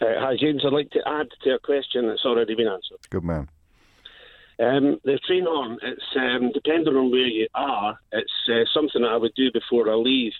Uh, 0.00 0.06
hi, 0.18 0.36
James. 0.38 0.62
I'd 0.64 0.72
like 0.72 0.90
to 0.90 1.00
add 1.06 1.28
to 1.42 1.54
a 1.54 1.58
question 1.58 2.08
that's 2.08 2.24
already 2.24 2.54
been 2.54 2.68
answered. 2.68 2.98
Good 3.10 3.24
man. 3.24 3.48
Um, 4.60 4.98
the 5.04 5.18
train 5.26 5.46
on, 5.46 5.78
it's 5.82 6.02
um, 6.16 6.50
depending 6.52 6.96
on 6.96 7.10
where 7.10 7.26
you 7.26 7.46
are, 7.54 7.98
it's 8.12 8.32
uh, 8.48 8.64
something 8.74 9.02
that 9.02 9.10
I 9.12 9.16
would 9.16 9.34
do 9.36 9.52
before 9.52 9.88
I 9.90 9.94
leave 9.94 10.32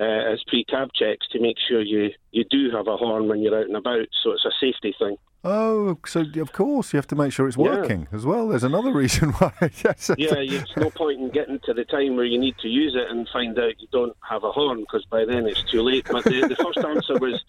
uh, 0.00 0.04
as 0.04 0.42
pre-cab 0.48 0.88
checks 0.94 1.26
to 1.32 1.40
make 1.40 1.56
sure 1.68 1.82
you, 1.82 2.10
you 2.30 2.44
do 2.50 2.70
have 2.74 2.86
a 2.88 2.96
horn 2.96 3.28
when 3.28 3.40
you're 3.40 3.58
out 3.58 3.66
and 3.66 3.76
about. 3.76 4.06
So 4.22 4.32
it's 4.32 4.46
a 4.46 4.50
safety 4.58 4.94
thing. 4.98 5.16
Oh, 5.44 5.98
so 6.06 6.24
of 6.40 6.52
course 6.52 6.92
you 6.92 6.96
have 6.98 7.08
to 7.08 7.16
make 7.16 7.32
sure 7.32 7.48
it's 7.48 7.56
Yeah. 7.58 7.64
working 7.64 8.06
as 8.12 8.24
well. 8.24 8.48
There's 8.48 8.62
another 8.64 8.92
reason 9.02 9.32
why. 9.32 9.52
yes. 9.60 10.10
Yeah, 10.16 10.36
it's 10.36 10.74
no 10.76 10.88
point 10.88 11.20
in 11.20 11.30
getting 11.30 11.58
to 11.64 11.74
the 11.74 11.84
time 11.84 12.16
where 12.16 12.24
you 12.24 12.38
need 12.38 12.56
to 12.62 12.68
use 12.68 12.94
it 12.96 13.10
and 13.10 13.28
find 13.32 13.58
out 13.58 13.78
you 13.80 13.88
don't 13.92 14.16
have 14.26 14.44
a 14.44 14.52
horn 14.52 14.80
because 14.80 15.04
by 15.10 15.24
then 15.26 15.46
it's 15.46 15.62
too 15.64 15.82
late. 15.82 16.06
But 16.10 16.24
the, 16.24 16.46
the 16.48 16.56
first 16.56 16.78
answer 16.78 17.18
was 17.18 17.42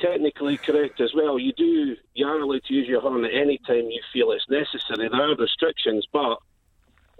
technically 0.00 0.56
correct 0.56 1.00
as 1.00 1.12
well. 1.14 1.38
You 1.38 1.52
do 1.52 1.96
you 2.14 2.26
are 2.26 2.38
allowed 2.38 2.62
to 2.64 2.74
use 2.74 2.88
your 2.88 3.00
horn 3.00 3.24
at 3.24 3.34
any 3.34 3.58
time 3.66 3.90
you 3.90 4.00
feel 4.12 4.30
it's 4.32 4.46
necessary. 4.48 5.08
There 5.08 5.22
are 5.30 5.36
restrictions, 5.36 6.06
but 6.12 6.38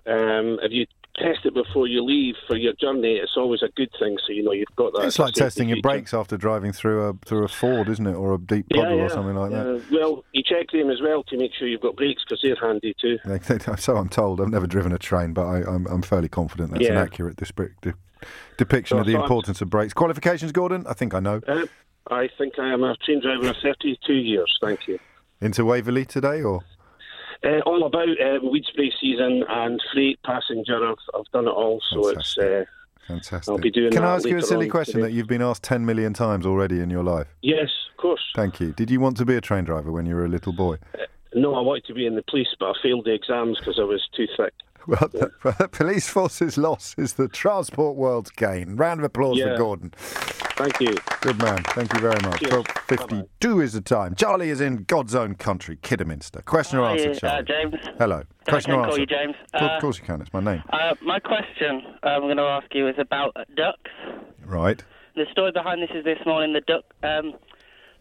um, 0.06 0.58
if 0.62 0.72
you 0.72 0.86
test 1.16 1.44
it 1.44 1.52
before 1.52 1.88
you 1.88 2.02
leave 2.04 2.36
for 2.46 2.56
your 2.56 2.72
journey, 2.74 3.14
it's 3.16 3.36
always 3.36 3.62
a 3.62 3.68
good 3.76 3.90
thing. 3.98 4.16
So 4.26 4.32
you 4.32 4.42
know 4.44 4.52
you've 4.52 4.68
got 4.76 4.92
that. 4.94 5.04
It's 5.06 5.18
like 5.18 5.34
testing 5.34 5.68
your 5.68 5.80
brakes 5.82 6.14
after 6.14 6.36
driving 6.36 6.72
through 6.72 7.08
a 7.08 7.12
through 7.26 7.44
a 7.44 7.48
ford, 7.48 7.88
isn't 7.88 8.06
it, 8.06 8.14
or 8.14 8.34
a 8.34 8.38
deep 8.38 8.66
puddle 8.70 8.96
yeah. 8.96 9.02
or 9.04 9.08
something 9.08 9.34
like 9.34 9.50
that. 9.50 9.66
Uh, 9.66 9.80
well, 9.90 10.24
you 10.32 10.42
check 10.42 10.70
them 10.72 10.90
as 10.90 11.00
well 11.02 11.22
to 11.24 11.36
make 11.36 11.52
sure 11.54 11.66
you've 11.68 11.80
got 11.80 11.96
brakes 11.96 12.22
because 12.24 12.40
they're 12.42 12.56
handy 12.56 12.94
too. 13.00 13.18
They- 13.24 13.38
they- 13.38 13.76
So 13.76 13.96
I'm 13.96 14.08
told. 14.08 14.40
I've 14.40 14.48
never 14.48 14.66
driven 14.66 14.92
a 14.92 14.98
train, 14.98 15.32
but 15.32 15.46
I, 15.46 15.56
I'm, 15.64 15.86
I'm 15.88 16.02
fairly 16.02 16.28
confident 16.28 16.70
that's 16.72 16.86
an 16.86 16.96
accurate 16.96 17.36
disp- 17.36 17.60
de- 17.82 17.94
depiction 18.56 18.96
So- 18.96 19.00
of 19.00 19.06
the 19.06 19.14
I'm- 19.14 19.22
importance 19.22 19.60
of 19.60 19.68
brakes. 19.68 19.92
Qualifications, 19.92 20.52
Gordon? 20.52 20.86
I 20.88 20.92
think 20.94 21.12
I 21.14 21.20
know. 21.20 21.40
Uh, 21.46 21.66
I 22.10 22.28
think 22.38 22.58
I 22.58 22.72
am 22.72 22.82
a 22.84 22.96
train 23.04 23.20
driver 23.20 23.48
of 23.50 23.56
32 23.62 24.12
years. 24.14 24.56
Thank 24.62 24.88
you. 24.88 24.98
Into 25.40 25.64
Waverley 25.64 26.04
today, 26.04 26.42
or 26.42 26.62
Uh, 27.44 27.60
all 27.66 27.84
about 27.86 28.08
uh, 28.08 28.38
weed 28.50 28.64
spray 28.66 28.92
season 29.00 29.44
and 29.48 29.80
freight 29.92 30.18
passenger. 30.24 30.84
I've, 30.88 30.96
I've 31.14 31.26
done 31.32 31.46
it 31.46 31.50
all, 31.52 31.80
so 31.90 32.08
it's. 32.08 32.36
Uh, 32.36 32.64
fantastic? 33.06 33.48
I'll 33.52 33.58
be 33.58 33.70
doing 33.70 33.92
Can 33.92 34.04
I 34.04 34.16
ask 34.16 34.26
you 34.28 34.38
a 34.38 34.42
silly 34.42 34.68
question 34.68 34.94
today. 35.00 35.08
that 35.08 35.12
you've 35.14 35.28
been 35.28 35.42
asked 35.42 35.62
ten 35.62 35.84
million 35.86 36.12
times 36.14 36.44
already 36.46 36.80
in 36.80 36.90
your 36.90 37.04
life? 37.04 37.28
yes, 37.42 37.68
of 37.92 38.02
course. 38.02 38.22
Thank 38.34 38.58
you. 38.60 38.72
Did 38.72 38.90
you 38.90 39.00
want 39.00 39.16
to 39.18 39.24
be 39.24 39.34
a 39.36 39.40
train 39.40 39.64
driver 39.64 39.90
when 39.92 40.06
you 40.06 40.14
were 40.14 40.24
a 40.24 40.28
little 40.28 40.52
boy? 40.52 40.76
No, 41.34 41.54
I 41.54 41.60
wanted 41.60 41.84
to 41.86 41.94
be 41.94 42.06
in 42.06 42.14
the 42.16 42.22
police, 42.22 42.48
but 42.58 42.70
I 42.70 42.72
failed 42.82 43.04
the 43.04 43.12
exams 43.12 43.58
because 43.58 43.78
I 43.78 43.84
was 43.84 44.02
too 44.16 44.26
thick. 44.36 44.52
Well, 44.88 45.10
the, 45.12 45.30
the 45.58 45.68
police 45.68 46.08
force's 46.08 46.56
loss 46.56 46.94
is 46.96 47.12
the 47.12 47.28
transport 47.28 47.94
world's 47.96 48.30
gain. 48.30 48.76
Round 48.76 49.00
of 49.00 49.04
applause 49.04 49.38
for 49.38 49.54
Gordon. 49.54 49.90
Thank 49.98 50.80
you. 50.80 50.96
Good 51.20 51.38
man. 51.38 51.62
Thank 51.62 51.92
you 51.92 52.00
very 52.00 52.18
much. 52.22 52.40
Cheers. 52.40 52.50
Twelve 52.50 52.66
fifty-two 52.86 53.60
is 53.60 53.74
the 53.74 53.82
time. 53.82 54.14
Charlie 54.14 54.48
is 54.48 54.62
in 54.62 54.84
God's 54.84 55.14
own 55.14 55.34
country, 55.34 55.76
Kidderminster. 55.82 56.40
Question 56.40 56.78
or 56.78 56.84
Hi, 56.86 56.92
answer, 56.96 57.10
uh, 57.26 57.42
Charlie? 57.42 57.44
James. 57.44 57.74
Hello. 57.98 58.22
I 58.46 58.50
Question 58.50 58.70
can 58.72 58.80
or 58.80 58.84
call 58.84 58.92
answer? 58.94 59.00
you 59.02 59.06
James. 59.06 59.34
Of 59.52 59.62
Uh, 59.62 59.80
course 59.80 59.98
you 59.98 60.04
can. 60.04 60.22
It's 60.22 60.32
my 60.32 60.40
name. 60.40 60.62
Uh, 60.72 60.94
my 61.02 61.18
question 61.20 61.82
I'm 62.02 62.22
going 62.22 62.38
to 62.38 62.42
ask 62.44 62.74
you 62.74 62.88
is 62.88 62.96
about 62.98 63.36
ducks. 63.56 63.90
Right. 64.46 64.82
The 65.16 65.26
story 65.30 65.52
behind 65.52 65.82
this 65.82 65.90
is 65.94 66.02
this 66.04 66.18
morning 66.24 66.54
the 66.54 66.62
duck, 66.62 66.84
um, 67.02 67.34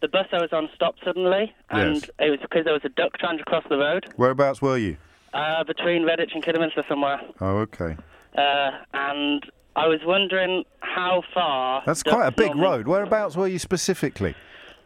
the 0.00 0.08
bus 0.08 0.26
I 0.32 0.38
was 0.40 0.52
on 0.52 0.70
stopped 0.74 1.00
suddenly, 1.04 1.52
and 1.68 1.96
Yes. 1.96 2.10
it 2.18 2.30
was 2.30 2.38
because 2.40 2.64
there 2.64 2.72
was 2.72 2.84
a 2.84 2.88
duck 2.88 3.18
trying 3.18 3.36
to 3.36 3.44
cross 3.44 3.64
the 3.68 3.76
road 3.76 4.06
Whereabouts 4.16 4.62
were 4.62 4.78
you? 4.78 4.96
Uh, 5.34 5.62
between 5.64 6.02
Redditch 6.02 6.34
and 6.34 6.42
Kidderminster 6.42 6.82
somewhere, 6.88 7.20
Oh, 7.40 7.58
okay. 7.58 7.96
uh, 8.36 8.70
and 8.94 9.42
I 9.76 9.86
was 9.86 10.00
wondering 10.04 10.64
how 10.80 11.22
far. 11.34 11.82
That's 11.86 12.02
quite 12.02 12.26
a 12.26 12.32
big 12.32 12.54
normally- 12.56 12.78
road. 12.78 12.88
Whereabouts 12.88 13.36
were 13.36 13.46
you 13.46 13.58
specifically? 13.58 14.34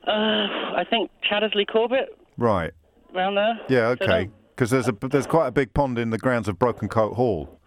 Uh, 0.07 0.11
I 0.11 0.85
think 0.91 1.11
Chaddesley 1.31 1.67
Corbett 1.67 2.19
Right. 2.37 2.73
around 3.15 3.37
there. 3.37 3.61
Yeah. 3.69 3.87
Okay. 3.91 4.31
Because 4.55 4.71
there's 4.71 4.89
a 4.89 4.93
there's 4.93 5.27
quite 5.27 5.47
a 5.47 5.53
big 5.53 5.73
pond 5.75 5.99
in 5.99 6.11
the 6.11 6.19
grounds 6.19 6.49
of 6.49 6.59
Brockencote 6.59 7.15
Hall, 7.15 7.59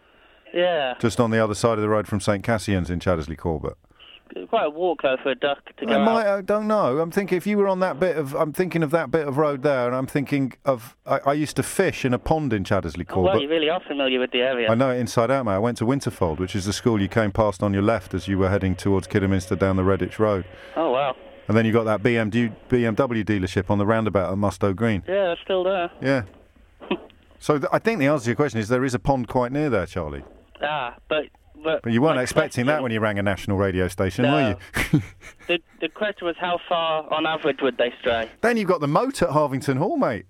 Yeah, 0.53 0.93
just 0.99 1.19
on 1.19 1.31
the 1.31 1.41
other 1.43 1.55
side 1.55 1.73
of 1.77 1.81
the 1.81 1.89
road 1.89 2.07
from 2.07 2.19
St 2.19 2.43
Cassian's 2.43 2.89
in 2.89 2.99
Chaddesley 2.99 3.37
Corbett. 3.37 3.73
Quite 4.49 4.65
a 4.65 4.69
walk 4.69 5.01
though 5.03 5.17
for 5.21 5.31
a 5.31 5.35
duck 5.35 5.59
to 5.77 5.85
go. 5.85 5.93
I 5.93 5.97
might. 6.03 6.27
I 6.27 6.41
don't 6.41 6.67
know. 6.67 6.99
I'm 6.99 7.11
thinking 7.11 7.37
if 7.37 7.47
you 7.47 7.57
were 7.57 7.67
on 7.67 7.79
that 7.79 7.99
bit 7.99 8.17
of. 8.17 8.35
I'm 8.35 8.53
thinking 8.53 8.83
of 8.83 8.91
that 8.91 9.11
bit 9.11 9.27
of 9.27 9.37
road 9.37 9.63
there, 9.63 9.87
and 9.87 9.95
I'm 9.95 10.07
thinking 10.07 10.53
of. 10.65 10.95
I, 11.05 11.19
I 11.25 11.33
used 11.33 11.55
to 11.57 11.63
fish 11.63 12.05
in 12.05 12.13
a 12.13 12.19
pond 12.19 12.53
in 12.53 12.63
Chaddesley 12.63 13.05
Oh, 13.09 13.21
well, 13.21 13.41
you 13.41 13.49
really 13.49 13.69
are 13.69 13.81
familiar 13.87 14.19
with 14.19 14.31
the 14.31 14.41
area. 14.41 14.69
I 14.69 14.75
know 14.75 14.91
it 14.91 14.97
inside 14.97 15.31
out, 15.31 15.45
mate. 15.45 15.53
I 15.53 15.59
went 15.59 15.77
to 15.77 15.85
Winterfold, 15.85 16.39
which 16.39 16.55
is 16.55 16.65
the 16.65 16.73
school 16.73 17.01
you 17.01 17.07
came 17.07 17.31
past 17.31 17.63
on 17.63 17.73
your 17.73 17.83
left 17.83 18.13
as 18.13 18.27
you 18.27 18.37
were 18.37 18.49
heading 18.49 18.75
towards 18.75 19.07
Kidderminster 19.07 19.55
down 19.55 19.75
the 19.75 19.83
Redditch 19.83 20.19
Road. 20.19 20.45
Oh 20.75 20.91
wow. 20.91 21.15
And 21.47 21.55
then 21.55 21.65
you 21.65 21.71
got 21.71 21.83
that 21.83 22.01
BMW, 22.01 22.55
BMW 22.69 23.23
dealership 23.23 23.69
on 23.69 23.77
the 23.77 23.85
roundabout 23.85 24.31
at 24.31 24.37
Mustow 24.37 24.75
Green. 24.75 25.03
Yeah, 25.07 25.33
it's 25.33 25.41
still 25.41 25.63
there. 25.63 25.91
Yeah. 26.01 26.23
so 27.39 27.59
th- 27.59 27.69
I 27.71 27.77
think 27.77 27.99
the 27.99 28.07
answer 28.07 28.23
to 28.25 28.29
your 28.31 28.35
question 28.35 28.59
is 28.59 28.67
there 28.67 28.83
is 28.83 28.95
a 28.95 28.99
pond 28.99 29.27
quite 29.27 29.51
near 29.51 29.69
there, 29.69 29.85
Charlie. 29.85 30.23
Ah, 30.63 30.95
but 31.07 31.25
but, 31.65 31.81
But 31.81 31.91
you 31.91 32.01
weren't 32.01 32.19
expecting 32.19 32.67
that 32.67 32.81
when 32.81 32.91
you 32.93 33.01
rang 33.01 33.19
a 33.19 33.23
national 33.23 33.57
radio 33.57 33.89
station, 33.89 34.23
No. 34.23 34.33
were 34.33 34.57
you? 34.93 35.01
The 35.47 35.59
the 35.81 35.89
question 35.89 36.25
was 36.27 36.35
how 36.39 36.59
far 36.69 37.11
on 37.13 37.25
average 37.25 37.59
would 37.61 37.77
they 37.77 37.93
stray? 37.99 38.29
then 38.41 38.55
you've 38.57 38.67
got 38.69 38.79
the 38.81 38.87
moat 38.87 39.21
at 39.21 39.29
Harvington 39.29 39.77
Hall, 39.77 39.97
mate. 39.97 40.25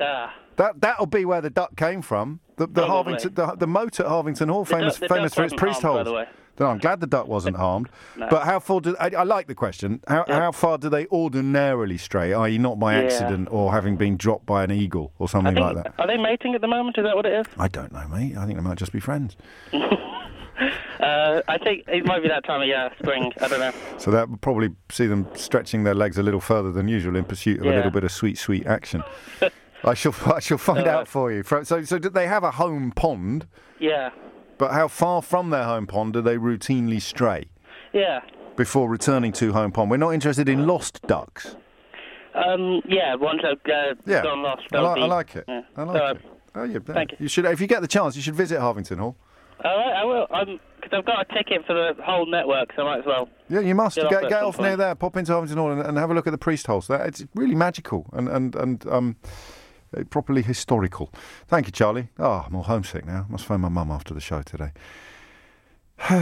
Ah, 0.00 0.34
That 0.56 0.80
that'll 0.80 1.06
be 1.06 1.24
where 1.24 1.40
the 1.40 1.50
duck 1.50 1.76
came 1.76 2.02
from. 2.02 2.40
The 2.56 2.66
the 2.66 2.84
Probably. 2.86 3.14
Harvington 3.14 3.34
the, 3.34 3.46
the 3.56 3.66
moat 3.66 3.98
at 4.00 4.06
Harvington 4.06 4.48
Hall, 4.50 4.64
The 4.64 4.74
famous 4.76 4.98
duck- 4.98 5.08
famous 5.08 5.34
for 5.34 5.44
its 5.44 5.54
priest 5.54 5.82
harmed, 5.82 6.06
holes. 6.06 6.08
the 6.08 6.12
way. 6.14 6.26
No, 6.60 6.66
I'm 6.66 6.76
glad 6.78 7.00
the 7.00 7.06
duck 7.06 7.26
wasn't 7.28 7.56
harmed. 7.64 7.88
No. 8.16 8.28
But 8.28 8.44
how 8.44 8.60
far 8.60 8.80
do 8.82 8.94
I, 9.00 9.06
I 9.16 9.22
like 9.24 9.46
the 9.48 9.54
question? 9.54 10.00
How 10.06 10.24
how 10.28 10.52
far 10.52 10.76
do 10.78 10.88
they 10.90 11.06
ordinarily 11.06 11.96
stray? 11.98 12.32
I.e., 12.34 12.58
not 12.58 12.78
by 12.78 12.92
Yeah. 12.94 13.04
accident 13.04 13.48
or 13.50 13.72
having 13.72 13.96
been 13.96 14.16
dropped 14.16 14.44
by 14.46 14.62
an 14.62 14.70
eagle 14.70 15.12
or 15.18 15.28
something 15.28 15.54
think 15.54 15.64
like 15.66 15.82
that. 15.82 15.94
are 15.98 16.06
they 16.06 16.18
mating 16.18 16.54
at 16.54 16.60
the 16.60 16.68
moment? 16.68 16.98
Is 16.98 17.04
that 17.04 17.16
what 17.16 17.26
it 17.26 17.32
is? 17.32 17.46
I 17.58 17.68
don't 17.68 17.90
know, 17.92 18.06
mate. 18.08 18.36
I 18.36 18.44
think 18.46 18.58
they 18.58 18.62
might 18.64 18.78
just 18.78 18.92
be 18.92 19.00
friends. 19.00 19.36
Uh, 21.00 21.42
I 21.48 21.58
think 21.58 21.82
it 21.88 22.06
might 22.06 22.22
be 22.22 22.28
that 22.28 22.44
time 22.44 22.60
of 22.60 22.68
year, 22.68 22.88
spring. 23.00 23.32
I 23.40 23.48
don't 23.48 23.58
know. 23.58 23.72
So 23.98 24.12
that 24.12 24.28
would 24.30 24.40
probably 24.40 24.68
see 24.88 25.08
them 25.08 25.26
stretching 25.34 25.82
their 25.82 25.96
legs 25.96 26.16
a 26.16 26.22
little 26.22 26.38
further 26.38 26.70
than 26.70 26.86
usual 26.86 27.16
in 27.16 27.24
pursuit 27.24 27.58
of 27.58 27.66
a 27.66 27.70
little 27.70 27.90
bit 27.90 28.04
of 28.04 28.12
sweet, 28.12 28.38
sweet 28.38 28.66
action. 28.66 29.02
I 29.84 29.94
shall 29.94 30.14
I 30.32 30.38
shall 30.38 30.58
find 30.58 30.86
out 30.86 31.08
for 31.08 31.32
you. 31.32 31.42
So 31.42 31.82
so 31.82 31.98
do 31.98 32.08
they 32.08 32.28
have 32.28 32.44
a 32.44 32.52
home 32.52 32.92
pond? 32.94 33.48
Yeah, 33.80 34.10
But 34.58 34.70
how 34.72 34.86
far 34.86 35.22
from 35.22 35.50
their 35.50 35.64
home 35.64 35.88
pond 35.88 36.12
do 36.12 36.22
they 36.22 36.36
routinely 36.36 37.02
stray 37.02 37.46
yeah, 37.92 38.20
before 38.54 38.88
returning 38.88 39.32
to 39.32 39.52
home 39.52 39.72
pond? 39.72 39.90
We're 39.90 39.96
not 39.96 40.10
interested 40.14 40.48
in 40.48 40.68
lost 40.68 41.02
ducks. 41.08 41.56
um, 42.34 42.80
yeah. 42.86 43.16
Once 43.16 43.42
I've 43.44 43.58
uh, 43.72 43.94
Yeah, 44.06 44.22
gone 44.22 44.42
lost, 44.44 44.62
I, 44.72 44.78
li- 44.94 45.02
I 45.02 45.06
like 45.06 45.34
it. 45.34 45.44
Yeah. 45.48 45.62
I 45.76 45.82
like 45.82 46.00
right. 46.00 46.16
it. 46.16 46.22
Oh, 46.54 46.62
yeah, 46.64 46.78
Thank 46.86 47.12
you. 47.12 47.16
you. 47.22 47.28
should, 47.28 47.44
if 47.46 47.60
you 47.60 47.66
get 47.66 47.80
the 47.80 47.88
chance, 47.88 48.14
you 48.14 48.22
should 48.22 48.36
visit 48.36 48.60
Harvington 48.60 48.98
Hall. 48.98 49.16
All 49.64 49.76
right, 49.76 49.94
I 49.94 50.04
will. 50.04 50.26
Um, 50.30 50.60
because 50.76 50.98
I've 50.98 51.04
got 51.06 51.30
a 51.30 51.34
ticket 51.34 51.64
for 51.64 51.74
the 51.74 52.02
whole 52.02 52.26
network, 52.26 52.72
so 52.74 52.82
I 52.82 52.84
might 52.84 52.98
as 53.00 53.06
well. 53.06 53.28
Yeah, 53.48 53.60
you 53.60 53.74
must 53.74 53.96
Get 53.96 54.10
get, 54.10 54.24
off 54.24 54.28
get, 54.30 54.42
off 54.42 54.58
near 54.58 54.76
there. 54.76 54.94
Pop 54.96 55.16
into 55.16 55.32
Harvington 55.32 55.56
Hall 55.56 55.70
and, 55.70 55.80
and 55.80 55.96
have 55.96 56.10
a 56.10 56.14
look 56.14 56.26
at 56.26 56.32
the 56.32 56.38
priest 56.38 56.66
holes. 56.66 56.88
That 56.88 57.06
it's 57.06 57.24
really 57.34 57.54
magical 57.54 58.10
and 58.12 58.28
and 58.28 58.56
and 58.56 58.86
um, 58.88 59.16
uh, 59.96 60.02
properly 60.10 60.42
historical. 60.42 61.12
Thank 61.46 61.66
you, 61.66 61.72
Charlie. 61.72 62.08
Oh, 62.18 62.44
I'm 62.46 62.54
all 62.56 62.64
homesick 62.64 63.06
now. 63.06 63.26
Must 63.28 63.44
phone 63.44 63.60
my 63.60 63.68
mum 63.68 63.92
after 63.92 64.12
the 64.12 64.20
show 64.20 64.42
today. 64.42 64.72
Do 66.08 66.16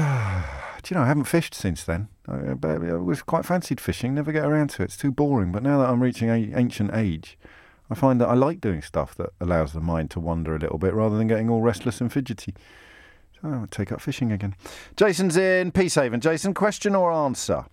you 0.95 0.97
know 0.97 1.05
I 1.05 1.07
haven't 1.07 1.25
fished 1.25 1.55
since 1.55 1.85
then? 1.85 2.09
I, 2.29 2.53
I 2.63 2.95
was 2.97 3.23
quite 3.23 3.47
fancied 3.47 3.81
fishing. 3.81 4.15
Never 4.15 4.33
get 4.33 4.45
around 4.45 4.71
to 4.71 4.83
it. 4.83 4.87
It's 4.87 4.97
too 4.97 5.11
boring. 5.11 5.53
But 5.53 5.63
now 5.63 5.79
that 5.79 5.89
I'm 5.89 6.03
reaching 6.03 6.29
a 6.29 6.59
ancient 6.59 6.95
age, 6.95 7.39
I 7.89 7.95
find 7.95 8.21
that 8.21 8.29
I 8.29 8.35
like 8.35 8.61
doing 8.61 8.83
stuff 8.83 9.15
that 9.17 9.31
allows 9.41 9.73
the 9.73 9.81
mind 9.81 10.11
to 10.13 10.21
wander 10.21 10.55
a 10.55 10.59
little 10.59 10.79
bit 10.79 10.93
rather 10.93 11.17
than 11.17 11.29
getting 11.29 11.49
all 11.49 11.63
restless 11.63 12.01
and 12.01 12.13
fidgety. 12.13 12.55
I'll 13.43 13.67
take 13.71 13.93
up 13.93 14.01
fishing 14.01 14.33
again. 14.33 14.55
Jason's 14.97 15.37
in 15.37 15.73
Peacehaven. 15.73 16.21
Jason, 16.21 16.55
question 16.55 16.95
or 16.95 17.11
answer? 17.11 17.65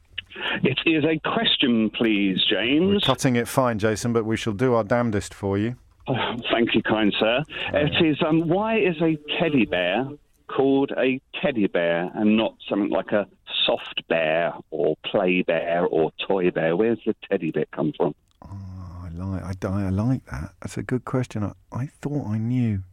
It 0.64 0.80
is 0.86 1.04
a 1.04 1.20
question, 1.20 1.90
please, 1.90 2.44
James. 2.50 2.94
We're 2.94 3.00
Cutting 3.00 3.36
it 3.36 3.48
fine, 3.48 3.80
Jason, 3.80 4.14
but 4.14 4.26
we 4.26 4.38
shall 4.38 4.54
do 4.54 4.74
our 4.74 4.84
damnedest 4.84 5.34
for 5.34 5.58
you. 5.58 5.76
Oh, 6.08 6.38
thank 6.52 6.74
you, 6.74 6.82
kind 6.84 7.14
sir. 7.20 7.44
It 7.74 8.06
is 8.06 8.18
um, 8.26 8.48
why 8.48 8.78
is 8.78 8.96
a 9.02 9.18
teddy 9.40 9.66
bear 9.66 10.08
called 10.48 10.92
a 10.98 11.20
teddy 11.42 11.68
bear 11.68 12.10
and 12.16 12.38
not 12.38 12.56
something 12.70 12.90
like 12.90 13.12
a 13.12 13.28
soft 13.66 14.08
bear 14.08 14.54
or 14.72 14.96
play 15.06 15.42
bear 15.42 15.86
or 15.86 16.12
toy 16.26 16.50
bear? 16.52 16.78
Where's 16.78 17.00
the 17.06 17.16
teddy 17.30 17.52
bit 17.52 17.70
come 17.72 17.92
from? 17.98 18.16
I 18.42 19.10
like, 19.14 19.66
I, 19.66 19.88
I 19.88 19.90
like 19.90 20.26
that. 20.28 20.54
That's 20.62 20.78
a 20.78 20.84
good 20.84 21.04
question. 21.04 21.44
I, 21.44 21.54
I 21.74 21.88
thought 22.02 22.28
I 22.28 22.38
knew. 22.38 22.84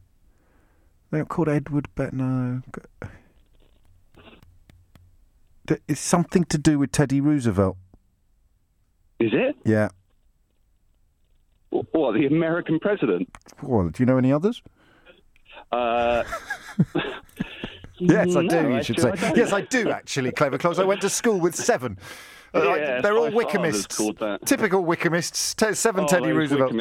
They're 1.14 1.24
called 1.24 1.48
Edward, 1.48 1.86
but 1.94 2.12
no. 2.12 2.60
It's 5.86 6.00
something 6.00 6.42
to 6.46 6.58
do 6.58 6.76
with 6.80 6.90
Teddy 6.90 7.20
Roosevelt. 7.20 7.76
Is 9.20 9.30
it? 9.32 9.54
Yeah. 9.64 9.90
What, 11.70 12.14
the 12.14 12.26
American 12.26 12.80
president? 12.80 13.28
Well, 13.62 13.90
do 13.90 14.02
you 14.02 14.06
know 14.06 14.18
any 14.18 14.32
others? 14.32 14.60
Uh, 15.70 16.24
Yes, 18.00 18.34
I 18.34 18.42
no, 18.42 18.48
do. 18.48 18.74
You 18.74 18.82
should 18.82 18.98
say. 18.98 19.10
I. 19.12 19.34
Yes, 19.36 19.52
I 19.52 19.60
do. 19.60 19.88
Actually, 19.90 20.32
clever 20.32 20.58
clothes. 20.58 20.80
I 20.80 20.84
went 20.84 21.00
to 21.02 21.08
school 21.08 21.38
with 21.38 21.54
seven. 21.54 21.96
Uh, 22.52 22.58
I- 22.70 23.00
they're 23.00 23.16
all 23.16 23.30
Wickhamists. 23.30 24.44
Typical 24.46 24.84
Wickhamists. 24.84 25.54
Te- 25.54 25.74
seven 25.74 26.02
Oh, 26.04 26.08
Teddy 26.08 26.32
Roosevelt. 26.32 26.72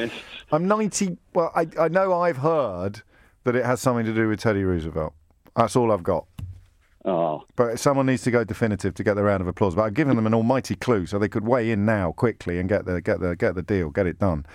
I'm 0.52 0.68
90. 0.68 1.18
Well, 1.36 1.52
I, 1.56 1.68
I 1.80 1.88
know 1.90 2.20
I've 2.20 2.38
heard 2.38 3.04
that 3.44 3.56
it 3.56 3.66
has 3.66 3.82
something 3.82 4.06
to 4.06 4.14
do 4.14 4.28
with 4.28 4.40
Teddy 4.40 4.64
Roosevelt. 4.64 5.14
That's 5.56 5.76
all 5.76 5.92
I've 5.92 6.04
got. 6.04 6.26
Oh. 7.06 7.44
But 7.56 7.80
someone 7.80 8.06
needs 8.06 8.24
to 8.24 8.32
go 8.32 8.44
definitive 8.44 8.94
to 8.96 9.04
get 9.04 9.16
the 9.16 9.24
round 9.24 9.42
of 9.42 9.48
applause. 9.48 9.76
But 9.76 9.84
I've 9.84 9.94
given 9.94 10.16
them 10.16 10.26
an 10.26 10.34
almighty 10.34 10.76
clue 10.76 11.06
so 11.06 11.20
they 11.20 11.28
could 11.28 11.46
weigh 11.46 11.70
in 11.70 11.86
now 11.86 12.14
quickly 12.14 12.60
and 12.60 12.70
get 12.70 12.86
the 12.86 13.02
get 13.02 13.20
the 13.20 13.36
get 13.36 13.56
the 13.56 13.62
deal, 13.62 13.90
get 13.90 14.08
it 14.08 14.20
done. 14.20 14.46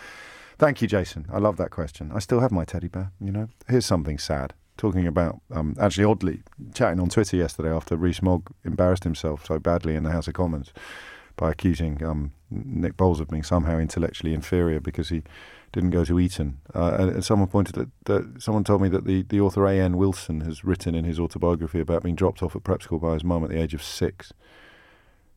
Thank 0.58 0.82
you, 0.82 0.88
Jason. 0.88 1.26
I 1.30 1.38
love 1.38 1.56
that 1.58 1.70
question. 1.70 2.10
I 2.12 2.18
still 2.18 2.40
have 2.40 2.50
my 2.50 2.64
teddy 2.64 2.88
bear. 2.88 3.12
You 3.20 3.30
know, 3.30 3.48
here's 3.68 3.86
something 3.86 4.18
sad. 4.18 4.54
Talking 4.76 5.06
about 5.06 5.40
um, 5.52 5.76
actually 5.78 6.04
oddly 6.04 6.42
chatting 6.72 7.00
on 7.00 7.08
Twitter 7.08 7.36
yesterday 7.36 7.70
after 7.70 7.96
Rees 7.96 8.22
Mogg 8.22 8.50
embarrassed 8.64 9.04
himself 9.04 9.44
so 9.46 9.58
badly 9.58 9.94
in 9.94 10.04
the 10.04 10.10
House 10.10 10.28
of 10.28 10.34
Commons 10.34 10.72
by 11.36 11.50
accusing 11.50 12.02
um, 12.02 12.32
Nick 12.50 12.96
Boles 12.96 13.20
of 13.20 13.28
being 13.28 13.42
somehow 13.42 13.78
intellectually 13.78 14.34
inferior 14.34 14.80
because 14.80 15.08
he 15.08 15.22
didn't 15.72 15.90
go 15.90 16.04
to 16.04 16.18
Eton. 16.18 16.60
Uh, 16.74 16.96
and 16.98 17.10
and 17.10 17.24
someone 17.24 17.48
pointed 17.48 17.78
at 17.78 17.88
that. 18.04 18.42
Someone 18.42 18.64
told 18.64 18.82
me 18.82 18.88
that 18.88 19.04
the, 19.04 19.22
the 19.22 19.40
author 19.40 19.66
A. 19.66 19.78
N. 19.78 19.96
Wilson 19.96 20.40
has 20.42 20.64
written 20.64 20.94
in 20.94 21.04
his 21.04 21.18
autobiography 21.18 21.80
about 21.80 22.02
being 22.02 22.14
dropped 22.14 22.42
off 22.42 22.56
at 22.56 22.64
prep 22.64 22.82
school 22.82 22.98
by 22.98 23.14
his 23.14 23.24
mum 23.24 23.44
at 23.44 23.50
the 23.50 23.60
age 23.60 23.74
of 23.74 23.82
six, 23.82 24.32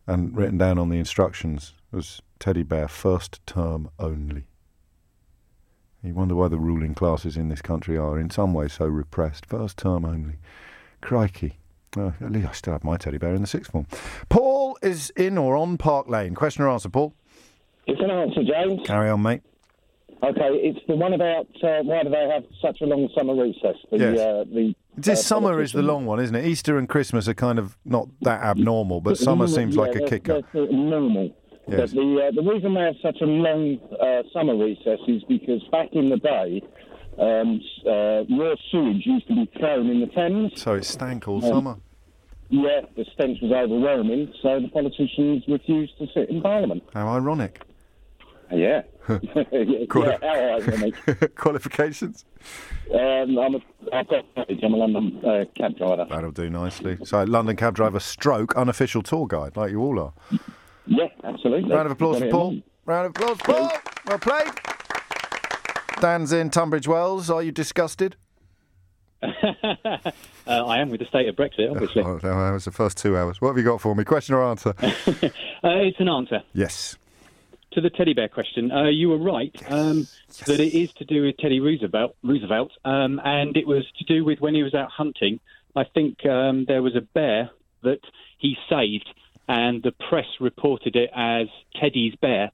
and 0.07 0.35
written 0.35 0.57
down 0.57 0.77
on 0.77 0.89
the 0.89 0.97
instructions 0.97 1.73
was 1.91 2.21
teddy 2.39 2.63
bear 2.63 2.87
first 2.87 3.45
term 3.45 3.89
only. 3.99 4.47
You 6.03 6.15
wonder 6.15 6.33
why 6.33 6.47
the 6.47 6.57
ruling 6.57 6.95
classes 6.95 7.37
in 7.37 7.49
this 7.49 7.61
country 7.61 7.95
are 7.97 8.19
in 8.19 8.29
some 8.31 8.53
way 8.53 8.67
so 8.67 8.85
repressed. 8.85 9.45
First 9.45 9.77
term 9.77 10.03
only. 10.03 10.37
Crikey. 11.01 11.59
At 11.95 12.31
least 12.31 12.47
I 12.47 12.51
still 12.53 12.73
have 12.73 12.83
my 12.83 12.97
teddy 12.97 13.17
bear 13.17 13.35
in 13.35 13.41
the 13.41 13.47
sixth 13.47 13.71
form. 13.71 13.85
Paul 14.29 14.77
is 14.81 15.11
in 15.11 15.37
or 15.37 15.57
on 15.57 15.77
Park 15.77 16.07
Lane. 16.07 16.33
Question 16.33 16.63
or 16.63 16.69
answer, 16.69 16.89
Paul? 16.89 17.13
It's 17.85 17.99
an 18.01 18.09
answer, 18.09 18.41
James. 18.43 18.87
Carry 18.87 19.09
on, 19.09 19.21
mate. 19.21 19.41
Okay, 20.23 20.49
it's 20.67 20.79
the 20.87 20.95
one 20.95 21.13
about 21.13 21.47
uh, 21.63 21.81
why 21.83 22.03
do 22.03 22.09
they 22.09 22.29
have 22.31 22.43
such 22.61 22.81
a 22.81 22.85
long 22.85 23.09
summer 23.17 23.33
recess? 23.35 23.75
The, 23.91 23.97
Yes. 23.97 24.19
uh, 24.19 24.43
the 24.53 24.75
It 24.97 25.07
is 25.07 25.19
uh, 25.19 25.23
summer 25.23 25.61
is 25.61 25.71
the 25.71 25.81
long 25.81 26.05
one, 26.05 26.19
isn't 26.19 26.35
it? 26.35 26.45
Easter 26.45 26.77
and 26.77 26.87
Christmas 26.87 27.27
are 27.27 27.33
kind 27.33 27.57
of 27.57 27.75
not 27.85 28.07
that 28.21 28.41
abnormal, 28.43 29.01
but 29.01 29.17
summer 29.27 29.45
Yeah, 29.45 29.55
seems 29.55 29.75
like 29.77 29.95
a 29.95 30.01
kicker. 30.05 30.41
normal. 30.53 31.35
Yes. 31.67 31.79
But 31.79 31.89
the 31.91 32.27
uh, 32.27 32.31
the 32.35 32.43
reason 32.51 32.73
they 32.75 32.81
have 32.81 32.95
such 33.01 33.17
a 33.21 33.25
long 33.25 33.79
uh, 33.99 34.23
summer 34.33 34.55
recess 34.55 34.99
is 35.07 35.23
because 35.23 35.61
back 35.71 35.89
in 35.93 36.09
the 36.09 36.17
day, 36.17 36.61
um, 37.17 37.61
uh, 37.87 38.23
raw 38.37 38.55
sewage 38.71 39.03
used 39.05 39.27
to 39.27 39.35
be 39.35 39.49
thrown 39.57 39.89
in 39.89 40.01
the 40.01 40.07
Thames. 40.07 40.51
So 40.55 40.73
it 40.75 40.85
stank 40.85 41.27
all 41.27 41.43
Um, 41.43 41.51
summer. 41.51 41.75
Yeah, 42.49 42.81
the 42.97 43.05
stench 43.13 43.37
was 43.41 43.51
overwhelming, 43.53 44.33
so 44.41 44.59
the 44.59 44.67
politicians 44.67 45.43
refused 45.47 45.97
to 45.99 46.07
sit 46.13 46.29
in 46.29 46.41
Parliament. 46.41 46.83
How 46.93 47.07
ironic. 47.07 47.61
Yeah. 48.51 48.81
yeah, 49.51 49.85
Quali- 49.89 50.23
ironic. 50.23 51.35
Qualifications? 51.35 52.25
Um, 52.93 53.37
I'm 53.37 53.55
a, 53.55 53.59
I've 53.93 54.07
got 54.07 54.25
I'm 54.37 54.73
a 54.73 54.77
London 54.77 55.21
uh, 55.25 55.45
cab 55.55 55.77
driver. 55.77 56.05
That'll 56.09 56.31
do 56.31 56.49
nicely. 56.49 56.97
So, 57.03 57.23
London 57.23 57.55
cab 57.55 57.75
driver, 57.75 57.99
stroke, 57.99 58.55
unofficial 58.55 59.01
tour 59.01 59.27
guide, 59.27 59.57
like 59.57 59.71
you 59.71 59.79
all 59.81 59.99
are. 59.99 60.13
Yeah, 60.85 61.07
absolutely. 61.23 61.71
Round 61.71 61.85
of 61.85 61.91
applause 61.93 62.19
for 62.19 62.29
Paul. 62.29 62.61
Round 62.85 63.05
of 63.07 63.11
applause, 63.11 63.37
Paul. 63.37 63.71
Well 64.07 64.19
played. 64.19 64.51
Dan's 66.01 66.33
in 66.33 66.49
Tunbridge 66.49 66.87
Wells. 66.87 67.29
Are 67.29 67.43
you 67.43 67.51
disgusted? 67.51 68.15
Uh, 70.47 70.65
I 70.65 70.79
am 70.79 70.89
with 70.89 70.99
the 70.99 71.05
state 71.05 71.29
of 71.29 71.35
Brexit, 71.35 71.69
obviously. 71.69 72.01
Oh, 72.01 72.17
that 72.17 72.51
was 72.51 72.65
the 72.65 72.71
first 72.71 72.97
two 72.97 73.15
hours. 73.15 73.39
What 73.39 73.49
have 73.49 73.57
you 73.57 73.63
got 73.63 73.79
for 73.79 73.95
me? 73.95 74.03
Question 74.03 74.33
or 74.33 74.43
answer? 74.43 74.73
Uh, 75.63 75.69
it's 75.77 75.99
an 75.99 76.09
answer 76.09 76.41
yes. 76.53 76.97
To 77.73 77.81
the 77.81 77.89
teddy 77.89 78.13
bear 78.13 78.27
question. 78.27 78.71
Uh, 78.71 78.89
you 78.89 79.09
were 79.09 79.17
right 79.17 79.55
um, 79.69 80.07
that 80.45 80.59
it 80.59 80.73
is 80.73 80.91
to 80.93 81.05
do 81.05 81.23
with 81.23 81.37
Teddy 81.37 81.59
Roosevelt, 81.59 82.15
Roosevelt, 82.23 82.71
um, 82.85 83.21
and 83.23 83.55
it 83.55 83.67
was 83.67 83.85
to 83.99 84.05
do 84.05 84.23
with 84.25 84.39
when 84.39 84.55
he 84.55 84.63
was 84.63 84.73
out 84.73 84.89
hunting. 84.91 85.39
I 85.75 85.85
think 85.85 86.25
um, 86.25 86.65
there 86.67 86.81
was 86.81 86.95
a 86.95 87.01
bear 87.01 87.49
that 87.83 88.01
he 88.37 88.57
saved, 88.69 89.09
and 89.47 89.81
the 89.81 89.93
press 90.09 90.27
reported 90.39 90.95
it 90.95 91.09
as 91.15 91.47
Teddy's 91.79 92.15
bear, 92.15 92.51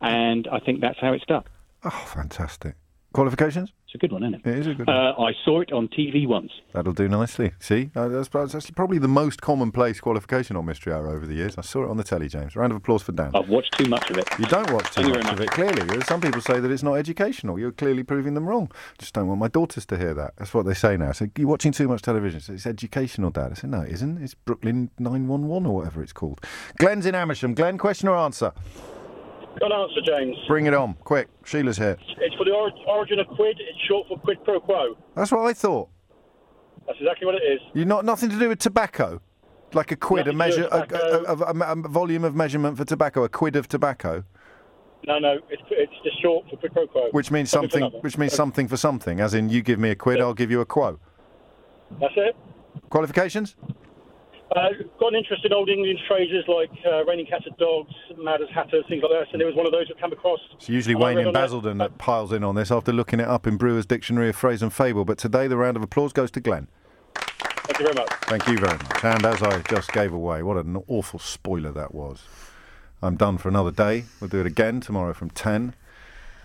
and 0.00 0.48
I 0.50 0.60
think 0.60 0.80
that's 0.80 0.98
how 1.00 1.12
it 1.12 1.22
stuck. 1.22 1.50
Oh, 1.84 1.90
fantastic. 2.14 2.74
Qualifications? 3.12 3.72
It's 3.90 3.96
a 3.96 3.98
good 3.98 4.12
one, 4.12 4.22
isn't 4.22 4.46
it? 4.46 4.48
It 4.48 4.58
is 4.60 4.66
a 4.68 4.74
good 4.74 4.86
one. 4.86 4.96
Uh, 4.96 5.14
I 5.18 5.32
saw 5.44 5.62
it 5.62 5.72
on 5.72 5.88
TV 5.88 6.24
once. 6.24 6.52
That'll 6.72 6.92
do 6.92 7.08
nicely. 7.08 7.54
See, 7.58 7.90
uh, 7.96 8.06
that's, 8.06 8.28
that's 8.28 8.70
probably 8.70 8.98
the 8.98 9.08
most 9.08 9.42
commonplace 9.42 9.98
qualification 10.00 10.54
on 10.54 10.64
Mystery 10.64 10.92
Hour 10.92 11.08
over 11.08 11.26
the 11.26 11.34
years. 11.34 11.58
I 11.58 11.62
saw 11.62 11.82
it 11.82 11.90
on 11.90 11.96
the 11.96 12.04
telly, 12.04 12.28
James. 12.28 12.54
Round 12.54 12.70
of 12.70 12.76
applause 12.76 13.02
for 13.02 13.10
Dan. 13.10 13.32
I've 13.34 13.48
watched 13.48 13.76
too 13.76 13.88
much 13.88 14.08
of 14.08 14.18
it. 14.18 14.28
You 14.38 14.44
don't 14.44 14.70
watch 14.70 14.84
too 14.94 15.02
Thank 15.02 15.08
you 15.08 15.14
much 15.14 15.24
very 15.24 15.34
of 15.34 15.40
it, 15.40 15.50
clearly. 15.50 16.00
Some 16.02 16.20
people 16.20 16.40
say 16.40 16.60
that 16.60 16.70
it's 16.70 16.84
not 16.84 16.94
educational. 16.94 17.58
You're 17.58 17.72
clearly 17.72 18.04
proving 18.04 18.34
them 18.34 18.48
wrong. 18.48 18.70
Just 18.98 19.12
don't 19.12 19.26
want 19.26 19.40
my 19.40 19.48
daughters 19.48 19.84
to 19.86 19.98
hear 19.98 20.14
that. 20.14 20.34
That's 20.36 20.54
what 20.54 20.66
they 20.66 20.74
say 20.74 20.96
now. 20.96 21.10
So 21.10 21.26
you're 21.36 21.48
watching 21.48 21.72
too 21.72 21.88
much 21.88 22.02
television. 22.02 22.38
So 22.38 22.52
it's 22.52 22.68
educational, 22.68 23.30
Dad. 23.30 23.50
I 23.50 23.54
said, 23.54 23.70
no, 23.70 23.80
it 23.80 23.90
isn't. 23.90 24.22
It's 24.22 24.34
Brooklyn 24.34 24.90
911 25.00 25.66
or 25.66 25.74
whatever 25.74 26.00
it's 26.00 26.12
called. 26.12 26.40
Glenn's 26.78 27.06
in 27.06 27.16
Amersham. 27.16 27.54
Glenn, 27.54 27.76
question 27.76 28.08
or 28.08 28.14
answer? 28.14 28.52
Got 29.60 29.72
an 29.72 29.80
answer, 29.80 30.00
James. 30.04 30.36
Bring 30.48 30.66
it 30.66 30.74
on. 30.74 30.94
Quick. 31.04 31.28
Sheila's 31.44 31.76
here. 31.76 31.96
It's 32.18 32.34
for 32.36 32.44
the 32.44 32.52
or- 32.52 32.72
origin 32.88 33.18
of 33.18 33.26
quid. 33.28 33.56
It's 33.60 33.78
short 33.86 34.08
for 34.08 34.18
quid 34.18 34.42
pro 34.44 34.58
quo. 34.60 34.96
That's 35.14 35.30
what 35.30 35.40
I 35.46 35.52
thought. 35.52 35.88
That's 36.86 36.98
exactly 36.98 37.26
what 37.26 37.34
it 37.36 37.42
is. 37.44 37.60
You're 37.74 37.84
not 37.86 38.04
nothing 38.04 38.30
to 38.30 38.38
do 38.38 38.48
with 38.48 38.58
tobacco, 38.58 39.20
like 39.74 39.92
a 39.92 39.96
quid, 39.96 40.26
a 40.28 40.32
Nothing 40.32 40.52
to 40.56 40.62
do 40.62 40.68
measure, 40.70 40.80
with 40.80 40.92
a, 40.92 41.30
a, 41.30 41.34
a, 41.34 41.72
a, 41.72 41.84
a 41.84 41.88
volume 41.88 42.24
of 42.24 42.34
measurement 42.34 42.76
for 42.78 42.84
tobacco, 42.84 43.22
a 43.22 43.28
quid 43.28 43.54
of 43.54 43.68
tobacco, 43.68 44.24
No, 45.06 45.18
no, 45.18 45.38
it's, 45.50 45.62
it's 45.70 45.92
just 46.02 46.20
short 46.22 46.46
for 46.50 46.56
quid 46.56 46.72
pro 46.72 46.86
quo. 46.88 47.08
which 47.12 47.30
means 47.30 47.50
Something 47.50 47.68
for 47.68 47.72
something, 47.72 47.80
nothing. 47.82 48.00
which 48.00 48.18
means 48.18 48.32
something 48.32 48.66
for 48.68 48.76
something. 48.78 49.20
As 49.20 49.34
in, 49.34 49.50
you 49.50 49.62
give 49.62 49.78
me 49.78 49.90
a 49.90 49.94
quid, 49.94 50.20
I'll 50.20 50.34
give 50.34 50.50
you 50.50 50.60
a 50.62 50.66
quo. 50.66 50.98
That's 52.00 52.14
it. 52.16 52.34
Qualifications? 52.88 53.56
Uh, 54.56 54.68
got 54.98 55.12
an 55.12 55.14
interest 55.14 55.44
in 55.44 55.52
old 55.52 55.68
English 55.68 55.98
phrases 56.08 56.44
like 56.48 56.70
uh, 56.84 57.04
raining 57.04 57.24
cats 57.26 57.44
and 57.46 57.56
dogs, 57.56 57.92
mad 58.18 58.42
as 58.42 58.48
hatters, 58.52 58.84
things 58.88 59.00
like 59.02 59.12
that. 59.12 59.32
And 59.32 59.40
it 59.40 59.44
was 59.44 59.54
one 59.54 59.64
of 59.64 59.70
those 59.72 59.86
that 59.88 60.00
came 60.00 60.12
across. 60.12 60.40
It's 60.54 60.68
usually 60.68 60.96
Wayne 60.96 61.18
in 61.18 61.28
on 61.28 61.32
that- 61.34 61.40
Basildon 61.42 61.78
that 61.78 61.98
piles 61.98 62.32
in 62.32 62.42
on 62.42 62.56
this 62.56 62.72
after 62.72 62.92
looking 62.92 63.20
it 63.20 63.28
up 63.28 63.46
in 63.46 63.56
Brewer's 63.56 63.86
Dictionary 63.86 64.30
of 64.30 64.36
Phrase 64.36 64.60
and 64.62 64.72
Fable. 64.72 65.04
But 65.04 65.18
today, 65.18 65.46
the 65.46 65.56
round 65.56 65.76
of 65.76 65.82
applause 65.84 66.12
goes 66.12 66.32
to 66.32 66.40
Glenn. 66.40 66.66
Thank 67.14 67.78
you 67.78 67.84
very 67.84 67.94
much. 67.94 68.10
Thank 68.24 68.46
you 68.48 68.58
very 68.58 68.76
much. 68.76 69.04
And 69.04 69.24
as 69.24 69.40
I 69.42 69.60
just 69.62 69.92
gave 69.92 70.12
away, 70.12 70.42
what 70.42 70.56
an 70.56 70.82
awful 70.88 71.20
spoiler 71.20 71.70
that 71.70 71.94
was. 71.94 72.24
I'm 73.00 73.14
done 73.16 73.38
for 73.38 73.48
another 73.48 73.70
day. 73.70 74.04
We'll 74.20 74.28
do 74.28 74.40
it 74.40 74.46
again 74.46 74.80
tomorrow 74.80 75.12
from 75.14 75.30
10. 75.30 75.74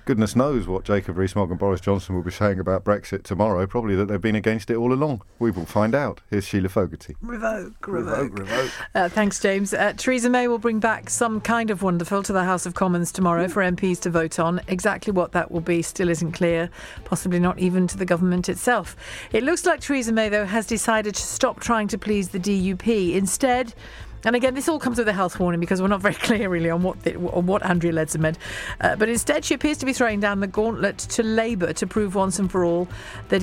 Goodness 0.05 0.35
knows 0.35 0.67
what 0.67 0.83
Jacob 0.83 1.17
Rees-Mogg 1.17 1.49
and 1.49 1.57
Boris 1.57 1.81
Johnson 1.81 2.13
will 2.13 2.21
be 2.21 2.29
saying 2.29 2.59
about 2.59 2.83
Brexit 2.83 3.23
tomorrow. 3.23 3.65
Probably 3.65 3.95
that 3.95 4.07
they've 4.07 4.21
been 4.21 4.35
against 4.35 4.69
it 4.69 4.75
all 4.75 4.93
along. 4.93 5.23
We 5.39 5.49
will 5.49 5.65
find 5.65 5.95
out. 5.95 6.21
Here's 6.29 6.45
Sheila 6.45 6.69
Fogarty. 6.69 7.15
Revoke, 7.23 7.87
revoke, 7.87 8.37
revoke. 8.37 8.71
Uh, 8.93 9.09
thanks, 9.09 9.39
James. 9.39 9.73
Uh, 9.73 9.93
Theresa 9.97 10.29
May 10.29 10.47
will 10.47 10.59
bring 10.59 10.79
back 10.79 11.09
some 11.09 11.41
kind 11.41 11.71
of 11.71 11.81
wonderful 11.81 12.21
to 12.21 12.31
the 12.31 12.43
House 12.43 12.67
of 12.67 12.75
Commons 12.75 13.11
tomorrow 13.11 13.47
for 13.47 13.63
MPs 13.63 13.99
to 14.01 14.11
vote 14.11 14.37
on. 14.37 14.61
Exactly 14.67 15.11
what 15.11 15.31
that 15.31 15.49
will 15.49 15.59
be 15.59 15.81
still 15.81 16.09
isn't 16.09 16.33
clear, 16.33 16.69
possibly 17.05 17.39
not 17.39 17.57
even 17.57 17.87
to 17.87 17.97
the 17.97 18.05
government 18.05 18.47
itself. 18.47 18.95
It 19.31 19.43
looks 19.43 19.65
like 19.65 19.79
Theresa 19.81 20.11
May, 20.11 20.29
though, 20.29 20.45
has 20.45 20.67
decided 20.67 21.15
to 21.15 21.21
stop 21.23 21.59
trying 21.61 21.87
to 21.87 21.97
please 21.97 22.29
the 22.29 22.39
DUP. 22.39 23.15
Instead, 23.15 23.73
and 24.25 24.35
again, 24.35 24.53
this 24.55 24.67
all 24.67 24.79
comes 24.79 24.97
with 24.97 25.07
a 25.07 25.13
health 25.13 25.39
warning 25.39 25.59
because 25.59 25.81
we're 25.81 25.87
not 25.87 26.01
very 26.01 26.13
clear 26.25 26.49
really 26.49 26.69
on 26.69 26.83
what 26.83 27.01
the, 27.03 27.15
on 27.15 27.45
what 27.45 27.63
Andrea 27.63 27.93
Leadsom 27.93 28.19
meant. 28.19 28.37
Uh, 28.81 28.95
but 28.95 29.07
instead, 29.07 29.45
she 29.45 29.53
appears 29.53 29.77
to 29.77 29.85
be 29.85 29.93
throwing 29.93 30.19
down 30.19 30.39
the 30.39 30.47
gauntlet 30.47 30.97
to 30.97 31.23
Labour 31.23 31.73
to 31.73 31.87
prove 31.87 32.15
once 32.15 32.39
and 32.39 32.51
for 32.51 32.65
all 32.65 32.87
that 33.29 33.33